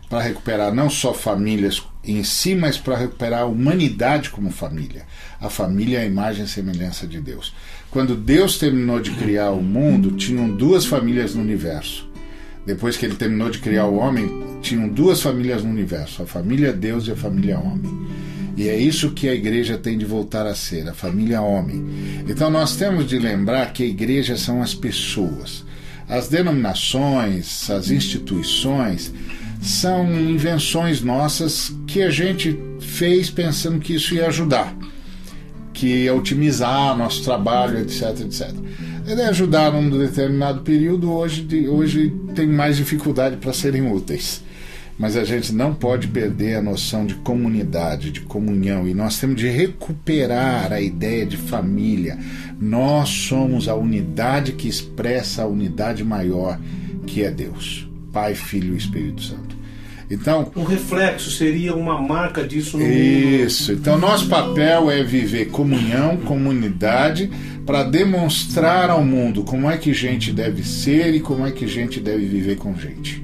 Para 0.09 0.21
recuperar 0.21 0.73
não 0.73 0.89
só 0.89 1.13
famílias 1.13 1.81
em 2.07 2.23
si, 2.23 2.55
mas 2.55 2.77
para 2.77 2.97
recuperar 2.97 3.41
a 3.41 3.45
humanidade 3.45 4.29
como 4.29 4.49
família. 4.49 5.05
A 5.39 5.49
família 5.49 5.99
é 5.99 6.01
a 6.03 6.05
imagem 6.05 6.45
e 6.45 6.47
semelhança 6.47 7.05
de 7.05 7.19
Deus. 7.19 7.53
Quando 7.91 8.15
Deus 8.15 8.57
terminou 8.57 8.99
de 8.99 9.11
criar 9.11 9.51
o 9.51 9.61
mundo, 9.61 10.11
tinham 10.11 10.49
duas 10.49 10.85
famílias 10.85 11.35
no 11.35 11.41
universo. 11.41 12.07
Depois 12.65 12.97
que 12.97 13.05
ele 13.05 13.15
terminou 13.15 13.49
de 13.49 13.59
criar 13.59 13.85
o 13.85 13.95
homem, 13.95 14.59
tinham 14.61 14.89
duas 14.89 15.21
famílias 15.21 15.63
no 15.63 15.69
universo: 15.69 16.23
a 16.23 16.27
família 16.27 16.73
Deus 16.73 17.07
e 17.07 17.11
a 17.11 17.15
família 17.15 17.57
homem. 17.57 18.07
E 18.57 18.67
é 18.67 18.75
isso 18.75 19.11
que 19.11 19.29
a 19.29 19.35
igreja 19.35 19.77
tem 19.77 19.97
de 19.97 20.03
voltar 20.03 20.47
a 20.47 20.55
ser, 20.55 20.89
a 20.89 20.93
família 20.93 21.41
homem. 21.41 21.85
Então 22.27 22.49
nós 22.49 22.75
temos 22.75 23.07
de 23.07 23.19
lembrar 23.19 23.71
que 23.71 23.83
a 23.83 23.85
igreja 23.85 24.35
são 24.35 24.61
as 24.63 24.73
pessoas. 24.73 25.63
As 26.09 26.27
denominações, 26.27 27.69
as 27.69 27.91
instituições, 27.91 29.13
são 29.61 30.11
invenções 30.19 31.01
nossas 31.01 31.73
que 31.85 32.01
a 32.01 32.09
gente 32.09 32.57
fez 32.79 33.29
pensando 33.29 33.79
que 33.79 33.95
isso 33.95 34.15
ia 34.15 34.27
ajudar, 34.27 34.75
que 35.73 35.87
ia 36.03 36.13
otimizar 36.13 36.97
nosso 36.97 37.23
trabalho, 37.23 37.79
etc, 37.79 38.21
etc. 38.21 38.53
Ele 39.07 39.21
ajudar 39.21 39.71
num 39.71 39.89
determinado 39.89 40.61
período, 40.61 41.11
hoje, 41.11 41.47
hoje 41.69 42.13
tem 42.35 42.45
mais 42.45 42.75
dificuldade 42.75 43.37
para 43.37 43.53
serem 43.53 43.89
úteis. 43.89 44.43
Mas 44.99 45.15
a 45.15 45.23
gente 45.23 45.53
não 45.53 45.75
pode 45.75 46.07
perder 46.07 46.55
a 46.55 46.61
noção 46.61 47.05
de 47.05 47.13
comunidade, 47.15 48.11
de 48.11 48.21
comunhão, 48.21 48.87
e 48.87 48.95
nós 48.95 49.19
temos 49.19 49.39
de 49.39 49.47
recuperar 49.47 50.73
a 50.73 50.81
ideia 50.81 51.25
de 51.25 51.37
família. 51.37 52.17
Nós 52.59 53.07
somos 53.07 53.69
a 53.69 53.75
unidade 53.75 54.53
que 54.53 54.67
expressa 54.67 55.43
a 55.43 55.47
unidade 55.47 56.03
maior, 56.03 56.59
que 57.05 57.23
é 57.23 57.29
Deus, 57.29 57.86
Pai, 58.17 58.33
Filho 58.33 58.73
e 58.73 58.77
Espírito 58.77 59.21
Santo. 59.21 59.55
Então, 60.09 60.51
Um 60.55 60.63
reflexo 60.63 61.29
seria 61.29 61.75
uma 61.75 62.01
marca 62.01 62.43
disso 62.43 62.75
no 62.75 62.83
mundo. 62.83 62.95
isso. 62.95 63.73
Então, 63.73 63.95
nosso 63.95 64.27
papel 64.27 64.89
é 64.89 65.03
viver 65.03 65.49
comunhão, 65.49 66.17
comunidade, 66.17 67.29
para 67.63 67.83
demonstrar 67.83 68.89
ao 68.89 69.05
mundo 69.05 69.43
como 69.43 69.69
é 69.69 69.77
que 69.77 69.93
gente 69.93 70.31
deve 70.31 70.63
ser 70.63 71.13
e 71.13 71.19
como 71.19 71.45
é 71.45 71.51
que 71.51 71.67
gente 71.67 71.99
deve 71.99 72.25
viver 72.25 72.55
com 72.55 72.75
gente. 72.75 73.23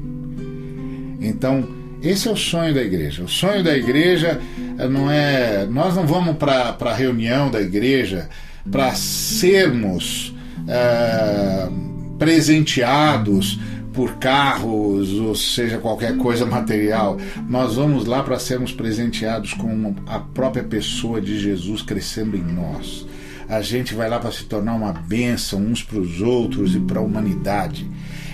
Então, 1.20 1.68
esse 2.00 2.28
é 2.28 2.32
o 2.32 2.38
sonho 2.38 2.72
da 2.72 2.84
igreja. 2.84 3.24
O 3.24 3.28
sonho 3.28 3.64
da 3.64 3.76
igreja 3.76 4.40
eh, 4.78 4.88
não 4.88 5.10
é. 5.10 5.66
Nós 5.66 5.96
não 5.96 6.06
vamos 6.06 6.36
para 6.36 6.78
a 6.80 6.94
reunião 6.94 7.50
da 7.50 7.62
igreja 7.62 8.30
para 8.70 8.94
sermos 8.94 10.36
eh, 10.68 11.70
presenteados 12.20 13.60
por 13.94 14.16
carros, 14.16 15.14
ou 15.14 15.36
seja, 15.36 15.78
qualquer 15.78 16.18
coisa 16.18 16.46
material. 16.46 17.18
Nós 17.48 17.76
vamos 17.76 18.06
lá 18.06 18.24
para 18.24 18.40
sermos 18.40 18.72
presenteados 18.72 19.54
com 19.54 19.96
a 20.08 20.20
própria 20.20 20.64
pessoa 20.64 21.22
de 21.22 21.40
Jesus 21.40 21.82
crescendo 21.82 22.36
em 22.36 22.44
nós. 22.44 23.06
A 23.48 23.62
gente 23.62 23.94
vai 23.94 24.10
lá 24.10 24.20
para 24.20 24.32
se 24.32 24.46
tornar 24.46 24.74
uma 24.74 24.94
bênção 24.94 25.62
uns 25.62 25.84
para 25.84 26.00
os 26.00 26.22
outros 26.22 26.76
e 26.76 26.80
para 26.80 27.00
a 27.00 27.04
humanidade. 27.04 27.90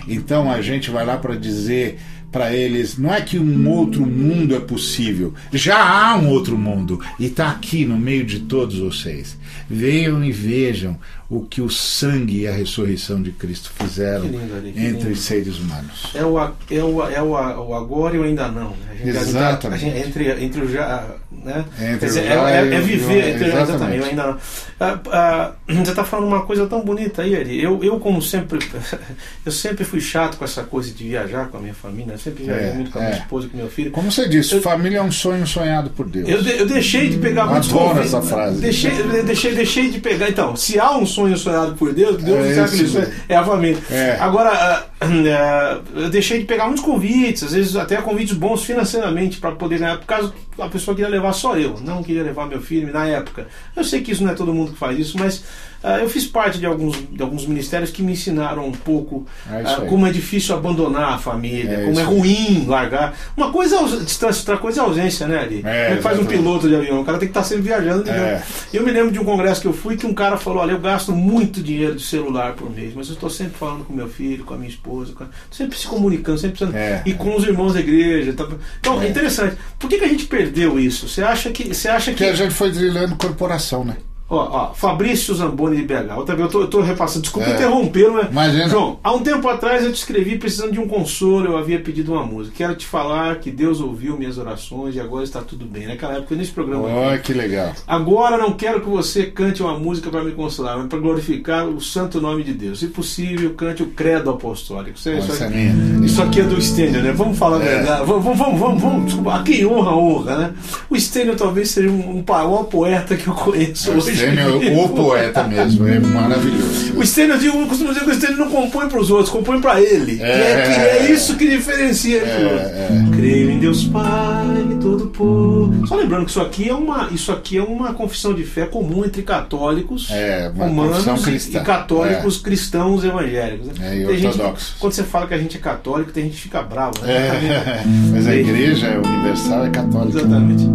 Então 0.07 0.49
a 0.49 0.61
gente 0.61 0.89
vai 0.89 1.05
lá 1.05 1.17
para 1.17 1.35
dizer 1.35 1.99
para 2.31 2.53
eles: 2.53 2.97
não 2.97 3.13
é 3.13 3.21
que 3.21 3.39
um 3.39 3.69
outro 3.69 4.05
mundo 4.05 4.55
é 4.55 4.59
possível, 4.59 5.33
já 5.51 5.77
há 5.77 6.17
um 6.17 6.29
outro 6.29 6.57
mundo 6.57 6.99
e 7.19 7.25
está 7.25 7.49
aqui 7.49 7.85
no 7.85 7.97
meio 7.97 8.25
de 8.25 8.41
todos 8.41 8.79
vocês. 8.79 9.37
Venham 9.69 10.23
e 10.23 10.31
vejam 10.31 10.97
o 11.29 11.41
que 11.41 11.61
o 11.61 11.69
sangue 11.69 12.41
e 12.41 12.47
a 12.47 12.51
ressurreição 12.51 13.21
de 13.21 13.31
Cristo 13.31 13.71
fizeram 13.79 14.25
lindo, 14.25 14.67
entre 14.79 15.11
os 15.11 15.21
seres 15.21 15.59
humanos. 15.59 16.07
É 16.15 16.25
o, 16.25 16.39
é, 16.39 16.83
o, 16.83 17.03
é 17.07 17.21
o, 17.21 17.29
o 17.67 17.75
agora 17.75 18.15
e 18.15 18.19
o 18.19 18.23
ainda 18.23 18.47
não. 18.47 18.69
Né? 18.71 19.01
Exatamente. 19.05 19.79
gente- 19.81 19.97
entre, 20.07 20.43
entre 20.43 20.61
o 20.61 20.69
já. 20.71 21.05
Né? 21.31 21.63
Entre 21.79 22.07
dizer, 22.07 22.21
o 22.21 22.23
é, 22.23 22.27
já 22.35 22.49
é- 22.49 22.75
é 22.75 22.79
o- 22.79 22.83
viver. 22.83 23.29
Entre, 23.35 23.47
exatamente. 23.47 23.69
exatamente, 23.69 24.01
o 24.01 24.05
ainda 24.05 24.23
não. 24.27 24.37
Ah, 24.79 24.99
ah, 25.11 25.51
você 25.73 25.91
está 25.91 26.03
falando 26.03 26.27
uma 26.27 26.41
coisa 26.45 26.65
tão 26.67 26.81
bonita 26.83 27.21
aí, 27.21 27.35
Ari. 27.35 27.63
Eu, 27.63 27.81
eu, 27.83 27.99
como 27.99 28.21
sempre, 28.21 28.59
eu 29.45 29.51
sempre 29.51 29.85
fui 29.85 30.01
chato 30.01 30.35
com 30.37 30.43
essa 30.43 30.63
coisa 30.63 30.91
de 30.91 31.03
viajar 31.03 31.47
com 31.49 31.57
a 31.57 31.61
minha 31.61 31.73
família. 31.75 32.13
Eu 32.13 32.17
sempre 32.17 32.43
viajei 32.43 32.69
É, 32.69 32.73
muito 32.73 32.91
com 32.91 32.97
a 32.99 33.01
minha 33.03 33.13
é. 33.13 33.19
esposa 33.19 33.45
e 33.45 33.49
com 33.51 33.57
meu 33.57 33.69
filho. 33.69 33.91
Como 33.91 34.11
você 34.11 34.27
disse, 34.27 34.55
Eu- 34.55 34.61
família 34.61 34.97
é 34.97 35.01
um 35.03 35.11
sonho 35.11 35.45
sonhado 35.45 35.91
por 35.91 36.07
Deus. 36.09 36.27
Eu, 36.27 36.41
de- 36.41 36.57
eu 36.59 36.65
deixei 36.67 37.07
de 37.09 37.17
pegar 37.17 37.43
Eu 37.43 37.51
muitos 37.51 37.69
adoro 37.69 37.99
essa 37.99 38.21
frase. 38.21 38.59
Deixei, 38.61 38.91
deixei, 39.23 39.53
deixei 39.53 39.89
de 39.91 39.99
pegar. 39.99 40.27
Então, 40.29 40.55
se 40.55 40.79
há 40.79 40.97
um 40.97 41.05
sonho 41.05 41.18
sonhado 41.37 41.75
por 41.75 41.93
Deus, 41.93 42.21
Deus 42.21 42.45
É 42.45 42.55
sabe 42.55 42.87
sonho, 42.87 43.07
é 43.27 43.35
a 43.35 43.43
família. 43.43 43.77
É. 43.89 44.17
Agora, 44.19 44.49
ah, 44.51 44.85
é, 45.05 46.03
eu 46.03 46.09
deixei 46.09 46.39
de 46.39 46.45
pegar 46.45 46.65
muitos 46.65 46.83
convites, 46.83 47.43
às 47.43 47.53
vezes 47.53 47.75
até 47.75 47.97
convites 47.97 48.35
bons 48.35 48.63
financeiramente 48.63 49.39
para 49.39 49.51
poder 49.51 49.79
ganhar, 49.79 49.97
por 49.97 50.05
causa 50.05 50.29
que 50.29 50.48
a 50.61 50.69
pessoa 50.69 50.95
queria 50.95 51.09
levar 51.09 51.33
só 51.33 51.57
eu, 51.57 51.79
não 51.81 52.01
queria 52.03 52.23
levar 52.23 52.47
meu 52.47 52.61
filho 52.61 52.91
na 52.91 53.05
época. 53.07 53.47
Eu 53.75 53.83
sei 53.83 54.01
que 54.01 54.11
isso 54.11 54.23
não 54.23 54.31
é 54.31 54.35
todo 54.35 54.53
mundo 54.53 54.71
que 54.73 54.77
faz 54.77 54.97
isso, 54.99 55.17
mas 55.17 55.37
uh, 55.83 55.99
eu 56.01 56.09
fiz 56.09 56.25
parte 56.25 56.57
de 56.59 56.65
alguns, 56.65 56.95
de 57.11 57.21
alguns 57.21 57.45
ministérios 57.45 57.89
que 57.91 58.01
me 58.01 58.13
ensinaram 58.13 58.65
um 58.67 58.71
pouco 58.71 59.25
É 59.51 59.61
uh, 59.81 59.85
como 59.87 60.05
é 60.07 60.11
difícil 60.11 60.55
abandonar 60.55 61.13
a 61.13 61.17
família, 61.17 61.71
É 61.71 61.85
como 61.85 61.99
é 61.99 62.01
isso 62.03 62.11
aí. 62.11 62.17
ruim 62.17 62.65
largar. 62.67 63.13
Uma 63.37 63.51
coisa 63.51 63.77
é 63.77 63.83
distância, 64.03 64.41
outra 64.41 64.57
coisa 64.57 64.81
é 64.81 64.83
ausência, 64.83 65.27
né, 65.27 65.39
Ali? 65.39 65.61
É, 65.65 65.93
é 65.93 65.95
que 65.97 66.01
faz 66.01 66.19
um 66.19 66.25
piloto 66.25 66.67
de 66.67 66.75
avião? 66.75 67.01
O 67.01 67.05
cara 67.05 67.17
tem 67.17 67.27
que 67.27 67.31
estar 67.31 67.43
sempre 67.43 67.63
viajando. 67.63 68.03
de 68.03 68.09
É. 68.09 68.13
avião. 68.13 68.41
Eu 68.73 68.83
me 68.83 68.91
lembro 68.91 69.11
de 69.11 69.19
um 69.19 69.23
congresso 69.25 69.61
que 69.61 69.67
eu 69.67 69.73
fui 69.73 69.95
que 69.97 70.05
um 70.05 70.13
cara 70.13 70.37
falou: 70.37 70.61
Olha, 70.61 70.71
eu 70.71 70.79
gasto 70.79 71.11
muito 71.13 71.61
dinheiro 71.61 71.95
de 71.95 72.03
celular 72.03 72.53
por 72.53 72.69
mês, 72.69 72.93
mas 72.95 73.07
eu 73.07 73.13
estou 73.13 73.29
sempre 73.29 73.57
falando 73.57 73.83
com 73.85 73.93
meu 73.93 74.07
filho, 74.09 74.43
com 74.43 74.53
a 74.53 74.57
minha 74.57 74.69
esposa, 74.69 75.13
com 75.13 75.23
a- 75.23 75.27
sempre 75.51 75.77
se 75.77 75.87
comunicando, 75.87 76.37
sempre 76.37 76.57
precisando- 76.57 76.75
É. 76.75 77.01
e 77.05 77.13
com 77.13 77.35
os 77.35 77.43
irmãos 77.43 77.73
da 77.73 77.79
igreja. 77.79 78.33
tá? 78.33 78.47
Então, 78.79 79.01
é. 79.01 79.05
É. 79.05 79.09
interessante. 79.09 79.55
Por 79.77 79.89
que, 79.89 79.97
que 79.97 80.05
a 80.05 80.07
gente 80.07 80.25
perdeu 80.25 80.48
isso? 80.79 81.07
Você 81.07 81.21
acha 81.21 81.51
que. 81.51 81.73
Você 81.73 81.87
acha 81.87 82.11
Porque 82.11 82.23
que. 82.23 82.29
a 82.29 82.35
gente 82.35 82.53
foi 82.53 82.71
drilando 82.71 83.15
corporação, 83.15 83.83
né? 83.83 83.97
Ó, 84.29 84.35
ó, 84.69 84.73
Fabrício 84.73 85.33
Zamboni 85.33 85.77
de 85.77 85.83
BH. 85.83 86.15
Outra 86.15 86.35
vez, 86.35 86.53
eu 86.53 86.67
tô 86.67 86.81
repassando, 86.81 87.23
desculpa 87.23 87.49
É. 87.49 87.53
interrompê-lo, 87.55 88.13
mas. 88.13 88.29
Imagina. 88.31 88.69
João, 88.69 88.99
há 89.03 89.11
um 89.11 89.19
tempo 89.21 89.47
atrás 89.49 89.83
eu 89.83 89.91
te 89.91 89.95
escrevi 89.97 90.37
precisando 90.37 90.71
de 90.71 90.79
um 90.79 90.87
consolo, 90.87 91.45
eu 91.47 91.57
havia 91.57 91.79
pedido 91.79 92.13
uma 92.13 92.23
música. 92.23 92.55
Quero 92.57 92.75
te 92.75 92.85
falar 92.85 93.37
que 93.39 93.49
Deus 93.49 93.81
ouviu 93.81 94.17
minhas 94.17 94.37
orações 94.37 94.95
e 94.95 94.99
agora 94.99 95.23
está 95.23 95.41
tudo 95.41 95.65
bem. 95.65 95.87
Naquela 95.87 96.13
época, 96.13 96.35
nesse 96.35 96.51
programa. 96.51 96.87
Olha 96.87 97.17
que 97.17 97.33
legal. 97.33 97.73
Agora 97.87 98.37
não 98.37 98.53
quero 98.53 98.81
que 98.81 98.87
você 98.87 99.23
cante 99.25 99.63
uma 99.63 99.79
música 99.79 100.09
para 100.11 100.23
me 100.23 100.31
consolar, 100.31 100.77
mas 100.77 100.87
para 100.87 100.99
glorificar 100.99 101.65
o 101.67 101.81
santo 101.81 102.21
nome 102.21 102.43
de 102.43 102.53
Deus. 102.53 102.79
Se 102.79 102.87
possível, 102.87 103.53
cante 103.55 103.81
o 103.81 103.87
credo 103.87 104.29
apostólico. 104.29 104.95
Isso, 104.97 105.09
é- 105.09 105.17
isso 105.17 105.43
é 105.43 105.47
aqui, 105.47 105.55
minha. 105.57 106.05
isso 106.05 106.21
aqui 106.21 106.41
é 106.41 106.43
do 106.43 106.61
Stênio, 106.61 107.01
né? 107.01 107.11
Vamos 107.13 107.35
falar 107.37 107.57
a 107.57 107.63
É. 107.65 107.75
verdade. 107.77 108.05
Vamos, 108.05 108.23
vamos, 108.23 108.37
vamos, 108.39 108.59
vamos, 108.59 108.81
vamos. 108.81 109.05
Desculpa, 109.05 109.41
quem 109.43 109.65
honra, 109.65 109.95
honra, 109.95 110.37
né? 110.37 110.53
O 110.87 110.95
Stênio 110.99 111.35
talvez 111.35 111.69
seja 111.71 111.89
um, 111.89 112.19
um 112.19 112.23
maior 112.27 112.65
poeta 112.65 113.15
que 113.15 113.25
eu 113.27 113.33
conheço 113.33 113.91
O 113.91 113.95
hoje. 113.97 114.18
Stênio 114.19 114.63
é 114.63 114.83
o 114.85 114.89
poeta 114.89 115.43
mesmo, 115.43 115.87
é 115.87 115.99
maravilhoso. 115.99 116.93
O 116.97 117.05
Stênio, 117.05 117.35
eu, 117.35 117.39
digo, 117.39 117.57
eu 117.59 117.67
costumo 117.67 117.93
dizer 117.93 118.03
que 118.05 118.11
o 118.11 118.13
Stênio 118.15 118.37
não 118.37 118.49
compõe 118.49 118.87
para 118.89 118.99
os 118.99 119.09
outros, 119.09 119.29
compõe 119.29 119.61
para 119.61 119.79
ele. 119.81 120.21
É, 120.21 120.63
que 120.75 120.81
é 121.07 121.11
isso 121.11 121.35
que 121.37 121.47
diferencia 121.47 122.17
ele. 122.17 122.27
É, 122.27 122.89
é. 122.89 123.15
Creio 123.15 123.51
em 123.51 123.59
Deus 123.59 123.83
Pai, 123.85 124.77
todo 124.81 125.07
povo. 125.07 125.87
Só 125.87 125.95
lembrando 125.95 126.25
que 126.25 126.31
isso 126.31 126.41
aqui 126.41 126.69
é 126.69 126.73
uma, 126.73 127.07
isso 127.11 127.31
aqui 127.31 127.57
é 127.57 127.63
uma 127.63 127.93
confissão 127.93 128.33
de 128.33 128.43
fé 128.43 128.65
comum 128.65 129.05
entre 129.05 129.21
católicos 129.23 130.09
É, 130.11 130.51
romanos 130.55 131.05
e- 131.05 131.23
cristã. 131.23 131.59
e 131.59 131.63
católicos 131.63 132.37
cristãos 132.37 133.03
evangélicos. 133.03 133.67
né? 133.67 133.73
É, 133.81 133.97
e 133.97 134.05
Tem 134.05 134.17
gente- 134.17 134.27
ortodoxos. 134.39 134.75
quando 134.79 134.93
você 134.93 135.03
fala 135.03 135.27
que 135.27 135.33
a 135.33 135.37
gente 135.37 135.57
é 135.57 135.59
católico, 135.59 136.11
tem 136.11 136.23
gente 136.25 136.35
que 136.35 136.41
fica 136.41 136.61
bravo. 136.61 136.93
Né? 137.01 137.13
É, 137.13 137.83
mas 138.11 138.27
a 138.27 138.35
igreja 138.35 138.99
universal 139.05 139.65
é 139.65 139.69
católica. 139.69 140.19
Exatamente. 140.19 140.65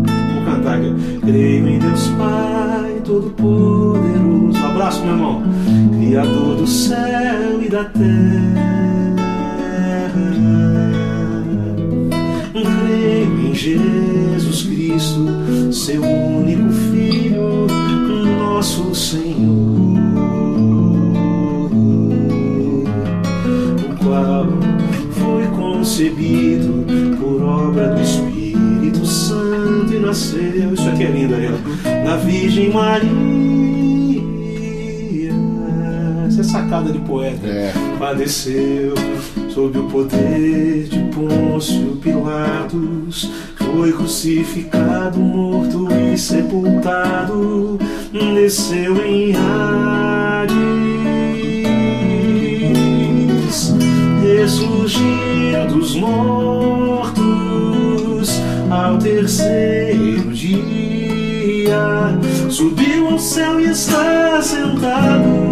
Cantar 0.45 0.79
aqui. 0.79 0.93
Creio 1.23 1.69
em 1.69 1.79
Deus 1.79 2.09
Pai 2.19 3.01
Todo-Poderoso. 3.05 4.59
Um 4.59 4.67
abraço, 4.67 5.03
meu 5.03 5.15
irmão. 5.15 5.43
Criador 5.99 6.57
do 6.57 6.67
céu 6.67 7.63
e 7.63 7.69
da 7.69 7.85
terra. 7.85 8.75
Creio 12.53 13.49
em 13.49 13.55
Jesus 13.55 14.63
Cristo, 14.63 15.73
seu 15.73 16.03
único 16.03 16.71
Filho, 16.71 17.67
nosso 18.39 18.95
Senhor. 18.95 19.99
O 23.81 24.05
qual 24.05 24.47
foi 25.11 25.47
concebido 25.57 26.85
por 27.19 27.43
obra 27.43 27.89
do 27.89 28.04
nasceu. 30.15 30.73
Isso 30.73 30.89
aqui 30.89 31.03
é 31.03 31.11
lindo, 31.11 31.35
ó. 31.35 32.05
Na 32.05 32.17
Virgem 32.17 32.73
Maria. 32.73 33.13
Essa 36.29 36.41
é 36.41 36.45
sacada 36.45 36.93
de 36.93 37.01
poeta. 37.01 37.45
É. 37.47 37.73
Padeceu 37.99 38.95
sob 39.49 39.77
o 39.79 39.85
poder 39.85 40.85
de 40.85 41.01
Pôncio 41.13 41.97
Pilatos. 41.97 43.29
Foi 43.57 43.93
crucificado, 43.93 45.19
morto 45.19 45.89
e 45.93 46.17
sepultado. 46.17 47.79
Desceu 48.13 49.05
em 49.05 49.35
Hades 49.35 50.55
ressurgiu 54.23 55.67
dos 55.69 55.97
mortos 55.97 57.25
ao 58.71 58.99
terceiro 58.99 59.94
dia, 60.45 62.19
subiu 62.51 63.09
ao 63.09 63.19
céu 63.19 63.59
e 63.61 63.71
está 63.71 64.43
sentado 64.43 65.44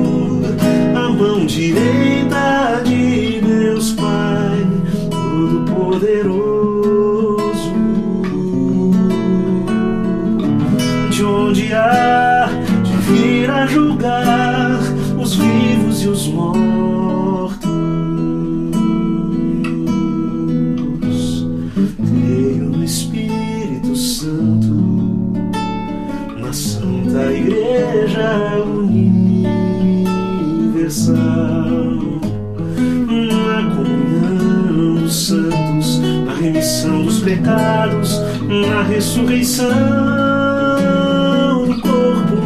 ressurreição 39.63 41.67
do 41.67 41.81
corpo, 41.81 42.37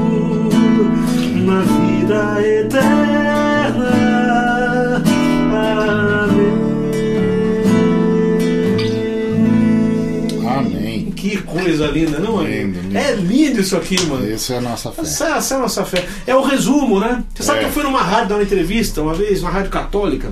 na 1.44 1.60
vida 1.62 2.42
eterna. 2.42 3.86
Amém. 10.36 10.48
Amém. 10.48 11.10
Que 11.12 11.38
coisa 11.42 11.86
linda, 11.86 12.18
não 12.18 12.42
é? 12.42 12.62
Lindo, 12.62 12.80
lindo. 12.80 12.98
É 12.98 13.14
lindo 13.14 13.60
isso 13.60 13.76
aqui, 13.76 14.00
mano. 14.06 14.30
Essa 14.30 14.54
é 14.54 14.58
a 14.58 14.60
nossa 14.60 14.92
fé. 14.92 15.02
Essa, 15.02 15.28
essa 15.36 15.54
é 15.54 15.56
a 15.56 15.60
nossa 15.60 15.84
fé. 15.84 16.06
É 16.26 16.34
o 16.34 16.42
resumo, 16.42 17.00
né? 17.00 17.22
Você 17.34 17.42
sabe 17.42 17.58
É. 17.58 17.62
que 17.62 17.68
eu 17.68 17.72
fui 17.72 17.82
numa 17.82 18.02
rádio 18.02 18.28
dar 18.30 18.34
uma 18.36 18.42
entrevista 18.44 19.02
uma 19.02 19.14
vez, 19.14 19.42
uma 19.42 19.50
rádio 19.50 19.70
católica, 19.70 20.30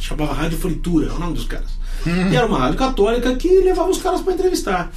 chamava 0.00 0.32
Rádio 0.34 0.58
Fritura, 0.58 1.08
é 1.08 1.12
o 1.12 1.18
nome 1.18 1.34
dos 1.34 1.44
caras. 1.46 1.70
Uhum. 2.06 2.30
E 2.30 2.36
era 2.36 2.46
uma 2.46 2.58
rádio 2.58 2.76
católica 2.78 3.34
que 3.36 3.48
levava 3.60 3.88
os 3.88 3.98
caras 4.02 4.20
para 4.20 4.34
entrevistar. 4.34 4.92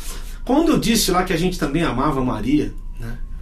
Quando 0.47 0.69
eu 0.69 0.79
disse 0.79 1.11
lá 1.11 1.25
que 1.25 1.33
a 1.33 1.37
gente 1.37 1.59
também 1.59 1.83
amava 1.83 2.23
Maria, 2.23 2.73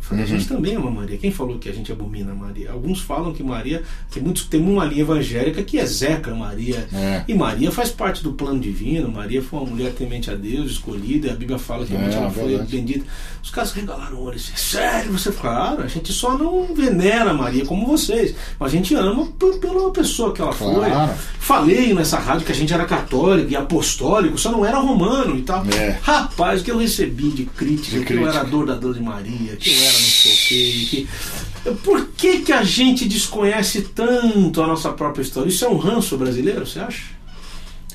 Falei, 0.07 0.23
a 0.23 0.27
Uhum. 0.27 0.33
gente 0.37 0.47
também 0.47 0.75
ama 0.75 0.91
Maria. 0.91 1.17
Quem 1.17 1.31
falou 1.31 1.57
que 1.57 1.67
a 1.67 1.73
gente 1.73 1.91
abomina 1.91 2.33
Maria? 2.35 2.71
Alguns 2.71 3.01
falam 3.01 3.33
que 3.33 3.41
Maria. 3.43 3.81
Tem, 4.11 4.21
muitos, 4.21 4.45
tem 4.45 4.61
uma 4.61 4.85
linha 4.85 5.01
evangélica 5.01 5.63
que 5.63 5.77
execra 5.77 6.33
Maria. 6.35 6.87
É. 6.93 7.23
E 7.27 7.33
Maria 7.33 7.71
faz 7.71 7.89
parte 7.89 8.21
do 8.23 8.33
plano 8.33 8.59
divino. 8.59 9.09
Maria 9.11 9.41
foi 9.41 9.59
uma 9.59 9.69
mulher 9.69 9.91
temente 9.93 10.29
a 10.29 10.35
Deus, 10.35 10.71
escolhida. 10.71 11.31
A 11.31 11.35
Bíblia 11.35 11.57
fala 11.57 11.85
que 11.85 11.95
É, 11.95 12.13
ela 12.13 12.29
foi 12.29 12.57
bendita. 12.59 13.03
Os 13.43 13.49
caras 13.49 13.71
regalaram 13.71 14.17
o 14.17 14.23
olho. 14.23 14.35
assim, 14.35 14.51
Sério, 14.55 15.11
você 15.11 15.31
claro, 15.31 15.81
a 15.83 15.87
gente 15.87 16.11
só 16.13 16.37
não 16.37 16.73
venera 16.73 17.33
Maria 17.33 17.65
como 17.65 17.85
vocês. 17.87 18.35
Mas 18.59 18.73
a 18.73 18.75
gente 18.75 18.93
ama 18.95 19.25
pela 19.61 19.91
pessoa 19.91 20.31
que 20.33 20.41
ela 20.41 20.53
Claro. 20.53 20.75
foi. 20.75 21.15
Falei 21.39 21.93
nessa 21.93 22.17
rádio 22.19 22.45
que 22.45 22.51
a 22.51 22.55
gente 22.55 22.73
era 22.73 22.85
católico 22.85 23.51
e 23.51 23.55
apostólico, 23.55 24.37
só 24.37 24.51
não 24.51 24.65
era 24.65 24.77
romano 24.79 25.37
e 25.37 25.41
tal. 25.41 25.63
É. 25.67 25.97
Rapaz, 26.01 26.61
o 26.61 26.63
que 26.63 26.71
eu 26.71 26.77
recebi 26.77 27.29
de 27.29 27.45
crítica, 27.45 27.99
De 27.99 28.05
que 28.05 28.13
eu 28.13 28.17
crítica. 28.19 28.29
era 28.29 28.41
adorador 28.41 28.93
de 28.93 29.01
Maria, 29.01 29.55
que 29.55 29.69
eu 29.71 29.83
era 29.83 29.94
não 29.99 30.09
sei 30.09 30.31
o 30.31 30.37
quê. 30.47 30.85
Que... 30.89 31.75
Por 31.83 32.07
que, 32.09 32.41
que 32.41 32.53
a 32.53 32.63
gente 32.63 33.07
desconhece 33.07 33.81
tanto 33.81 34.61
a 34.61 34.67
nossa 34.67 34.91
própria 34.91 35.23
história? 35.23 35.49
Isso 35.49 35.65
é 35.65 35.69
um 35.69 35.77
ranço 35.77 36.17
brasileiro, 36.17 36.65
você 36.65 36.79
acha? 36.79 37.15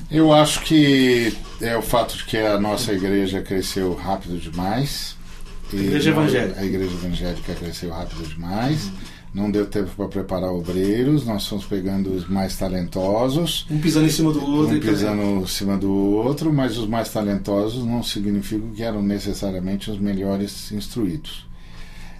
Eu 0.09 0.33
acho 0.33 0.61
que 0.61 1.33
é 1.61 1.77
o 1.77 1.81
fato 1.81 2.17
de 2.17 2.25
que 2.25 2.37
a 2.37 2.59
nossa 2.59 2.91
igreja 2.91 3.41
cresceu 3.41 3.93
rápido 3.93 4.37
demais. 4.37 5.15
E 5.71 5.77
igreja 5.77 6.09
evangélica. 6.09 6.59
A 6.59 6.65
igreja 6.65 6.93
evangélica 6.93 7.55
cresceu 7.55 7.91
rápido 7.91 8.27
demais. 8.27 8.91
Não 9.33 9.49
deu 9.49 9.65
tempo 9.65 9.89
para 9.95 10.09
preparar 10.09 10.51
obreiros. 10.51 11.25
Nós 11.25 11.47
fomos 11.47 11.63
pegando 11.63 12.13
os 12.13 12.27
mais 12.27 12.57
talentosos, 12.57 13.65
Um 13.71 13.79
pisando 13.79 14.07
em 14.07 14.09
cima 14.09 14.33
do 14.33 14.45
outro. 14.45 14.75
um 14.75 14.79
pisando 14.81 15.21
em 15.21 15.47
cima 15.47 15.77
do 15.77 15.93
outro, 15.93 16.51
mas 16.51 16.77
os 16.77 16.87
mais 16.87 17.07
talentosos 17.09 17.85
não 17.85 18.03
significam 18.03 18.71
que 18.71 18.83
eram 18.83 19.01
necessariamente 19.01 19.89
os 19.89 19.97
melhores 19.97 20.73
instruídos. 20.73 21.49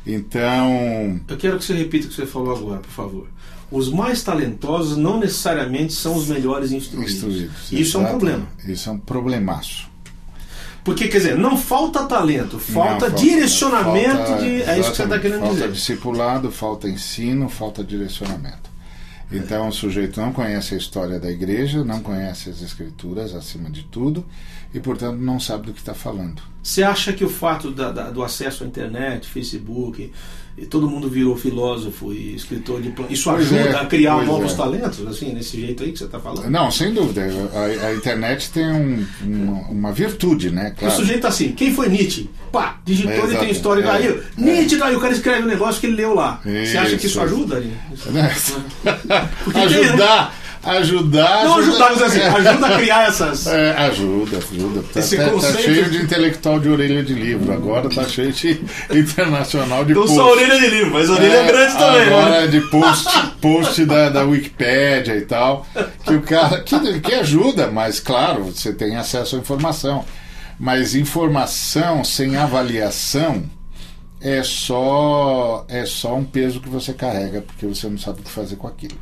Então. 0.06 1.20
Eu 1.28 1.38
quero 1.38 1.58
que 1.58 1.64
você 1.66 1.74
repita 1.74 2.08
o 2.08 2.10
que 2.10 2.16
você 2.16 2.26
falou 2.26 2.56
agora, 2.56 2.80
por 2.80 2.90
favor. 2.92 3.28
Os 3.72 3.90
mais 3.92 4.22
talentosos 4.24 4.98
não 4.98 5.20
necessariamente 5.20 5.94
são 5.94 6.16
os 6.16 6.28
melhores 6.28 6.72
instruídos. 6.72 7.14
Instruídos. 7.14 7.72
Isso 7.72 7.98
é 7.98 8.02
um 8.02 8.06
problema. 8.06 8.48
Isso 8.68 8.90
é 8.90 8.92
um 8.92 8.98
problemaço. 8.98 9.90
Porque, 10.84 11.08
quer 11.08 11.18
dizer, 11.20 11.38
não 11.38 11.56
falta 11.56 12.06
talento, 12.06 12.58
falta 12.58 13.08
Não, 13.10 13.16
direcionamento 13.16 14.18
falta- 14.18 14.38
de. 14.44 14.62
É 14.64 14.80
isso 14.80 14.90
que 14.92 14.98
você 14.98 15.04
está 15.04 15.20
querendo 15.20 15.42
falta 15.42 15.54
dizer. 15.54 15.72
discipulado, 15.72 16.52
falta 16.52 16.90
ensino, 16.90 17.48
falta 17.48 17.84
direcionamento. 17.84 18.71
Então 19.32 19.68
o 19.68 19.72
sujeito 19.72 20.20
não 20.20 20.34
conhece 20.34 20.74
a 20.74 20.78
história 20.78 21.20
da 21.20 21.30
igreja, 21.32 21.84
não 21.84 22.02
conhece 22.02 22.50
as 22.50 22.62
escrituras 22.62 23.34
acima 23.34 23.70
de 23.70 23.84
tudo 23.84 24.26
e, 24.74 24.80
portanto, 24.80 25.18
não 25.20 25.40
sabe 25.40 25.68
do 25.68 25.74
que 25.74 25.80
está 25.80 25.94
falando. 25.94 26.42
Você 26.62 26.84
acha 26.84 27.14
que 27.14 27.24
o 27.24 27.30
fato 27.30 27.72
da- 27.72 27.92
da- 27.92 28.10
do 28.12 28.22
acesso 28.24 28.64
à 28.64 28.68
internet, 28.68 29.28
Facebook, 29.28 30.12
e 30.58 30.66
todo 30.66 30.88
mundo 30.90 31.10
virou 31.10 31.36
filósofo 31.36 32.14
e 32.14 32.36
escritor 32.36 32.82
de 32.82 32.90
plan- 32.90 33.08
isso 33.10 33.30
Pois 33.32 33.52
ajuda 33.52 33.70
é, 33.70 33.76
a 33.82 33.86
criar 33.86 34.24
novos 34.26 34.54
é. 34.54 34.56
talentos, 34.56 35.06
assim, 35.08 35.34
nesse 35.34 35.60
jeito 35.60 35.84
aí 35.84 35.92
que 35.92 35.98
você 35.98 36.06
está 36.06 36.20
falando? 36.20 36.50
Não, 36.50 36.70
sem 36.72 36.94
dúvida. 36.94 37.26
A, 37.54 37.88
a 37.88 37.94
internet 37.96 38.52
tem 38.52 38.68
um- 38.72 39.06
uma, 39.24 39.62
uma 39.70 39.92
virtude, 39.94 40.52
né? 40.52 40.74
O 40.76 40.80
Claro. 40.80 40.96
sujeito 40.96 41.26
assim, 41.26 41.52
quem 41.54 41.74
foi 41.74 41.90
Nietzsche? 41.90 42.30
Pá, 42.52 42.80
digitou, 42.86 43.12
É, 43.14 43.20
ele 43.24 43.36
tem 43.38 43.50
história. 43.52 43.84
é, 43.84 43.90
Aí, 43.90 44.08
é. 44.08 44.22
Nietzsche, 44.38 44.76
daí 44.78 44.96
o 44.96 45.00
cara 45.00 45.14
escreve 45.14 45.44
um 45.44 45.48
negócio 45.48 45.80
que 45.80 45.88
ele 45.88 45.96
leu 45.96 46.14
lá. 46.14 46.42
Você 46.44 46.78
acha 46.78 46.90
que 46.98 47.06
isso 47.06 47.20
Isso. 47.20 47.22
ajuda? 47.22 47.62
Tem, 49.54 49.64
ajudar, 49.64 50.34
ajudar. 50.64 51.44
Não 51.46 51.58
ajudar, 51.60 51.90
mas 51.92 52.02
assim, 52.02 52.20
é. 52.20 52.28
ajuda 52.28 52.68
a 52.68 52.78
criar 52.78 53.08
essas. 53.08 53.48
É, 53.48 53.72
ajuda, 53.78 54.38
ajuda. 54.38 54.84
Tá, 54.94 55.00
Esse 55.00 55.18
tá- 55.18 55.24
tá 55.26 55.30
conceito 55.32 55.62
cheio 55.62 55.90
de- 55.90 55.98
intelectual 56.04 56.60
de 56.60 56.70
orelha 56.70 57.04
de 57.04 57.14
livro. 57.14 57.52
Agora 57.52 57.90
tá 57.90 58.04
cheio 58.04 58.32
de 58.32 58.62
internacional 58.92 59.84
de 59.86 59.94
Não 59.94 60.02
post. 60.04 60.16
só 60.16 60.32
orelha 60.32 60.60
de 60.60 60.68
livro, 60.68 60.92
mas 60.94 61.10
orelha 61.10 61.34
É, 61.38 61.48
grande 61.48 61.78
também, 61.78 62.02
Agora 62.08 62.30
né? 62.30 62.44
é 62.44 62.48
de 62.48 62.62
post, 62.62 63.10
post 63.42 63.86
da, 63.86 64.10
da 64.10 64.24
Wikipédia 64.24 65.16
e 65.16 65.22
tal. 65.22 65.66
Que 66.06 66.14
o 66.16 66.22
cara. 66.22 66.62
Que, 66.62 67.00
que 67.00 67.14
ajuda, 67.14 67.72
mas 67.72 68.00
claro, 68.00 68.44
você 68.46 68.72
tem 68.74 68.96
acesso 68.98 69.36
à 69.36 69.40
informação. 69.40 70.06
Mas 70.60 70.94
informação 70.94 72.04
sem 72.04 72.36
avaliação 72.38 73.44
é 74.22 74.44
só, 74.44 75.66
é 75.68 75.86
só 75.88 76.16
um 76.16 76.24
peso 76.24 76.60
que 76.62 76.70
você 76.70 76.94
carrega, 76.94 77.42
porque 77.42 77.66
você 77.66 77.88
não 77.88 77.98
sabe 77.98 78.20
o 78.20 78.24
que 78.24 78.30
fazer 78.30 78.56
com 78.58 78.68
aquilo. 78.68 78.94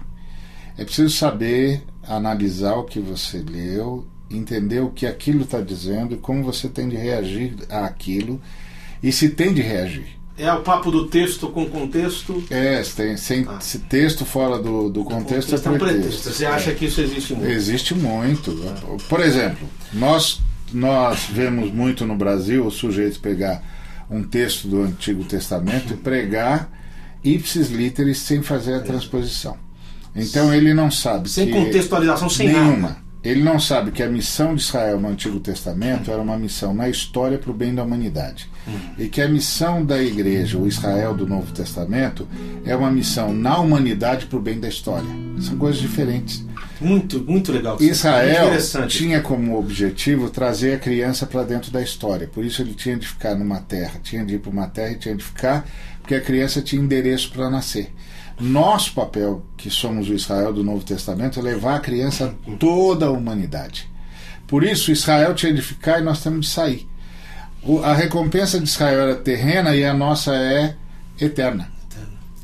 É 0.80 0.86
preciso 0.86 1.10
saber 1.14 1.84
analisar 2.08 2.76
o 2.76 2.86
que 2.86 3.00
você 3.02 3.40
leu, 3.40 4.08
entender 4.32 4.80
o 4.80 4.90
que 4.90 5.06
aquilo 5.06 5.42
está 5.44 5.60
dizendo 5.60 6.14
e 6.16 6.18
como 6.18 6.42
você 6.42 6.70
tem 6.70 6.88
de 6.88 6.96
reagir 6.96 7.54
àquilo 7.70 8.40
e 9.04 9.12
se 9.12 9.28
tem 9.30 9.54
de 9.54 9.62
reagir. 9.62 10.18
É 10.38 10.50
o 10.54 10.62
papo 10.62 10.90
do 10.90 11.08
texto 11.08 11.50
com 11.50 11.66
contexto. 11.66 12.42
É, 12.50 12.82
se 12.82 12.96
tem, 12.96 13.18
sem 13.18 13.46
Ah. 13.46 13.60
se 13.60 13.80
texto 13.80 14.24
fora 14.24 14.58
do, 14.58 14.90
do 14.90 15.04
contexto, 15.04 15.50
Contexto 15.52 15.70
é 15.70 15.76
é 15.76 15.78
pretexto. 15.78 16.02
pretexto. 16.02 16.32
Você 16.32 16.46
acha 16.46 16.74
que 16.74 16.86
isso 16.86 17.02
existe 17.02 17.34
muito? 17.34 17.52
Existe 17.52 17.94
muito. 17.94 18.56
Por 19.10 19.20
exemplo, 19.20 19.68
nós, 19.92 20.40
nós 20.72 21.26
vemos 21.30 21.74
muito 21.74 22.06
no 22.06 22.16
Brasil 22.16 22.66
o 22.66 22.72
sujeito 22.72 23.20
pegar 23.20 23.62
um 24.10 24.24
texto 24.24 24.66
do 24.70 24.82
Antigo 24.82 25.26
Testamento 25.26 25.94
e 25.94 25.98
pregar 25.98 26.72
ipsis 27.22 27.70
literis 27.70 28.20
sem 28.20 28.42
fazer 28.42 28.76
a 28.76 28.80
transposição. 28.80 29.58
Então 30.16 30.54
ele 30.54 30.74
não 30.74 30.90
sabe 30.90 31.30
Sem 31.30 31.52
contextualização, 31.52 32.30
sem 32.30 32.48
nenhuma. 32.48 32.78
nada. 32.90 33.10
Ele 33.22 33.44
não 33.44 33.60
sabe 33.60 33.92
que 33.92 34.02
a 34.02 34.08
missão 34.08 34.56
de 34.56 34.62
Israel 34.62 34.98
no 34.98 35.10
Antigo 35.10 35.42
Testamento 35.42 36.10
era 36.10 36.22
uma 36.22 36.38
missão 36.38 36.74
na 36.74 36.88
história 36.88 37.38
para 37.38 37.52
o 37.52 37.54
bem 37.54 37.76
da 37.76 37.84
humanidade. 37.84 38.50
E 38.98 39.10
que 39.10 39.22
a 39.22 39.28
missão 39.28 39.84
da 39.84 40.02
igreja, 40.02 40.58
o 40.58 40.66
Israel 40.66 41.14
do 41.14 41.28
Novo 41.28 41.52
Testamento, 41.52 42.26
é 42.66 42.74
uma 42.74 42.90
missão 42.90 43.34
na 43.34 43.60
humanidade 43.60 44.26
para 44.28 44.38
o 44.38 44.42
bem 44.42 44.58
da 44.58 44.70
história. 44.70 45.08
São 45.42 45.58
coisas 45.58 45.82
diferentes. 45.82 46.46
Muito, 46.80 47.20
muito 47.20 47.52
legal. 47.52 47.76
Israel 47.82 48.52
tinha 48.88 49.20
como 49.20 49.60
objetivo 49.60 50.30
trazer 50.30 50.76
a 50.76 50.80
criança 50.80 51.26
para 51.26 51.44
dentro 51.44 51.72
da 51.72 51.82
história. 51.82 52.26
Por 52.26 52.46
isso 52.46 52.62
ele 52.62 52.74
tinha 52.74 52.96
de 52.96 53.06
ficar 53.06 53.36
numa 53.36 53.60
terra, 53.60 54.00
tinha 54.02 54.24
de 54.26 54.36
ir 54.36 54.40
para 54.40 54.50
uma 54.52 54.68
terra 54.68 54.92
e 54.94 54.98
tinha 54.98 55.16
de 55.16 55.24
ficar, 55.26 55.68
porque 56.02 56.16
a 56.16 56.22
criança 56.22 56.62
tinha 56.62 56.82
endereço 56.82 57.32
para 57.34 57.50
nascer. 57.50 57.92
Nosso 58.40 58.94
papel, 58.94 59.44
que 59.58 59.70
somos 59.70 60.10
o 60.10 60.14
Israel 60.14 60.54
do 60.54 60.64
Novo 60.64 60.84
Testamento, 60.84 61.40
é 61.40 61.44
levar 61.44 61.76
a 61.76 61.80
criança 61.80 62.34
a 62.48 62.52
toda 62.58 63.08
a 63.08 63.12
humanidade. 63.12 63.90
Por 64.48 64.64
isso 64.64 64.92
Israel 64.92 65.36
tinha 65.36 65.54
de 65.54 65.62
ficar 65.62 66.00
e 66.00 66.04
nós 66.04 66.24
temos 66.24 66.46
de 66.48 66.52
sair. 66.52 66.88
O- 67.62 67.80
a 67.84 67.94
recompensa 67.94 68.58
de 68.58 68.66
Israel 68.66 69.02
era 69.02 69.16
terrena 69.16 69.76
e 69.76 69.84
a 69.84 69.94
nossa 69.94 70.34
é 70.34 70.76
eterna. 71.20 71.70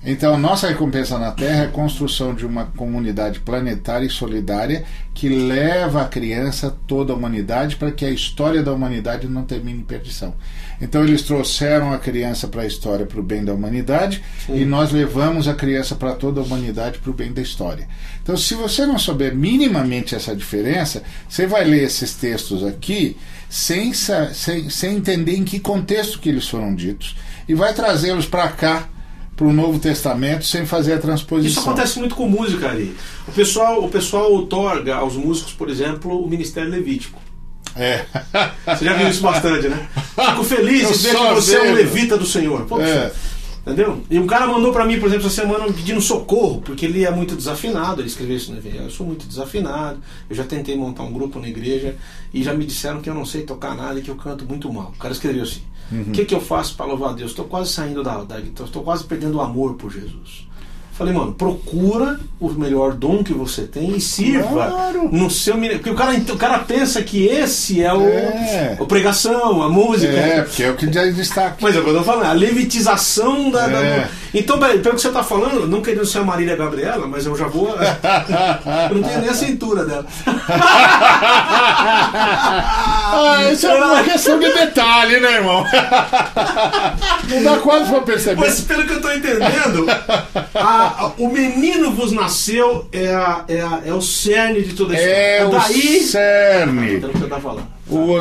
Então, 0.07 0.37
nossa 0.37 0.67
recompensa 0.67 1.17
na 1.17 1.31
Terra 1.31 1.63
é 1.63 1.65
a 1.65 1.71
construção 1.71 2.35
de 2.35 2.45
uma 2.45 2.65
comunidade 2.65 3.39
planetária 3.39 4.05
e 4.05 4.09
solidária 4.09 4.85
que 5.15 5.27
leva 5.27 6.03
a 6.03 6.07
criança 6.07 6.77
toda 6.85 7.11
a 7.11 7.15
humanidade 7.15 7.75
para 7.75 7.91
que 7.91 8.05
a 8.05 8.11
história 8.11 8.61
da 8.61 8.71
humanidade 8.71 9.27
não 9.27 9.43
termine 9.43 9.79
em 9.79 9.83
perdição. 9.83 10.35
Então, 10.79 11.03
eles 11.03 11.23
trouxeram 11.23 11.91
a 11.91 11.97
criança 11.97 12.47
para 12.47 12.61
a 12.61 12.67
história 12.67 13.03
para 13.03 13.19
o 13.19 13.23
bem 13.23 13.43
da 13.43 13.53
humanidade 13.53 14.23
e 14.47 14.63
nós 14.63 14.91
levamos 14.91 15.47
a 15.47 15.55
criança 15.55 15.95
para 15.95 16.13
toda 16.13 16.39
a 16.39 16.43
humanidade 16.43 16.99
para 16.99 17.09
o 17.09 17.13
bem 17.13 17.33
da 17.33 17.41
história. 17.41 17.87
Então, 18.21 18.37
se 18.37 18.53
você 18.53 18.85
não 18.85 18.99
souber 18.99 19.33
minimamente 19.35 20.13
essa 20.13 20.35
diferença, 20.35 21.01
você 21.27 21.47
vai 21.47 21.63
ler 21.63 21.83
esses 21.83 22.13
textos 22.13 22.63
aqui 22.63 23.17
sem, 23.49 23.91
sem, 23.91 24.69
sem 24.69 24.97
entender 24.97 25.35
em 25.35 25.43
que 25.43 25.59
contexto 25.59 26.19
que 26.19 26.29
eles 26.29 26.47
foram 26.47 26.75
ditos 26.75 27.17
e 27.47 27.55
vai 27.55 27.73
trazê-los 27.73 28.27
para 28.27 28.49
cá 28.49 28.89
para 29.35 29.45
o 29.45 29.53
Novo 29.53 29.79
Testamento 29.79 30.45
sem 30.45 30.65
fazer 30.65 30.93
a 30.93 30.97
transposição. 30.97 31.61
Isso 31.61 31.69
acontece 31.69 31.99
muito 31.99 32.15
com 32.15 32.27
música 32.27 32.69
ali. 32.69 32.95
O 33.27 33.31
pessoal, 33.31 33.83
o 33.83 33.89
pessoal 33.89 34.31
outorga 34.31 34.95
aos 34.95 35.15
músicos, 35.15 35.53
por 35.53 35.69
exemplo, 35.69 36.23
o 36.23 36.27
ministério 36.29 36.69
levítico. 36.69 37.19
É. 37.75 38.05
Você 38.65 38.85
já 38.85 38.93
viu 38.93 39.09
isso 39.09 39.21
bastante, 39.21 39.67
né? 39.67 39.87
Fico 40.29 40.43
feliz 40.43 40.89
em 40.89 41.09
ver 41.09 41.15
que 41.15 41.33
você 41.33 41.55
é 41.55 41.61
um 41.63 41.73
levita 41.73 42.17
do 42.17 42.25
Senhor. 42.25 42.61
Poxa, 42.65 42.85
É. 42.85 43.11
Entendeu? 43.65 44.03
E 44.11 44.19
um 44.19 44.27
cara 44.27 44.45
mandou 44.45 44.71
pra 44.71 44.85
mim, 44.85 44.99
por 44.99 45.07
exemplo, 45.07 45.25
essa 45.25 45.41
semana 45.41 45.65
pedindo 45.65 45.99
socorro, 45.99 46.61
porque 46.61 46.85
ele 46.85 47.03
é 47.03 47.09
muito 47.09 47.35
desafinado. 47.35 47.99
Ele 47.99 48.07
escreveu 48.07 48.37
isso 48.37 48.51
no 48.51 48.59
EVA. 48.59 48.83
Eu 48.83 48.91
sou 48.91 49.07
muito 49.07 49.25
desafinado. 49.25 49.99
Eu 50.29 50.35
já 50.35 50.43
tentei 50.43 50.77
montar 50.77 51.01
um 51.01 51.11
grupo 51.11 51.39
na 51.39 51.49
igreja 51.49 51.95
e 52.31 52.43
já 52.43 52.53
me 52.53 52.63
disseram 52.63 53.01
que 53.01 53.09
eu 53.09 53.15
não 53.15 53.25
sei 53.25 53.41
tocar 53.41 53.75
nada 53.75 53.99
e 53.99 54.03
que 54.03 54.11
eu 54.11 54.15
canto 54.15 54.45
muito 54.45 54.71
mal. 54.71 54.93
O 54.95 54.99
cara 54.99 55.13
escreveu 55.13 55.41
assim: 55.41 55.61
O 55.91 56.11
que, 56.11 56.25
que 56.25 56.35
eu 56.35 56.41
faço 56.41 56.75
para 56.75 56.85
louvar 56.85 57.09
a 57.09 57.13
Deus? 57.13 57.31
Estou 57.31 57.45
quase 57.45 57.71
saindo 57.71 58.03
da, 58.03 58.23
da 58.23 58.39
estou 58.39 58.83
quase 58.83 59.03
perdendo 59.03 59.37
o 59.37 59.41
amor 59.41 59.73
por 59.73 59.91
Jesus. 59.91 60.47
Falei, 60.97 61.13
mano, 61.13 61.33
procura 61.33 62.17
o 62.39 62.49
melhor 62.51 62.93
dom 62.93 63.21
que 63.21 63.33
você 63.33 63.63
tem 63.63 63.97
e 63.97 63.99
sirva 63.99 64.47
Claro. 64.69 65.09
no 65.11 65.29
seu 65.29 65.55
Porque 65.57 65.89
o 65.89 65.95
cara, 65.95 66.13
o 66.17 66.37
cara 66.37 66.59
pensa 66.59 67.01
que 67.03 67.25
esse 67.25 67.83
é 67.83 67.93
o, 67.93 68.01
É. 68.07 68.77
a 68.79 68.85
pregação, 68.85 69.61
a 69.61 69.67
música. 69.67 70.13
É, 70.13 70.41
porque 70.43 70.63
é 70.63 70.71
o 70.71 70.75
que 70.75 70.89
já 70.91 71.03
destaca. 71.05 71.57
Mas 71.59 71.75
é 71.75 71.79
o 71.79 71.83
que 71.83 71.89
eu 71.89 71.95
tô 71.97 72.03
falando, 72.03 72.27
a 72.27 72.31
levitização 72.33 73.51
da. 73.51 73.67
da- 73.67 73.83
É. 73.83 74.09
Então, 74.37 74.59
pelo 74.59 74.81
que 74.95 75.01
você 75.01 75.09
tá 75.09 75.23
falando, 75.23 75.65
não 75.67 75.81
querendo 75.81 76.05
ser 76.05 76.19
a 76.19 76.23
Marília 76.23 76.55
Gabriela, 76.55 77.07
mas 77.07 77.25
eu 77.25 77.35
já 77.37 77.47
vou. 77.47 77.69
eu 77.69 78.95
não 78.95 79.01
tenho 79.03 79.21
nem 79.21 79.29
a 79.29 79.33
cintura 79.33 79.85
dela. 79.85 80.05
Ah, 82.17 83.49
isso 83.51 83.67
é 83.67 83.75
uma 83.75 84.03
questão 84.03 84.37
de 84.39 84.51
detalhe, 84.53 85.19
né, 85.19 85.33
irmão? 85.35 85.65
Não 87.29 87.43
dá 87.43 87.57
quase 87.59 87.89
pra 87.89 88.01
perceber. 88.01 88.41
Mas 88.41 88.61
pelo 88.61 88.85
que 88.85 88.93
eu 88.93 89.01
tô 89.01 89.11
entendendo, 89.11 89.85
a- 90.53 90.59
a- 91.05 91.11
o 91.17 91.27
menino 91.29 91.91
vos 91.91 92.11
nasceu 92.11 92.87
é, 92.91 93.13
a- 93.13 93.43
é, 93.47 93.89
é 93.89 93.93
o 93.93 94.01
cerne 94.01 94.61
de 94.63 94.73
toda 94.73 94.93
a 94.93 94.97
história. 94.97 95.15
É 95.15 95.45
o 95.45 95.49
daí. 95.51 96.03
cerne. 96.03 96.99
Pelo 96.99 97.13
que 97.13 97.19
você 97.19 97.27
tá 97.27 97.39
falando. 97.39 97.74
O, 97.87 98.15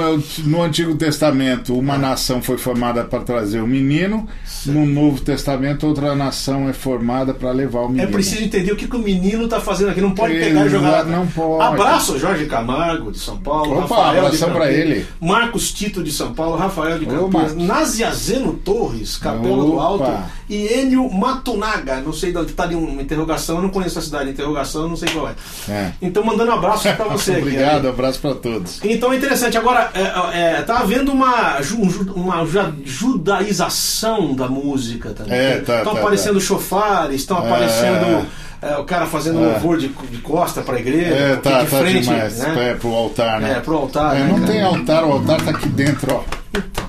no 0.47 0.62
Antigo 0.62 0.95
Testamento, 0.95 1.79
uma 1.79 1.97
nação 1.97 2.43
foi 2.43 2.59
formada 2.59 3.03
para 3.05 3.21
trazer 3.21 3.61
o 3.61 3.67
menino. 3.67 4.29
No 4.67 4.85
Novo 4.85 5.21
Testamento, 5.23 5.87
outra 5.87 6.15
nação 6.15 6.69
é 6.69 6.73
formada 6.75 7.33
para 7.33 7.51
levar 7.51 7.81
o 7.81 7.87
É 7.87 7.89
menino. 7.89 8.12
preciso 8.12 8.43
entender 8.45 8.73
o 8.73 8.77
que, 8.77 8.87
que 8.87 8.97
o 8.97 8.99
menino 8.99 9.49
tá 9.49 9.61
fazendo 9.61 9.91
aqui. 9.91 10.01
Não 10.03 10.12
pode 10.15 10.35
Exato, 10.35 10.49
pegar 10.53 10.67
e 10.67 10.69
jogar. 10.69 11.05
não 11.07 11.27
pode. 11.27 11.62
Abraço, 11.65 12.19
Jorge 12.19 12.45
Camargo, 12.47 13.11
de 13.11 13.19
São 13.19 13.39
Paulo. 13.39 13.79
Opa, 13.79 13.97
Rafael 13.97 14.12
de 14.12 14.19
abração 14.27 14.49
Campinas, 14.53 14.75
ele. 14.75 15.07
Marcos 15.21 15.73
Tito, 15.73 16.03
de 16.03 16.12
São 16.12 16.35
Paulo. 16.35 16.57
Rafael 16.57 16.99
de 16.99 17.07
Campinas. 17.07 17.55
Naziazeno 17.57 18.53
Torres, 18.53 19.17
Capela 19.17 19.65
do. 19.65 19.79
Alto. 19.81 20.12
E 20.49 20.67
Enio 20.81 21.11
Matunaga. 21.11 22.01
Não 22.03 22.12
sei 22.12 22.31
de 22.33 22.39
onde 22.39 22.53
tá 22.53 22.65
ali 22.65 22.75
uma 22.75 23.01
interrogação. 23.01 23.57
Eu 23.57 23.62
não 23.62 23.71
conheço 23.71 23.99
a 23.99 24.03
cidade. 24.03 24.29
Interrogação, 24.31 24.83
eu 24.83 24.89
não 24.89 24.97
sei 24.97 25.09
qual 25.09 25.29
é. 25.29 25.35
É. 25.71 25.93
Então, 26.03 26.23
mandando 26.23 26.53
abraços 26.53 26.91
pra 26.93 27.07
você 27.09 27.33
aqui. 27.37 27.41
Obrigado, 27.43 27.89
abraço 27.89 28.19
para 28.21 28.35
todos. 28.35 28.81
Então 28.85 29.12
é 29.12 29.17
interessante. 29.17 29.53
Agora, 29.57 29.90
é, 29.94 30.59
é, 30.59 30.62
tá 30.62 30.78
havendo 30.78 31.12
uma, 31.12 31.59
um 31.78 32.12
uma 32.20 32.44
ju- 32.46 32.74
judaização 32.84 34.34
da 34.34 34.48
música 34.48 35.11
também. 35.11 35.32
É, 35.38 35.61
tá, 35.61 35.78
Estão 35.78 35.94
tá, 35.94 36.00
aparecendo 36.00 36.40
chofares, 36.40 37.16
estão 37.16 37.38
É. 37.38 37.46
aparecendo 37.46 38.26
é, 38.62 38.76
o 38.78 38.84
cara 38.84 39.07
fazendo 39.07 39.38
É. 39.44 39.52
louvor 39.52 39.76
de, 39.78 39.88
de 39.88 40.18
costa 40.18 40.62
pra 40.62 40.78
igreja, 40.78 41.14
É, 41.14 41.36
tá, 41.36 41.62
de 41.62 41.70
tá 41.70 41.78
frente, 41.78 42.02
demais. 42.09 42.38
né? 42.38 42.70
É, 42.70 42.74
pro 42.74 42.94
altar, 42.94 43.40
né? 43.40 43.52
É, 43.57 43.61
pro 43.61 43.76
altar, 43.76 44.16
É, 44.16 44.20
né, 44.20 44.26
não 44.28 44.40
tem 44.46 44.62
altar, 44.62 45.05
o 45.05 45.12
altar 45.12 45.40
tá 45.42 45.50
aqui 45.50 45.68
dentro, 45.68 46.14
ó. 46.14 46.44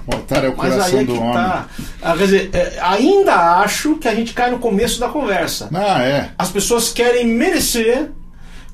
O 0.07 0.13
altar 0.15 0.45
é 0.45 0.49
o 0.49 0.55
Mas 0.55 0.73
coração 0.73 0.99
aí 0.99 1.03
é 1.03 1.07
do 1.07 1.19
homem. 1.19 1.33
tá. 1.33 1.65
Ah, 2.01 2.13
quer 2.15 2.23
dizer, 2.25 2.49
é, 2.53 2.77
ainda 2.81 3.33
acho 3.57 3.95
que 3.95 4.07
a 4.07 4.13
gente 4.15 4.33
cai 4.33 4.51
no 4.51 4.59
começo 4.59 4.99
da 4.99 5.07
conversa. 5.09 5.67
Ah, 5.73 6.01
é. 6.03 6.29
As 6.37 6.49
pessoas 6.49 6.93
querem 6.93 7.25
merecer 7.27 8.11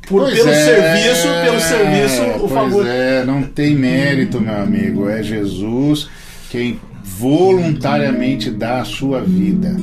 por, 0.07 0.21
Pois 0.23 0.33
pelo 0.35 0.49
é, 0.49 0.65
serviço, 0.65 1.27
pelo 1.43 1.59
serviço, 1.59 2.21
o 2.23 2.39
pois 2.39 2.53
favor. 2.53 2.87
é, 2.87 3.23
não 3.23 3.43
tem 3.43 3.75
mérito, 3.75 4.39
meu 4.41 4.55
amigo. 4.55 5.09
É 5.09 5.21
Jesus 5.23 6.09
quem 6.49 6.79
voluntariamente 7.03 8.49
dá 8.51 8.81
a 8.81 8.85
sua 8.85 9.21
vida 9.21 9.75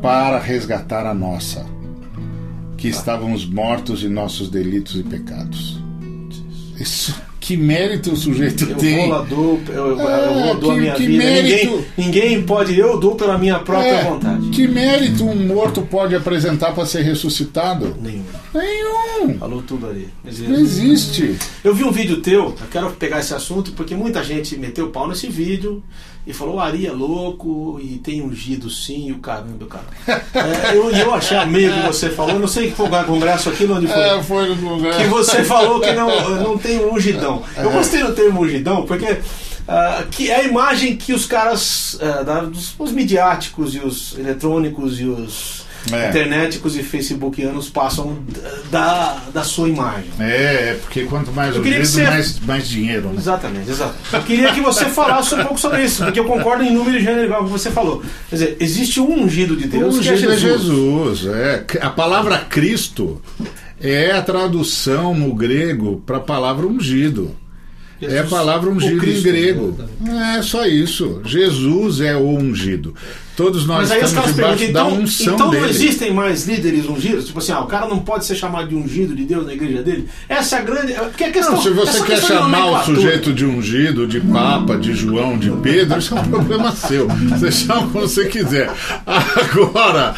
para 0.00 0.38
resgatar 0.38 1.06
a 1.06 1.12
nossa, 1.14 1.66
que 2.76 2.88
estávamos 2.88 3.44
mortos 3.46 4.02
em 4.04 4.08
nossos 4.08 4.48
delitos 4.48 4.96
e 4.96 5.02
pecados. 5.02 5.82
Isso, 6.78 7.14
que 7.44 7.58
mérito 7.58 8.12
o 8.12 8.16
sujeito 8.16 8.64
Eu 8.64 8.76
tem? 8.76 8.96
vou 9.00 9.08
lá, 9.18 9.22
dou, 9.22 9.60
eu, 9.68 9.74
eu, 9.74 9.98
eu 10.00 10.08
É, 10.10 10.44
vou, 10.46 10.54
dou 10.54 10.70
a 10.70 10.74
que- 10.74 10.80
minha 10.80 10.94
que 10.94 11.06
vida. 11.06 11.24
mérito. 11.24 11.66
Ninguém, 11.66 11.84
ninguém 11.98 12.42
pode, 12.42 12.78
eu 12.78 12.98
dou 12.98 13.14
pela 13.16 13.36
minha 13.36 13.58
própria 13.58 13.86
É, 13.90 14.04
vontade. 14.04 14.48
que 14.48 14.66
mérito 14.66 15.24
um 15.24 15.46
morto 15.46 15.82
pode 15.82 16.14
apresentar 16.16 16.72
para 16.72 16.86
ser 16.86 17.02
ressuscitado? 17.02 17.94
Nenhum. 18.00 18.24
Nenhum. 18.54 19.38
Falou 19.38 19.60
tudo 19.62 19.86
ali. 19.88 20.08
Dizer, 20.24 20.48
Não 20.48 20.58
existe. 20.58 21.36
Eu 21.62 21.74
vi 21.74 21.84
um 21.84 21.90
vídeo 21.92 22.22
teu, 22.22 22.44
eu 22.44 22.56
quero 22.70 22.90
pegar 22.92 23.20
esse 23.20 23.34
assunto, 23.34 23.72
porque 23.72 23.94
muita 23.94 24.24
gente 24.24 24.56
meteu 24.56 24.86
o 24.86 24.90
pau 24.90 25.06
nesse 25.06 25.28
vídeo 25.28 25.82
e 26.26 26.32
falou: 26.32 26.54
o 26.56 26.60
Ari 26.60 26.86
é 26.86 26.92
louco 26.92 27.78
e 27.82 27.98
tem 27.98 28.22
ungido 28.22 28.70
sim, 28.70 29.08
e 29.08 29.12
o 29.12 29.18
caramba, 29.18 29.66
cara. 29.66 29.84
É, 30.34 30.76
eu, 30.76 30.90
e 30.94 31.00
eu 31.00 31.14
achei 31.14 31.36
a 31.36 31.44
meio 31.46 31.72
que 31.72 31.80
você 31.86 32.08
falou, 32.10 32.38
não 32.38 32.46
sei 32.48 32.68
que 32.70 32.76
foi 32.76 32.86
o 32.88 33.04
congresso 33.04 33.48
aqui, 33.50 33.64
onde 33.64 33.86
foi. 33.86 33.96
É, 34.02 34.22
foi 34.22 34.54
no 34.54 34.76
lugar. 34.76 34.96
que 34.96 35.04
você 35.06 35.42
falou 35.44 35.80
que 35.80 35.92
não, 35.92 36.38
não 36.42 36.58
tem 36.58 36.84
ungidão. 36.84 37.33
Eu 37.56 37.70
gostei 37.70 38.02
do 38.02 38.12
termo 38.12 38.40
ungidão 38.42 38.84
porque 38.86 39.18
ah, 39.66 40.04
que 40.10 40.30
é 40.30 40.36
a 40.40 40.44
imagem 40.44 40.96
que 40.96 41.12
os 41.12 41.24
caras, 41.26 41.98
ah, 42.00 42.22
da- 42.22 42.40
dos, 42.40 42.74
os 42.78 42.92
midiáticos 42.92 43.74
e 43.74 43.78
os 43.78 44.14
eletrônicos 44.18 45.00
e 45.00 45.04
os 45.04 45.64
É. 45.92 46.08
internéticos 46.08 46.76
e 46.76 46.82
facebookianos 46.82 47.68
passam 47.68 48.16
da, 48.70 49.18
da 49.34 49.42
sua 49.44 49.68
imagem. 49.68 50.06
É, 50.18 50.70
é 50.70 50.78
porque 50.80 51.04
quanto 51.04 51.30
mais 51.30 51.54
Eu 51.54 51.60
o 51.60 51.62
queria 51.64 51.80
que 51.80 51.84
dedo, 51.86 51.92
você- 51.94 52.04
mais, 52.04 52.40
mais 52.40 52.66
dinheiro, 52.68 53.08
né? 53.10 53.14
Exatamente, 53.18 53.70
exato. 53.70 53.94
Eu 54.12 54.22
queria 54.22 54.50
que 54.54 54.62
você 54.62 54.86
falasse 54.86 55.34
um 55.34 55.42
pouco 55.44 55.58
sobre 55.60 55.84
isso, 55.84 56.02
porque 56.02 56.18
eu 56.18 56.24
concordo 56.24 56.64
em 56.64 56.72
número 56.72 56.96
e 56.96 57.02
gênero, 57.02 57.24
igual 57.24 57.44
que 57.44 57.50
você 57.50 57.70
falou. 57.70 58.02
Quer 58.30 58.36
dizer, 58.36 58.56
existe 58.60 58.98
um 58.98 59.24
ungido 59.24 59.54
de 59.56 59.68
Deus 59.68 59.96
o 59.96 60.00
que 60.00 60.08
é 60.08 60.12
ungido 60.12 60.30
Jesus. 60.38 60.42
é 60.42 60.52
Jesus. 60.52 61.26
É. 61.36 61.64
A 61.82 61.90
palavra 61.90 62.38
Cristo 62.38 63.20
é 63.84 64.12
a 64.12 64.22
tradução 64.22 65.14
no 65.14 65.34
grego 65.34 66.02
para 66.06 66.16
a 66.16 66.20
palavra 66.20 66.66
ungido. 66.66 67.36
É 68.00 68.06
a 68.06 68.10
Jesus, 68.10 68.30
palavra 68.30 68.68
o 68.70 68.72
ungido 68.74 69.08
em 69.08 69.22
grego. 69.22 69.78
É 70.36 70.42
só 70.42 70.66
isso. 70.66 71.20
Jesus 71.24 72.00
é 72.00 72.16
o 72.16 72.28
ungido. 72.28 72.94
Todos 73.36 73.66
nós 73.66 73.90
estamos 73.90 74.34
debaixo 74.34 74.58
perguntam, 74.58 74.72
da 74.72 74.90
então, 74.90 75.02
unção 75.02 75.34
então 75.34 75.46
não 75.46 75.52
dele. 75.52 75.70
existem 75.70 76.12
mais 76.12 76.46
líderes 76.46 76.86
ungidos? 76.86 77.26
Tipo 77.26 77.38
assim, 77.38 77.52
ah, 77.52 77.60
o 77.60 77.66
cara 77.66 77.86
não 77.86 77.98
pode 77.98 78.24
ser 78.24 78.36
chamado 78.36 78.68
de 78.68 78.74
ungido 78.74 79.14
de 79.14 79.24
Deus 79.24 79.46
na 79.46 79.54
igreja 79.54 79.82
dele? 79.82 80.08
Essa 80.28 80.56
é 80.56 80.58
a 80.60 80.62
grande. 80.62 80.92
Porque 80.92 81.24
a 81.24 81.32
questão, 81.32 81.54
Não, 81.54 81.62
se 81.62 81.70
você 81.70 82.02
quer 82.04 82.20
chamar 82.20 82.66
o 82.66 82.84
sujeito 82.84 83.32
de 83.32 83.44
ungido, 83.44 84.06
de 84.06 84.20
papa, 84.20 84.76
de 84.76 84.94
João, 84.94 85.38
de 85.38 85.50
Pedro, 85.50 85.98
isso 85.98 86.16
é 86.16 86.20
um 86.20 86.24
problema 86.28 86.72
seu. 86.72 87.08
Você 87.08 87.50
chama 87.50 87.88
como 87.88 88.06
você 88.06 88.26
quiser. 88.26 88.70
Agora, 89.06 90.14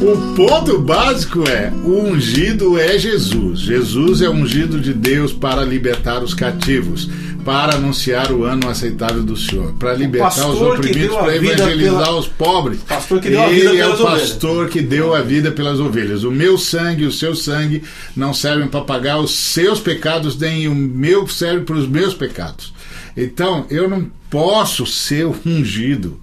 o 0.00 0.34
ponto 0.34 0.78
básico 0.78 1.48
é: 1.48 1.72
o 1.84 2.02
ungido 2.08 2.78
é 2.78 2.98
Jesus. 2.98 3.60
Jesus 3.60 4.22
é 4.22 4.28
ungido 4.28 4.80
de 4.80 4.92
Deus 4.92 5.32
para 5.32 5.62
libertar 5.64 6.22
os 6.22 6.34
cativos, 6.34 7.08
para 7.44 7.76
anunciar 7.76 8.30
o 8.32 8.44
ano 8.44 8.68
aceitável 8.68 9.22
do 9.22 9.36
Senhor, 9.36 9.72
para 9.74 9.94
libertar 9.94 10.48
os 10.48 10.60
oprimidos, 10.60 11.16
para 11.16 11.36
evangelizar 11.36 12.04
pela- 12.04 12.18
os 12.18 12.26
pobres. 12.28 12.80
Pastor 12.80 13.20
que 13.20 13.30
deu 13.30 13.42
a 13.42 13.48
vida 13.48 13.70
Ele 13.70 13.78
é 13.78 13.82
pelas 13.84 14.00
o 14.00 14.02
ovelhas. 14.04 14.28
pastor 14.28 14.68
que 14.68 14.82
deu 14.82 15.14
a 15.14 15.20
vida 15.22 15.50
pelas 15.52 15.80
ovelhas. 15.80 16.24
O 16.24 16.30
meu 16.30 16.58
sangue 16.58 17.04
e 17.04 17.06
o 17.06 17.12
seu 17.12 17.34
sangue 17.34 17.82
não 18.14 18.34
servem 18.34 18.68
para 18.68 18.80
pagar 18.82 19.18
os 19.18 19.30
seus 19.34 19.80
pecados, 19.80 20.36
nem 20.38 20.68
o 20.68 20.74
meu 20.74 21.26
serve 21.28 21.64
para 21.64 21.76
os 21.76 21.88
meus 21.88 22.12
pecados. 22.14 22.74
Então, 23.16 23.64
eu 23.70 23.88
não 23.88 24.10
posso 24.28 24.84
ser 24.84 25.26
ungido. 25.46 26.20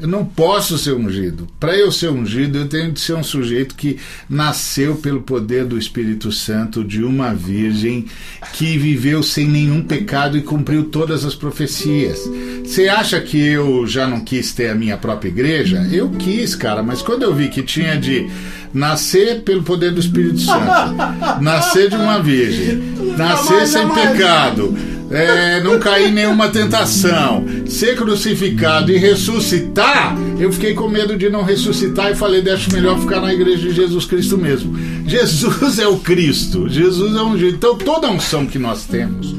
Eu 0.00 0.06
não 0.06 0.24
posso 0.24 0.78
ser 0.78 0.94
ungido. 0.94 1.48
Para 1.58 1.76
eu 1.76 1.90
ser 1.90 2.10
ungido, 2.10 2.58
eu 2.58 2.68
tenho 2.68 2.92
de 2.92 3.00
ser 3.00 3.14
um 3.14 3.24
sujeito 3.24 3.74
que 3.74 3.98
nasceu 4.28 4.94
pelo 4.96 5.22
poder 5.22 5.64
do 5.64 5.76
Espírito 5.76 6.30
Santo 6.30 6.84
de 6.84 7.02
uma 7.02 7.34
virgem 7.34 8.06
que 8.52 8.78
viveu 8.78 9.22
sem 9.22 9.48
nenhum 9.48 9.82
pecado 9.82 10.38
e 10.38 10.42
cumpriu 10.42 10.84
todas 10.84 11.24
as 11.24 11.34
profecias. 11.34 12.20
Você 12.64 12.88
acha 12.88 13.20
que 13.20 13.38
eu 13.38 13.86
já 13.86 14.06
não 14.06 14.20
quis 14.20 14.52
ter 14.52 14.70
a 14.70 14.74
minha 14.74 14.96
própria 14.96 15.30
igreja? 15.30 15.88
Eu 15.90 16.10
quis, 16.10 16.54
cara, 16.54 16.82
mas 16.82 17.02
quando 17.02 17.24
eu 17.24 17.34
vi 17.34 17.48
que 17.48 17.62
tinha 17.62 17.96
de 17.96 18.28
nascer 18.72 19.42
pelo 19.42 19.62
poder 19.62 19.90
do 19.92 20.00
Espírito 20.00 20.40
Santo, 20.40 21.40
nascer 21.40 21.88
de 21.88 21.96
uma 21.96 22.20
virgem, 22.20 22.76
nascer 23.16 23.66
sem 23.66 23.88
pecado, 23.88 24.76
é, 25.10 25.60
não 25.62 25.78
cair 25.78 26.08
em 26.08 26.12
nenhuma 26.12 26.48
tentação, 26.48 27.44
ser 27.66 27.96
crucificado 27.96 28.92
e 28.92 28.96
ressuscitar, 28.96 30.16
eu 30.38 30.52
fiquei 30.52 30.74
com 30.74 30.88
medo 30.88 31.16
de 31.16 31.28
não 31.28 31.42
ressuscitar 31.42 32.12
e 32.12 32.14
falei, 32.14 32.42
deixa 32.42 32.72
melhor 32.72 32.98
ficar 33.00 33.20
na 33.20 33.32
igreja 33.32 33.68
de 33.68 33.74
Jesus 33.74 34.04
Cristo 34.04 34.36
mesmo. 34.36 34.76
Jesus 35.06 35.78
é 35.78 35.88
o 35.88 35.98
Cristo, 35.98 36.68
Jesus 36.68 37.16
é 37.16 37.22
um. 37.22 37.36
Então 37.38 37.76
toda 37.76 38.10
unção 38.10 38.46
que 38.46 38.58
nós 38.58 38.84
temos 38.84 39.34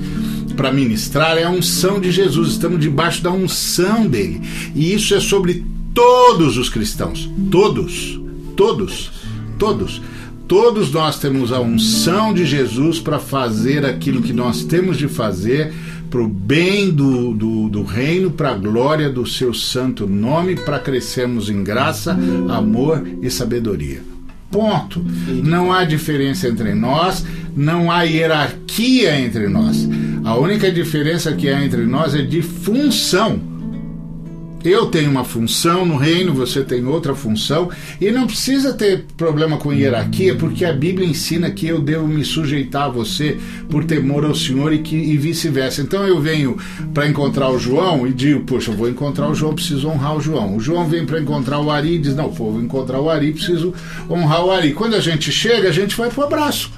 para 0.55 0.71
ministrar 0.73 1.37
é 1.37 1.43
a 1.43 1.49
unção 1.49 2.01
de 2.01 2.11
Jesus, 2.11 2.49
estamos 2.49 2.79
debaixo 2.79 3.23
da 3.23 3.31
unção 3.31 4.05
dele. 4.07 4.41
E 4.75 4.93
isso 4.93 5.15
é 5.15 5.19
sobre 5.19 5.63
todos 5.93 6.57
os 6.57 6.67
cristãos, 6.67 7.29
todos, 7.49 8.19
todos, 8.57 9.11
todos. 9.57 10.01
Todos 10.49 10.91
nós 10.91 11.19
temos 11.19 11.51
a 11.51 11.59
unção 11.59 12.33
de 12.33 12.43
Jesus 12.43 12.99
para 12.99 13.19
fazer 13.19 13.85
aquilo 13.85 14.19
que 14.19 14.33
nós 14.33 14.63
temos 14.63 14.97
de 14.97 15.07
fazer 15.07 15.71
para 16.09 16.21
o 16.21 16.27
bem 16.27 16.89
do, 16.89 17.35
do, 17.35 17.69
do 17.69 17.83
reino, 17.83 18.31
para 18.31 18.49
a 18.49 18.55
glória 18.55 19.11
do 19.11 19.27
seu 19.27 19.53
santo 19.53 20.07
nome, 20.07 20.55
para 20.55 20.79
crescermos 20.79 21.51
em 21.51 21.63
graça, 21.63 22.17
amor 22.49 23.07
e 23.21 23.29
sabedoria. 23.29 24.01
Ponto. 24.49 25.05
Não 25.43 25.71
há 25.71 25.83
diferença 25.83 26.47
entre 26.47 26.73
nós, 26.73 27.23
não 27.55 27.91
há 27.91 28.01
hierarquia 28.01 29.19
entre 29.19 29.47
nós. 29.47 29.87
A 30.25 30.35
única 30.35 30.71
diferença 30.71 31.31
que 31.31 31.47
há 31.47 31.63
entre 31.63 31.85
nós 31.85 32.15
é 32.15 32.23
de 32.23 32.41
função. 32.41 33.39
Eu 34.63 34.87
tenho 34.87 35.09
uma 35.09 35.23
função 35.23 35.85
no 35.85 35.95
reino, 35.95 36.33
você 36.33 36.63
tem 36.63 36.85
outra 36.85 37.15
função, 37.15 37.69
e 37.99 38.11
não 38.11 38.27
precisa 38.27 38.73
ter 38.73 39.05
problema 39.15 39.57
com 39.57 39.73
hierarquia, 39.73 40.35
porque 40.35 40.65
a 40.65 40.73
Bíblia 40.73 41.07
ensina 41.07 41.49
que 41.49 41.67
eu 41.67 41.79
devo 41.79 42.07
me 42.07 42.25
sujeitar 42.25 42.83
a 42.83 42.89
você 42.89 43.37
por 43.69 43.85
temor 43.85 44.25
ao 44.25 44.35
Senhor 44.35 44.73
e, 44.73 44.81
e 44.91 45.17
vice-versa. 45.17 45.81
Então 45.81 46.05
eu 46.05 46.19
venho 46.19 46.57
para 46.93 47.07
encontrar 47.07 47.49
o 47.49 47.59
João 47.59 48.05
e 48.05 48.13
digo, 48.13 48.41
poxa, 48.41 48.71
vou 48.71 48.89
encontrar 48.89 49.29
o 49.29 49.35
João, 49.35 49.53
preciso 49.53 49.87
honrar 49.87 50.17
o 50.17 50.21
João. 50.21 50.55
O 50.55 50.59
João 50.59 50.87
vem 50.87 51.05
para 51.05 51.19
encontrar 51.19 51.59
o 51.59 51.71
Ari 51.71 51.95
e 51.95 51.99
diz, 51.99 52.15
não, 52.15 52.29
pô, 52.29 52.51
vou 52.51 52.61
encontrar 52.61 52.99
o 52.99 53.09
Ari, 53.09 53.31
preciso 53.31 53.73
honrar 54.09 54.45
o 54.45 54.51
Ari. 54.51 54.73
Quando 54.73 54.95
a 54.95 54.99
gente 54.99 55.31
chega, 55.31 55.69
a 55.69 55.73
gente 55.73 55.95
vai 55.95 56.09
pro 56.09 56.23
abraço. 56.23 56.71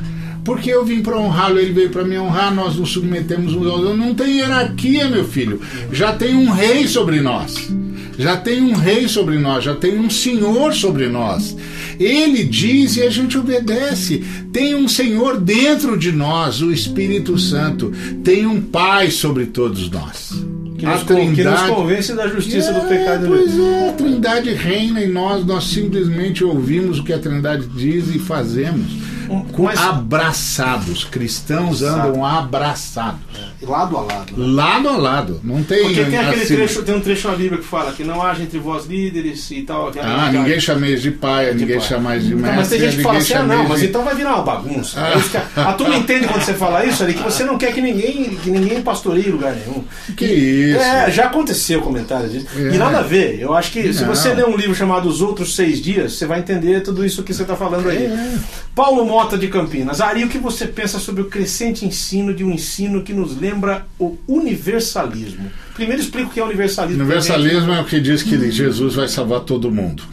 Porque 0.43 0.71
eu 0.71 0.83
vim 0.83 1.01
para 1.01 1.17
honrá-lo, 1.17 1.59
ele 1.59 1.71
veio 1.71 1.89
para 1.89 2.03
me 2.03 2.17
honrar, 2.17 2.53
nós 2.53 2.75
nos 2.75 2.89
submetemos 2.91 3.53
uns 3.53 3.67
aos 3.67 3.81
outros. 3.81 3.99
Não 3.99 4.15
tem 4.15 4.37
hierarquia, 4.37 5.07
meu 5.07 5.25
filho. 5.25 5.61
Já 5.91 6.13
tem 6.13 6.35
um 6.35 6.49
rei 6.49 6.87
sobre 6.87 7.21
nós. 7.21 7.69
Já 8.17 8.37
tem 8.37 8.61
um 8.61 8.73
rei 8.73 9.07
sobre 9.07 9.37
nós, 9.37 9.63
já 9.63 9.73
tem 9.73 9.97
um 9.97 10.09
senhor 10.09 10.73
sobre 10.73 11.07
nós. 11.07 11.55
Ele 11.99 12.43
diz 12.43 12.97
e 12.97 13.03
a 13.03 13.09
gente 13.09 13.37
obedece. 13.37 14.23
Tem 14.51 14.75
um 14.75 14.87
senhor 14.87 15.39
dentro 15.39 15.97
de 15.97 16.11
nós, 16.11 16.61
o 16.61 16.71
Espírito 16.71 17.37
Santo. 17.37 17.91
Tem 18.23 18.45
um 18.45 18.61
pai 18.61 19.09
sobre 19.09 19.47
todos 19.47 19.89
nós. 19.89 20.33
Que 20.77 20.85
nos, 20.85 21.03
que 21.03 21.43
nos 21.43 21.61
convence 21.61 22.13
da 22.13 22.27
justiça 22.27 22.73
do 22.73 22.87
pecado. 22.87 23.27
Pois 23.27 23.57
é, 23.57 23.89
a 23.89 23.93
Trindade 23.93 24.51
reina 24.53 25.03
em 25.03 25.11
nós, 25.11 25.45
nós 25.45 25.65
simplesmente 25.65 26.43
ouvimos 26.43 26.99
o 26.99 27.03
que 27.03 27.13
a 27.13 27.19
Trindade 27.19 27.67
diz 27.67 28.13
e 28.13 28.17
fazemos. 28.17 29.10
Com 29.51 29.63
Mas- 29.63 29.79
abraçados. 29.79 31.03
Cristãos 31.05 31.81
andam 31.81 32.25
abraçados. 32.25 33.19
Lado 33.61 33.97
a 33.97 34.01
lado. 34.01 34.33
Lado 34.35 34.89
a 34.89 34.97
lado. 34.97 35.39
Não 35.43 35.63
tem. 35.63 35.83
Porque 35.83 36.03
tem 36.05 36.17
aquele 36.17 36.41
assim- 36.43 36.55
trecho, 36.55 36.83
tem 36.83 36.95
um 36.95 36.99
trecho 36.99 37.27
na 37.27 37.35
Bíblia 37.35 37.59
que 37.61 37.67
fala 37.67 37.91
que 37.91 38.03
não 38.03 38.21
haja 38.21 38.41
entre 38.43 38.57
vós 38.59 38.85
líderes 38.85 39.49
e 39.51 39.61
tal. 39.61 39.89
aquela- 39.89 40.25
Ah, 40.27 40.31
ninguém 40.31 40.59
chameis 40.59 41.01
de 41.01 41.11
pai, 41.11 41.53
ninguém 41.53 41.77
pai. 41.77 41.87
chamais 41.87 42.23
de 42.23 42.29
Então, 42.29 42.39
mestre. 42.41 42.57
mas 42.57 42.69
tem 42.69 42.79
gente 42.79 42.97
que 42.97 43.03
fala 43.03 43.17
assim, 43.19 43.33
ah, 43.33 43.43
ninguém 43.43 43.57
não, 43.57 43.67
mas 43.69 43.83
então 43.83 44.03
vai 44.03 44.15
virar 44.15 44.35
uma 44.35 44.43
bagunça. 44.43 44.99
É 44.99 45.17
isso 45.17 45.29
que 45.29 45.37
a, 45.37 45.73
turma 45.73 45.95
entende 45.95 46.27
quando 46.27 46.41
você 46.43 46.53
fala 46.53 46.85
isso 46.85 47.03
ali, 47.03 47.13
que 47.13 47.23
você 47.23 47.43
não 47.43 47.57
quer 47.57 47.73
que 47.73 47.81
ninguém, 47.81 48.35
que 48.35 48.49
ninguém 48.49 48.81
pastoreie 48.81 49.29
lugar 49.29 49.53
nenhum. 49.55 49.83
Que 50.15 50.25
E- 50.25 50.71
isso? 50.71 50.79
É, 50.81 51.11
já 51.11 51.25
aconteceu 51.25 51.81
comentário 51.81 52.29
disso. 52.29 52.47
É. 52.55 52.73
E 52.73 52.77
nada 52.77 52.99
a 52.99 53.03
ver. 53.03 53.39
Eu 53.39 53.53
acho 53.53 53.71
que 53.71 53.93
se 53.93 54.01
Não. 54.03 54.09
você 54.15 54.33
ler 54.33 54.45
um 54.45 54.55
livro 54.55 54.73
chamado 54.75 55.07
Os 55.07 55.21
Outros 55.21 55.55
Seis 55.55 55.79
Dias, 55.81 56.13
você 56.13 56.25
vai 56.25 56.39
entender 56.39 56.81
tudo 56.81 57.05
isso 57.05 57.21
que 57.23 57.33
você 57.33 57.43
está 57.43 57.55
falando 57.55 57.89
aí. 57.89 58.05
É. 58.05 58.33
Paulo 58.73 59.05
Mota 59.05 59.37
de 59.37 59.47
Campinas. 59.47 59.99
Ari, 59.99 60.23
o 60.23 60.29
que 60.29 60.37
você 60.37 60.65
pensa 60.65 60.97
sobre 60.97 61.21
o 61.21 61.25
crescente 61.25 61.85
ensino 61.85 62.33
de 62.33 62.43
um 62.43 62.51
ensino 62.51 63.03
que 63.03 63.13
nos 63.13 63.39
lembra 63.39 63.85
o 63.99 64.17
universalismo? 64.27 65.51
Primeiro 65.73 66.01
explica 66.01 66.29
o 66.29 66.31
que 66.31 66.39
é 66.39 66.43
universalismo. 66.43 67.03
Universalismo 67.03 67.73
é 67.73 67.81
o 67.81 67.85
que 67.85 67.99
diz 67.99 68.23
que 68.23 68.51
Jesus 68.51 68.95
vai 68.95 69.07
salvar 69.07 69.41
todo 69.41 69.69
mundo. 69.71 70.03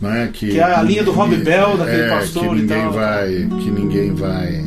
Né? 0.00 0.30
Que, 0.32 0.50
que 0.50 0.58
é 0.58 0.62
a 0.62 0.82
linha 0.82 1.02
do 1.02 1.12
Rob 1.12 1.34
Bell, 1.36 1.76
daquele 1.76 2.02
é, 2.02 2.08
pastor 2.08 2.42
que 2.42 2.62
ninguém 2.62 2.78
e 2.78 2.82
tal. 2.82 2.92
Vai, 2.92 3.28
que 3.30 3.70
ninguém 3.70 4.14
vai, 4.14 4.64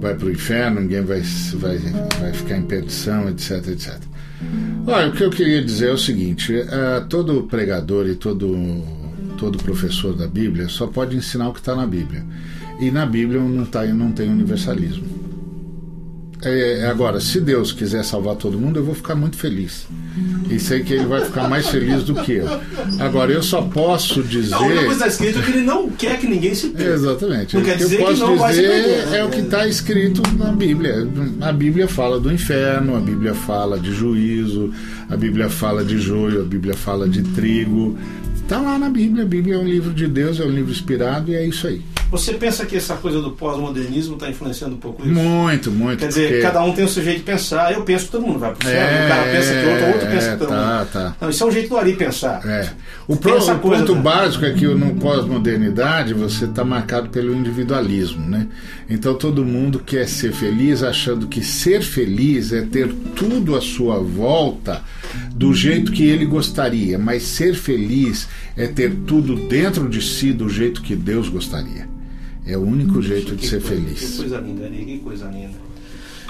vai 0.00 0.14
para 0.14 0.26
o 0.26 0.30
inferno, 0.30 0.80
ninguém 0.80 1.02
vai, 1.02 1.22
vai, 1.54 1.78
vai 2.20 2.32
ficar 2.32 2.56
em 2.56 2.62
perdição, 2.62 3.28
etc, 3.28 3.68
etc. 3.68 3.94
Olha, 4.86 5.08
o 5.08 5.12
que 5.12 5.24
eu 5.24 5.30
queria 5.30 5.64
dizer 5.64 5.88
é 5.88 5.92
o 5.92 5.98
seguinte: 5.98 6.52
uh, 6.52 7.06
todo 7.08 7.44
pregador 7.44 8.06
e 8.06 8.14
todo, 8.14 8.84
todo 9.38 9.58
professor 9.58 10.14
da 10.14 10.26
Bíblia 10.26 10.68
só 10.68 10.86
pode 10.86 11.16
ensinar 11.16 11.48
o 11.48 11.52
que 11.52 11.60
está 11.60 11.74
na 11.74 11.86
Bíblia. 11.86 12.24
E 12.78 12.90
na 12.90 13.06
Bíblia 13.06 13.40
não, 13.40 13.64
tá, 13.64 13.84
não 13.86 14.12
tem 14.12 14.28
universalismo. 14.28 15.16
É, 16.42 16.80
é, 16.80 16.86
agora, 16.86 17.18
se 17.18 17.40
Deus 17.40 17.72
quiser 17.72 18.04
salvar 18.04 18.36
todo 18.36 18.58
mundo, 18.58 18.78
eu 18.78 18.84
vou 18.84 18.94
ficar 18.94 19.14
muito 19.14 19.36
feliz. 19.36 19.86
E 20.50 20.58
sei 20.60 20.80
que 20.82 20.92
ele 20.92 21.06
vai 21.06 21.24
ficar 21.24 21.48
mais 21.48 21.66
feliz 21.66 22.04
do 22.04 22.14
que 22.14 22.32
eu. 22.32 22.46
Agora, 23.00 23.32
eu 23.32 23.42
só 23.42 23.62
posso 23.62 24.22
dizer. 24.22 24.50
Não, 24.50 24.68
coisa 24.68 24.92
está 24.92 25.06
escrito 25.06 25.42
que 25.42 25.50
ele 25.50 25.62
não 25.62 25.90
quer 25.90 26.18
que 26.18 26.26
ninguém 26.26 26.54
se 26.54 26.68
perca. 26.68 26.92
Exatamente. 26.92 27.54
Não 27.54 27.62
o 27.62 27.64
quer 27.64 27.72
que 27.72 27.78
dizer 27.78 28.00
eu 28.00 28.06
posso 28.06 28.14
que 28.14 28.20
não 28.20 28.48
dizer 28.48 28.68
perder. 28.68 29.16
é 29.16 29.24
o 29.24 29.30
que 29.30 29.40
está 29.40 29.66
escrito 29.66 30.22
na 30.36 30.52
Bíblia. 30.52 31.08
A 31.40 31.52
Bíblia 31.52 31.88
fala 31.88 32.20
do 32.20 32.32
inferno, 32.32 32.96
a 32.96 33.00
Bíblia 33.00 33.34
fala 33.34 33.78
de 33.78 33.92
juízo, 33.92 34.72
a 35.08 35.16
Bíblia 35.16 35.48
fala 35.48 35.84
de 35.84 35.98
joio, 35.98 36.42
a 36.42 36.44
Bíblia 36.44 36.74
fala 36.74 37.08
de 37.08 37.22
trigo. 37.22 37.98
Está 38.36 38.60
lá 38.60 38.78
na 38.78 38.90
Bíblia. 38.90 39.24
A 39.24 39.26
Bíblia 39.26 39.56
é 39.56 39.58
um 39.58 39.66
livro 39.66 39.92
de 39.92 40.06
Deus, 40.06 40.38
é 40.38 40.44
um 40.44 40.50
livro 40.50 40.70
inspirado 40.70 41.30
e 41.32 41.34
é 41.34 41.44
isso 41.44 41.66
aí. 41.66 41.82
Você 42.10 42.34
pensa 42.34 42.64
que 42.64 42.76
essa 42.76 42.94
coisa 42.96 43.20
do 43.20 43.32
pós-modernismo 43.32 44.14
está 44.14 44.28
influenciando 44.28 44.76
um 44.76 44.78
pouco 44.78 45.02
isso? 45.02 45.12
Muito, 45.12 45.70
muito. 45.70 45.98
Quer 45.98 46.08
dizer, 46.08 46.28
porque... 46.28 46.42
cada 46.42 46.62
um 46.62 46.72
tem 46.72 46.84
o 46.84 46.88
seu 46.88 47.02
jeito 47.02 47.18
de 47.18 47.24
pensar. 47.24 47.72
Eu 47.72 47.82
penso 47.82 48.06
que 48.06 48.12
todo 48.12 48.26
mundo 48.26 48.38
vai 48.38 48.54
pro 48.54 48.66
céu. 48.66 48.80
É, 48.80 49.04
o 49.04 49.08
cara 49.08 49.22
pensa 49.24 49.52
que 49.52 49.66
outro, 49.66 49.86
outro 49.86 50.08
pensa 50.08 50.30
que 50.32 50.36
todo 50.36 50.48
tá, 50.48 50.78
mundo. 50.78 50.88
Tá. 50.92 51.16
Não, 51.20 51.30
isso 51.30 51.42
é 51.42 51.46
um 51.46 51.50
jeito 51.50 51.68
do 51.68 51.76
Ari 51.76 51.96
pensar. 51.96 52.46
É. 52.46 52.70
O, 53.08 53.16
pro, 53.16 53.32
o 53.32 53.34
coisa, 53.36 53.54
ponto 53.56 53.94
né? 53.94 54.00
básico 54.00 54.44
é 54.44 54.52
que 54.52 54.66
no 54.66 54.94
pós-modernidade 54.94 56.14
você 56.14 56.44
está 56.44 56.64
marcado 56.64 57.08
pelo 57.08 57.34
individualismo, 57.34 58.26
né? 58.28 58.46
Então 58.88 59.14
todo 59.14 59.44
mundo 59.44 59.80
quer 59.80 60.08
ser 60.08 60.32
feliz, 60.32 60.82
achando 60.82 61.26
que 61.26 61.42
ser 61.42 61.82
feliz 61.82 62.52
é 62.52 62.62
ter 62.62 62.92
tudo 63.16 63.56
à 63.56 63.60
sua 63.60 63.98
volta 63.98 64.82
do 65.34 65.52
jeito 65.52 65.92
que 65.92 66.04
ele 66.04 66.24
gostaria, 66.24 66.98
mas 66.98 67.22
ser 67.22 67.54
feliz 67.54 68.28
é 68.56 68.66
ter 68.66 68.94
tudo 69.06 69.34
dentro 69.48 69.88
de 69.88 70.00
si 70.00 70.32
do 70.32 70.48
jeito 70.48 70.82
que 70.82 70.94
Deus 70.94 71.28
gostaria. 71.28 71.88
É 72.46 72.56
o 72.56 72.60
único 72.60 73.02
jeito 73.02 73.34
de 73.34 73.46
ser 73.46 73.60
feliz. 73.60 74.12
Que 74.12 74.16
coisa 74.18 74.38
linda, 74.38 74.66
Ari, 74.66 74.84
que 74.84 74.98
coisa 75.00 75.28
linda. 75.28 75.65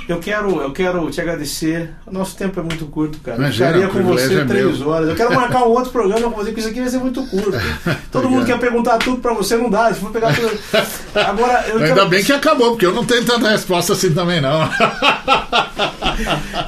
Eu 0.08 0.18
quero, 0.20 0.60
eu 0.60 0.70
quero 0.72 1.10
te 1.10 1.20
agradecer. 1.20 1.90
O 2.06 2.12
nosso 2.12 2.36
tempo 2.36 2.60
é 2.60 2.62
muito 2.62 2.86
curto, 2.86 3.18
cara. 3.18 3.36
Eu 3.38 3.42
Imagina, 3.42 3.66
ficaria 3.72 3.88
o 3.88 3.90
com 3.90 4.02
você 4.04 4.40
é 4.40 4.44
três 4.44 4.78
meu. 4.78 4.88
horas. 4.88 5.08
Eu 5.08 5.16
quero 5.16 5.34
marcar 5.34 5.64
um 5.64 5.70
outro 5.70 5.90
programa 5.90 6.30
com 6.30 6.36
você, 6.36 6.46
porque 6.50 6.60
isso 6.60 6.68
aqui 6.68 6.80
vai 6.80 6.88
ser 6.88 6.98
muito 6.98 7.26
curto. 7.26 7.52
Todo 8.12 8.30
mundo 8.30 8.46
quer 8.46 8.58
perguntar 8.58 8.98
tudo 8.98 9.18
pra 9.20 9.32
você, 9.34 9.56
não 9.56 9.68
dá. 9.68 9.92
Se 9.92 10.00
for 10.00 10.12
pegar 10.12 10.32
tudo. 10.34 10.56
Agora, 11.14 11.64
eu 11.68 11.78
Ainda 11.78 11.94
quero, 11.94 12.08
bem 12.08 12.22
que 12.22 12.32
acabou, 12.32 12.70
porque 12.70 12.86
eu 12.86 12.92
não 12.94 13.04
tenho 13.04 13.24
tanta 13.24 13.48
resposta 13.50 13.94
assim 13.94 14.12
também, 14.12 14.40
não. 14.40 14.62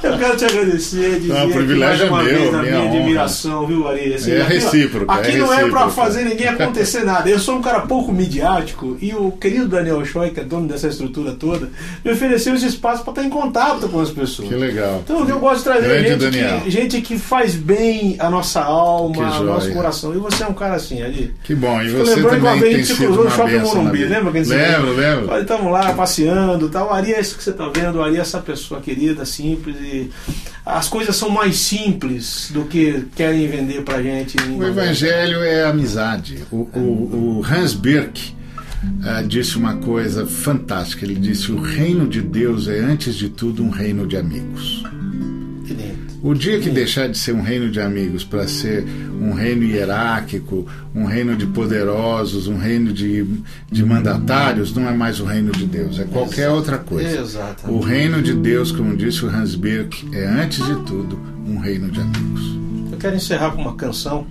eu 0.03 0.17
quero 0.17 0.37
te 0.37 0.45
agradecer, 0.45 1.19
dizer 1.19 1.33
Não, 1.33 1.39
o 1.41 1.43
aqui 1.45 1.53
privilégio 1.53 2.11
mais 2.11 2.27
uma 2.27 2.29
é 2.29 2.33
meu, 2.33 2.51
vez 2.51 2.51
minha 2.51 2.79
minha 2.79 2.89
admiração, 2.99 3.65
viu, 3.65 3.87
Ari? 3.87 4.13
Assim, 4.13 4.31
É 4.31 4.43
recíproco, 4.43 5.11
Aqui 5.11 5.31
é 5.31 5.37
não 5.37 5.45
é 5.53 5.57
pra 5.57 5.63
recíproco. 5.65 5.91
fazer 5.91 6.23
ninguém 6.25 6.47
acontecer 6.47 7.03
nada. 7.03 7.29
Eu 7.29 7.39
sou 7.39 7.55
um 7.55 7.61
cara 7.61 7.81
pouco 7.81 8.11
midiático 8.11 8.97
e 9.01 9.13
o 9.13 9.31
querido 9.31 9.67
Daniel 9.67 10.03
Choi, 10.05 10.29
que 10.31 10.39
é 10.39 10.43
dono 10.43 10.67
dessa 10.67 10.87
estrutura 10.87 11.31
toda, 11.33 11.69
me 12.03 12.11
ofereceu 12.11 12.53
esse 12.55 12.67
espaço 12.67 13.03
pra 13.03 13.11
estar 13.11 13.23
em 13.29 13.31
contato 13.31 13.87
com 13.87 13.99
as 13.99 14.09
pessoas. 14.09 14.49
Que 14.49 14.55
legal. 14.55 15.01
Então 15.03 15.27
eu 15.29 15.39
gosto 15.39 15.57
de 15.59 15.63
trazer 15.63 15.87
Grande 16.03 16.31
gente 16.37 16.63
que, 16.63 16.69
gente 16.71 17.01
que 17.01 17.17
faz 17.17 17.55
bem 17.55 18.15
a 18.19 18.29
nossa 18.29 18.61
alma, 18.61 19.29
joia. 19.31 19.43
nosso 19.53 19.71
coração. 19.71 20.13
E 20.13 20.17
você 20.17 20.43
é 20.43 20.47
um 20.47 20.53
cara 20.53 20.75
assim, 20.75 21.01
ali. 21.01 21.33
Que 21.43 21.53
bom. 21.55 21.81
E 21.81 21.89
você 21.91 22.15
lembrando 22.15 22.35
que 22.35 22.39
uma 22.41 22.49
também 22.53 22.59
vez 22.59 22.75
a 22.75 22.77
gente 22.93 22.97
cruzou 22.97 23.23
no 23.25 23.31
shopping 23.31 23.57
Morumbi, 23.59 24.05
lembra? 24.05 24.31
que 24.31 24.37
a 24.39 24.43
gente- 24.43 24.53
Lembro, 24.55 24.93
lembro. 24.95 25.31
Olha, 25.31 25.41
estamos 25.41 25.71
lá 25.71 25.93
passeando 25.93 26.65
e 26.65 26.69
tal. 26.69 26.87
O 26.89 26.93
Ari 26.93 27.13
é 27.13 27.19
isso 27.21 27.37
que 27.37 27.43
você 27.43 27.51
está 27.51 27.69
vendo. 27.69 27.97
O 27.99 28.03
Ari 28.03 28.17
é 28.17 28.19
essa 28.19 28.39
pessoa 28.39 28.81
querida, 28.81 29.23
simples. 29.25 29.75
E 29.81 30.09
as 30.65 30.87
coisas 30.89 31.15
são 31.15 31.29
mais 31.29 31.57
simples 31.57 32.49
do 32.53 32.65
que 32.65 33.05
querem 33.15 33.47
vender 33.47 33.83
pra 33.83 34.01
gente. 34.01 34.35
O 34.51 34.63
evangelho 34.63 35.39
é 35.43 35.63
amizade. 35.65 36.39
O, 36.51 36.67
o- 36.73 37.39
o 37.39 37.45
Hans 37.45 37.73
Birk 37.73 38.33
ah, 39.03 39.21
disse 39.21 39.57
uma 39.57 39.75
coisa 39.77 40.25
fantástica. 40.25 41.05
Ele 41.05 41.15
disse: 41.15 41.51
o 41.51 41.61
reino 41.61 42.07
de 42.07 42.21
Deus 42.21 42.67
é, 42.67 42.79
antes 42.79 43.15
de 43.15 43.29
tudo, 43.29 43.63
um 43.63 43.69
reino 43.69 44.07
de 44.07 44.17
amigos. 44.17 44.83
O 46.21 46.33
dia 46.33 46.59
que 46.59 46.69
deixar 46.69 47.07
de 47.07 47.17
ser 47.17 47.33
um 47.33 47.41
reino 47.41 47.71
de 47.71 47.79
amigos 47.79 48.25
para 48.25 48.45
ser 48.45 48.85
um 49.21 49.31
reino 49.31 49.63
hierárquico, 49.63 50.67
um 50.93 51.05
reino 51.05 51.33
de 51.35 51.45
poderosos, 51.45 52.47
um 52.47 52.57
reino 52.57 52.91
de, 52.91 53.25
de 53.71 53.85
mandatários, 53.85 54.73
não 54.73 54.89
é 54.89 54.93
mais 54.93 55.21
o 55.21 55.25
reino 55.25 55.51
de 55.53 55.65
Deus, 55.65 55.97
é 55.97 56.03
qualquer 56.03 56.49
outra 56.49 56.77
coisa. 56.77 57.21
Exatamente. 57.21 57.69
O 57.69 57.79
reino 57.79 58.21
de 58.21 58.33
Deus, 58.33 58.69
como 58.69 58.97
disse 58.97 59.23
o 59.23 59.29
Hans 59.29 59.55
Birk, 59.55 60.09
é 60.13 60.25
antes 60.25 60.65
de 60.65 60.75
tudo 60.83 61.17
um 61.47 61.57
reino 61.57 61.89
de 61.89 62.01
amigos. 62.01 62.59
Eu 62.91 62.97
quero 62.97 63.15
encerrar 63.15 63.51
com 63.51 63.61
uma 63.61 63.75
canção 63.75 64.27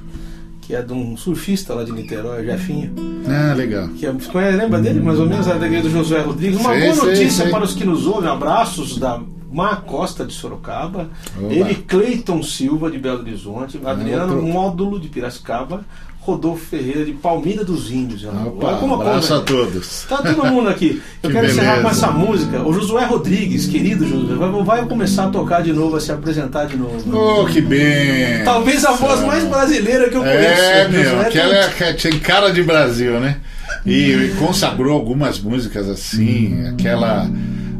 que 0.68 0.74
é 0.74 0.82
de 0.82 0.92
um 0.92 1.16
surfista 1.16 1.72
lá 1.72 1.82
de 1.82 1.90
Niterói, 1.92 2.44
Jefinho. 2.44 2.92
Ah, 3.26 3.54
legal. 3.54 3.88
que 3.88 4.04
é- 4.04 4.12
lembra 4.50 4.78
dele? 4.82 5.00
Mais 5.00 5.18
ou 5.18 5.24
menos, 5.26 5.46
da 5.46 5.54
igreja 5.56 5.84
do 5.84 5.90
Josué 5.90 6.20
Rodrigues. 6.20 6.60
Uma 6.60 6.72
Sei, 6.74 6.80
boa 6.82 6.94
sei, 6.94 7.04
notícia 7.06 7.42
sei. 7.44 7.50
para 7.50 7.64
os 7.64 7.72
que 7.74 7.84
nos 7.86 8.06
ouvem. 8.06 8.28
Abraços 8.30 8.98
da 8.98 9.18
Mar 9.50 9.82
Costa 9.82 10.24
de 10.24 10.32
Sorocaba. 10.32 11.08
Ele, 11.48 11.74
Cleiton 11.74 12.42
Silva 12.42 12.90
de 12.90 12.98
Belo 12.98 13.20
Horizonte. 13.20 13.80
Adriano 13.84 14.34
outro. 14.36 14.48
Módulo 14.48 15.00
de 15.00 15.08
Piracicaba. 15.08 15.84
Rodolfo 16.20 16.66
Ferreira 16.66 17.06
de 17.06 17.12
Palmeira 17.12 17.64
dos 17.64 17.90
Índios. 17.90 18.22
Opa, 18.24 18.66
Olha 18.66 18.76
como 18.76 18.94
a 18.96 19.00
abraço 19.00 19.32
a 19.32 19.40
todos. 19.40 20.04
Tá 20.06 20.18
todo 20.18 20.44
mundo 20.44 20.68
aqui. 20.68 21.00
Eu 21.22 21.30
Que 21.30 21.36
quero 21.36 21.46
encerrar 21.46 21.76
com 21.76 21.82
beleza. 21.84 22.04
essa 22.06 22.10
música. 22.12 22.62
O 22.68 22.72
Josué 22.74 23.04
Rodrigues, 23.06 23.64
querido 23.66 24.06
Josué, 24.06 24.36
vai, 24.62 24.84
começar 24.84 25.24
a 25.24 25.28
tocar 25.30 25.62
de 25.62 25.72
novo, 25.72 25.96
a 25.96 26.00
se 26.00 26.12
apresentar 26.12 26.66
de 26.66 26.76
novo. 26.76 27.16
Oh, 27.16 27.46
que 27.46 27.62
bem! 27.62 28.44
Talvez 28.44 28.84
a 28.84 28.92
voz 28.92 29.20
mais 29.24 29.44
brasileira 29.44 30.10
que 30.10 30.16
eu 30.16 30.20
conheço. 30.20 30.62
É, 30.62 30.88
O 30.88 30.92
Josué 30.92 31.12
meu, 31.12 31.20
aquela 31.22 31.54
é, 31.56 31.92
que 31.94 32.10
tem 32.10 32.20
cara 32.20 32.50
de 32.52 32.62
Brasil, 32.62 33.18
né? 33.18 33.38
E, 33.86 34.12
e 34.12 34.34
consagrou 34.38 34.92
algumas 34.92 35.40
músicas 35.40 35.88
assim, 35.88 36.66
aquela 36.68 37.26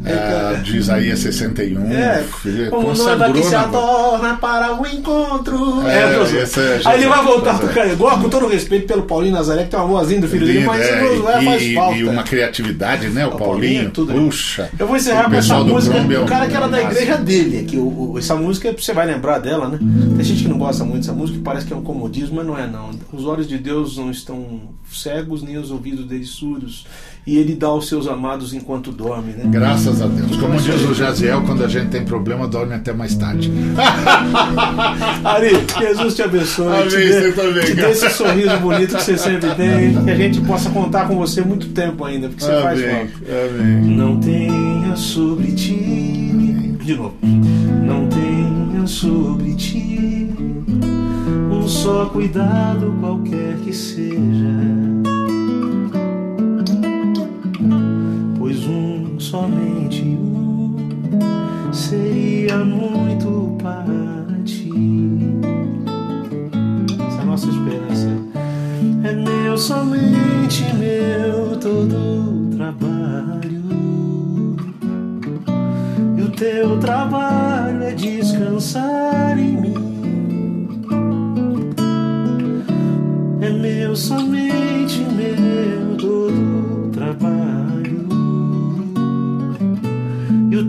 ah, 0.07 0.61
de 0.63 0.77
Isaías 0.77 1.19
61. 1.19 1.93
É, 1.93 2.25
ele 2.45 2.71
como 2.71 2.95
noiva 2.95 3.33
que 3.33 3.43
se 3.43 3.53
na 3.53 3.63
adorna 3.63 4.35
para 4.37 4.81
o 4.81 4.87
encontro. 4.87 5.87
É, 5.87 6.15
é 6.15 6.81
Aí 6.85 7.01
ele 7.01 7.09
vai 7.09 7.25
voltar 7.25 7.59
tocar 7.59 7.87
igual, 7.87 8.19
com 8.21 8.29
todo 8.29 8.47
respeito 8.47 8.87
pelo 8.87 9.03
Paulinho 9.03 9.35
Nazaré, 9.35 9.65
que 9.65 9.71
tem 9.71 9.79
uma 9.79 9.89
vozinha 9.89 10.21
do 10.21 10.29
filho 10.29 10.47
dele, 10.47 10.65
mas 10.65 10.81
é, 10.83 11.03
o 11.03 11.15
e, 11.41 11.45
faz 11.45 11.75
falta. 11.75 11.99
e 11.99 12.05
uma 12.05 12.23
criatividade, 12.23 13.09
né? 13.09 13.27
O, 13.27 13.29
O 13.29 13.33
Paulinho 13.33 13.49
Paulinho, 13.49 13.87
é 13.87 13.91
tudo. 13.91 14.13
puxa. 14.13 14.71
Eu 14.79 14.87
vou 14.87 14.97
encerrar 14.97 15.27
O 15.27 15.31
com 15.31 15.37
essa 15.37 15.55
do 15.59 15.65
música 15.67 15.97
é 15.97 16.05
do 16.05 16.25
cara 16.27 16.47
que 16.47 16.57
era 16.57 16.69
da 16.69 16.83
igreja 16.83 17.17
dele. 17.17 17.65
Que 17.65 17.77
o, 17.77 18.13
o- 18.13 18.19
essa 18.19 18.35
música, 18.37 18.73
você 18.77 18.93
vai 18.93 19.07
lembrar 19.07 19.39
dela, 19.39 19.69
né? 19.69 19.79
Tem 20.17 20.25
gente 20.25 20.43
que 20.43 20.49
não 20.49 20.59
gosta 20.59 20.85
muito 20.85 21.01
dessa 21.01 21.13
música, 21.13 21.39
parece 21.43 21.67
que 21.67 21.73
é 21.73 21.77
um 21.77 21.83
comodismo, 21.83 22.37
mas 22.37 22.47
não 22.47 22.59
é 22.59 22.67
não. 22.67 22.91
Os 23.13 23.25
olhos 23.25 23.47
de 23.49 23.59
Deus 23.59 23.97
não 23.97 24.11
estão 24.11 24.61
cegos, 24.93 25.43
nem 25.43 25.57
os 25.57 25.71
ouvidos 25.71 26.05
dele 26.07 26.25
surdos. 26.25 26.87
E 27.29 27.37
ele 27.37 27.55
dá 27.55 27.67
aos 27.67 27.87
seus 27.87 28.09
amados 28.09 28.55
enquanto 28.55 28.91
dorme, 28.91 29.33
né? 29.33 29.45
Graças 29.45 30.01
a 30.01 30.07
Deus. 30.07 30.35
Como 30.39 30.59
diz 30.59 30.83
o 30.89 30.95
Jaziel, 30.95 31.43
quando 31.43 31.63
a 31.63 31.69
gente 31.69 31.89
tem 31.91 32.03
problema, 32.03 32.49
dorme 32.49 32.73
até 32.73 32.91
mais 32.91 33.15
tarde. 33.17 33.53
Ari, 35.23 35.51
Jesus 35.79 36.15
te 36.15 36.23
abençoe. 36.23 36.69
Amém, 36.69 36.89
te 36.89 36.97
dê, 36.97 37.21
você 37.21 37.33
também, 37.33 37.65
te 37.67 37.75
dê 37.75 37.91
esse 37.91 38.09
sorriso 38.09 38.57
bonito 38.57 38.97
que 38.97 39.03
você 39.03 39.19
sempre 39.19 39.55
tem. 39.57 40.03
Que 40.05 40.11
a 40.11 40.15
gente 40.15 40.41
possa 40.41 40.71
contar 40.71 41.07
com 41.07 41.19
você 41.19 41.43
muito 41.43 41.69
tempo 41.69 42.03
ainda, 42.03 42.31
porque 42.31 42.43
você 42.43 42.63
faz 42.63 42.83
Amém. 42.83 42.97
falta. 42.97 43.13
Amém. 43.51 43.95
Não 43.95 44.19
tenha 44.19 44.97
sobre 44.97 45.53
ti. 45.53 46.79
De 46.83 46.95
novo. 46.95 47.15
Não 47.23 48.09
tenha 48.09 48.87
sobre 48.87 49.55
ti 49.55 50.35
um 51.53 51.69
só 51.69 52.07
cuidado 52.07 52.97
qualquer 53.03 53.55
que 53.63 53.75
seja. 53.75 54.17
Somente 59.29 60.03
um, 60.05 60.75
seria 61.71 62.57
muito 62.65 63.59
para 63.63 64.43
ti. 64.43 64.73
Essa 67.07 67.19
é 67.19 67.21
a 67.21 67.25
nossa 67.27 67.47
esperança. 67.47 68.09
É 69.05 69.13
meu, 69.13 69.59
somente 69.59 70.65
meu, 70.77 71.59
todo 71.59 72.57
trabalho. 72.57 73.65
E 76.17 76.23
o 76.23 76.31
teu 76.31 76.79
trabalho 76.79 77.83
é 77.83 77.93
descansar 77.93 79.39
em 79.39 79.61
mim. 79.61 79.75
É 83.43 83.51
meu, 83.51 83.95
somente 83.95 85.01
meu, 85.01 85.99
todo 85.99 86.91
trabalho. 86.93 87.58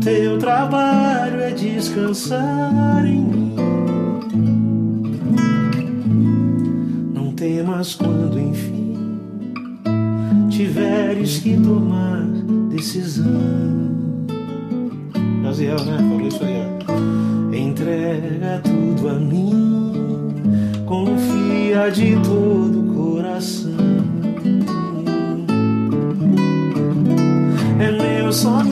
Teu 0.01 0.37
trabalho 0.37 1.41
é 1.41 1.51
descansar 1.51 3.05
em 3.05 3.21
mim. 3.21 3.55
Não 7.13 7.31
temas 7.33 7.95
quando 7.95 8.39
enfim 8.39 8.79
tiveres 10.59 11.39
que 11.39 11.55
tomar 11.55 12.21
decisão. 12.69 13.25
Jaziel, 15.41 15.77
né? 15.85 15.97
Falou 15.97 16.27
isso 16.27 16.43
aí, 16.43 16.55
ó. 16.57 17.55
Entrega 17.55 18.61
tudo 18.61 19.07
a 19.07 19.13
mim, 19.13 20.33
confia 20.85 21.89
de 21.89 22.17
todo 22.17 22.77
o 22.77 22.93
coração. 22.93 23.71
É 27.79 27.91
meu, 27.91 28.33
somente 28.33 28.68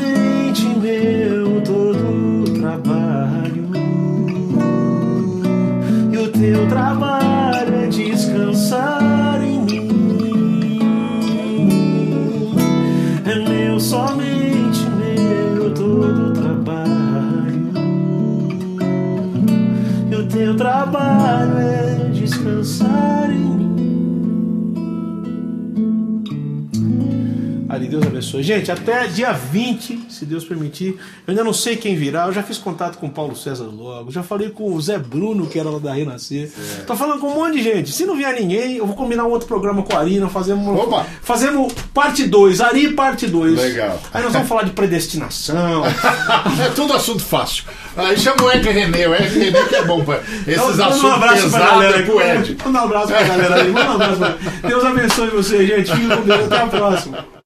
Deus 27.98 28.08
abençoe. 28.08 28.44
Gente, 28.44 28.72
até 28.72 29.08
dia 29.08 29.32
20, 29.32 30.06
se 30.10 30.26
Deus 30.26 30.44
permitir. 30.44 30.90
Eu 31.26 31.32
ainda 31.32 31.44
não 31.44 31.54
sei 31.54 31.76
quem 31.76 31.96
virá. 31.96 32.28
Eu 32.28 32.34
já 32.34 32.44
fiz 32.44 32.58
contato 32.58 32.98
com 32.98 33.08
o 33.08 33.10
Paulo 33.10 33.36
César 33.36 33.66
logo. 33.66 34.12
Já 34.12 34.22
falei 34.22 34.50
com 34.50 34.72
o 34.72 34.82
Zé 34.82 34.98
Bruno, 35.00 35.48
que 35.48 35.60
era 35.60 35.70
lá 35.70 35.80
da 35.80 35.94
Renascer. 35.94 36.52
Tô 36.86 36.96
falando 36.96 37.20
com 37.20 37.28
um 37.28 37.36
monte 37.36 37.58
de 37.58 37.64
gente. 37.64 37.92
Se 37.92 38.06
não 38.06 38.16
vier 38.16 38.34
ninguém, 38.40 38.78
eu 38.78 38.86
vou 38.86 38.96
combinar 38.96 39.26
um 39.26 39.32
outro 39.32 39.48
programa 39.48 39.82
com 39.82 39.96
a 39.96 40.00
Arina. 40.00 40.30
Fazemos, 40.30 40.80
Opa! 40.80 41.06
fazemos 41.22 41.74
parte 41.94 42.26
2. 42.26 42.62
Ari, 42.62 42.94
parte 42.94 43.26
2. 43.28 43.58
Legal. 43.58 44.00
Aí 44.14 44.24
nós 44.24 44.34
vamos 44.34 44.48
falar 44.48 44.64
de 44.64 44.72
predestinação. 44.72 45.84
É 46.58 46.70
tudo 46.70 46.94
assunto 46.94 47.24
fácil. 47.24 47.66
Aí 47.96 48.18
chama 48.18 48.44
o 48.44 48.52
Ed 48.52 48.68
René, 48.68 49.08
o 49.08 49.14
Ed 49.14 49.38
René 49.38 49.64
que 49.64 49.76
é 49.76 49.86
bom 49.86 50.04
pra 50.04 50.18
esses 50.18 50.48
Então, 50.48 50.70
manda 50.70 50.86
assuntos 50.86 51.04
um 51.04 51.12
abraço 51.14 51.50
pra 51.50 51.60
pesados 51.60 51.70
galera 51.70 51.98
é 52.00 52.02
pro 52.04 52.20
aqui. 52.20 52.52
Ed. 52.52 52.58
Manda 52.66 52.80
um 52.80 52.84
abraço 52.84 53.08
pra 53.08 53.24
galera 53.24 53.56
aí. 53.56 53.72
Manda 53.72 53.90
um 53.90 53.96
abraço 53.96 54.18
pra... 54.18 54.38
Deus 54.70 54.86
abençoe 54.86 55.30
vocês, 55.30 55.68
gente. 55.68 55.92
Fiquem 55.92 56.10
com 56.10 56.22
Deus. 56.24 56.46
Até 56.46 56.62
a 56.62 56.68
próxima. 56.68 57.37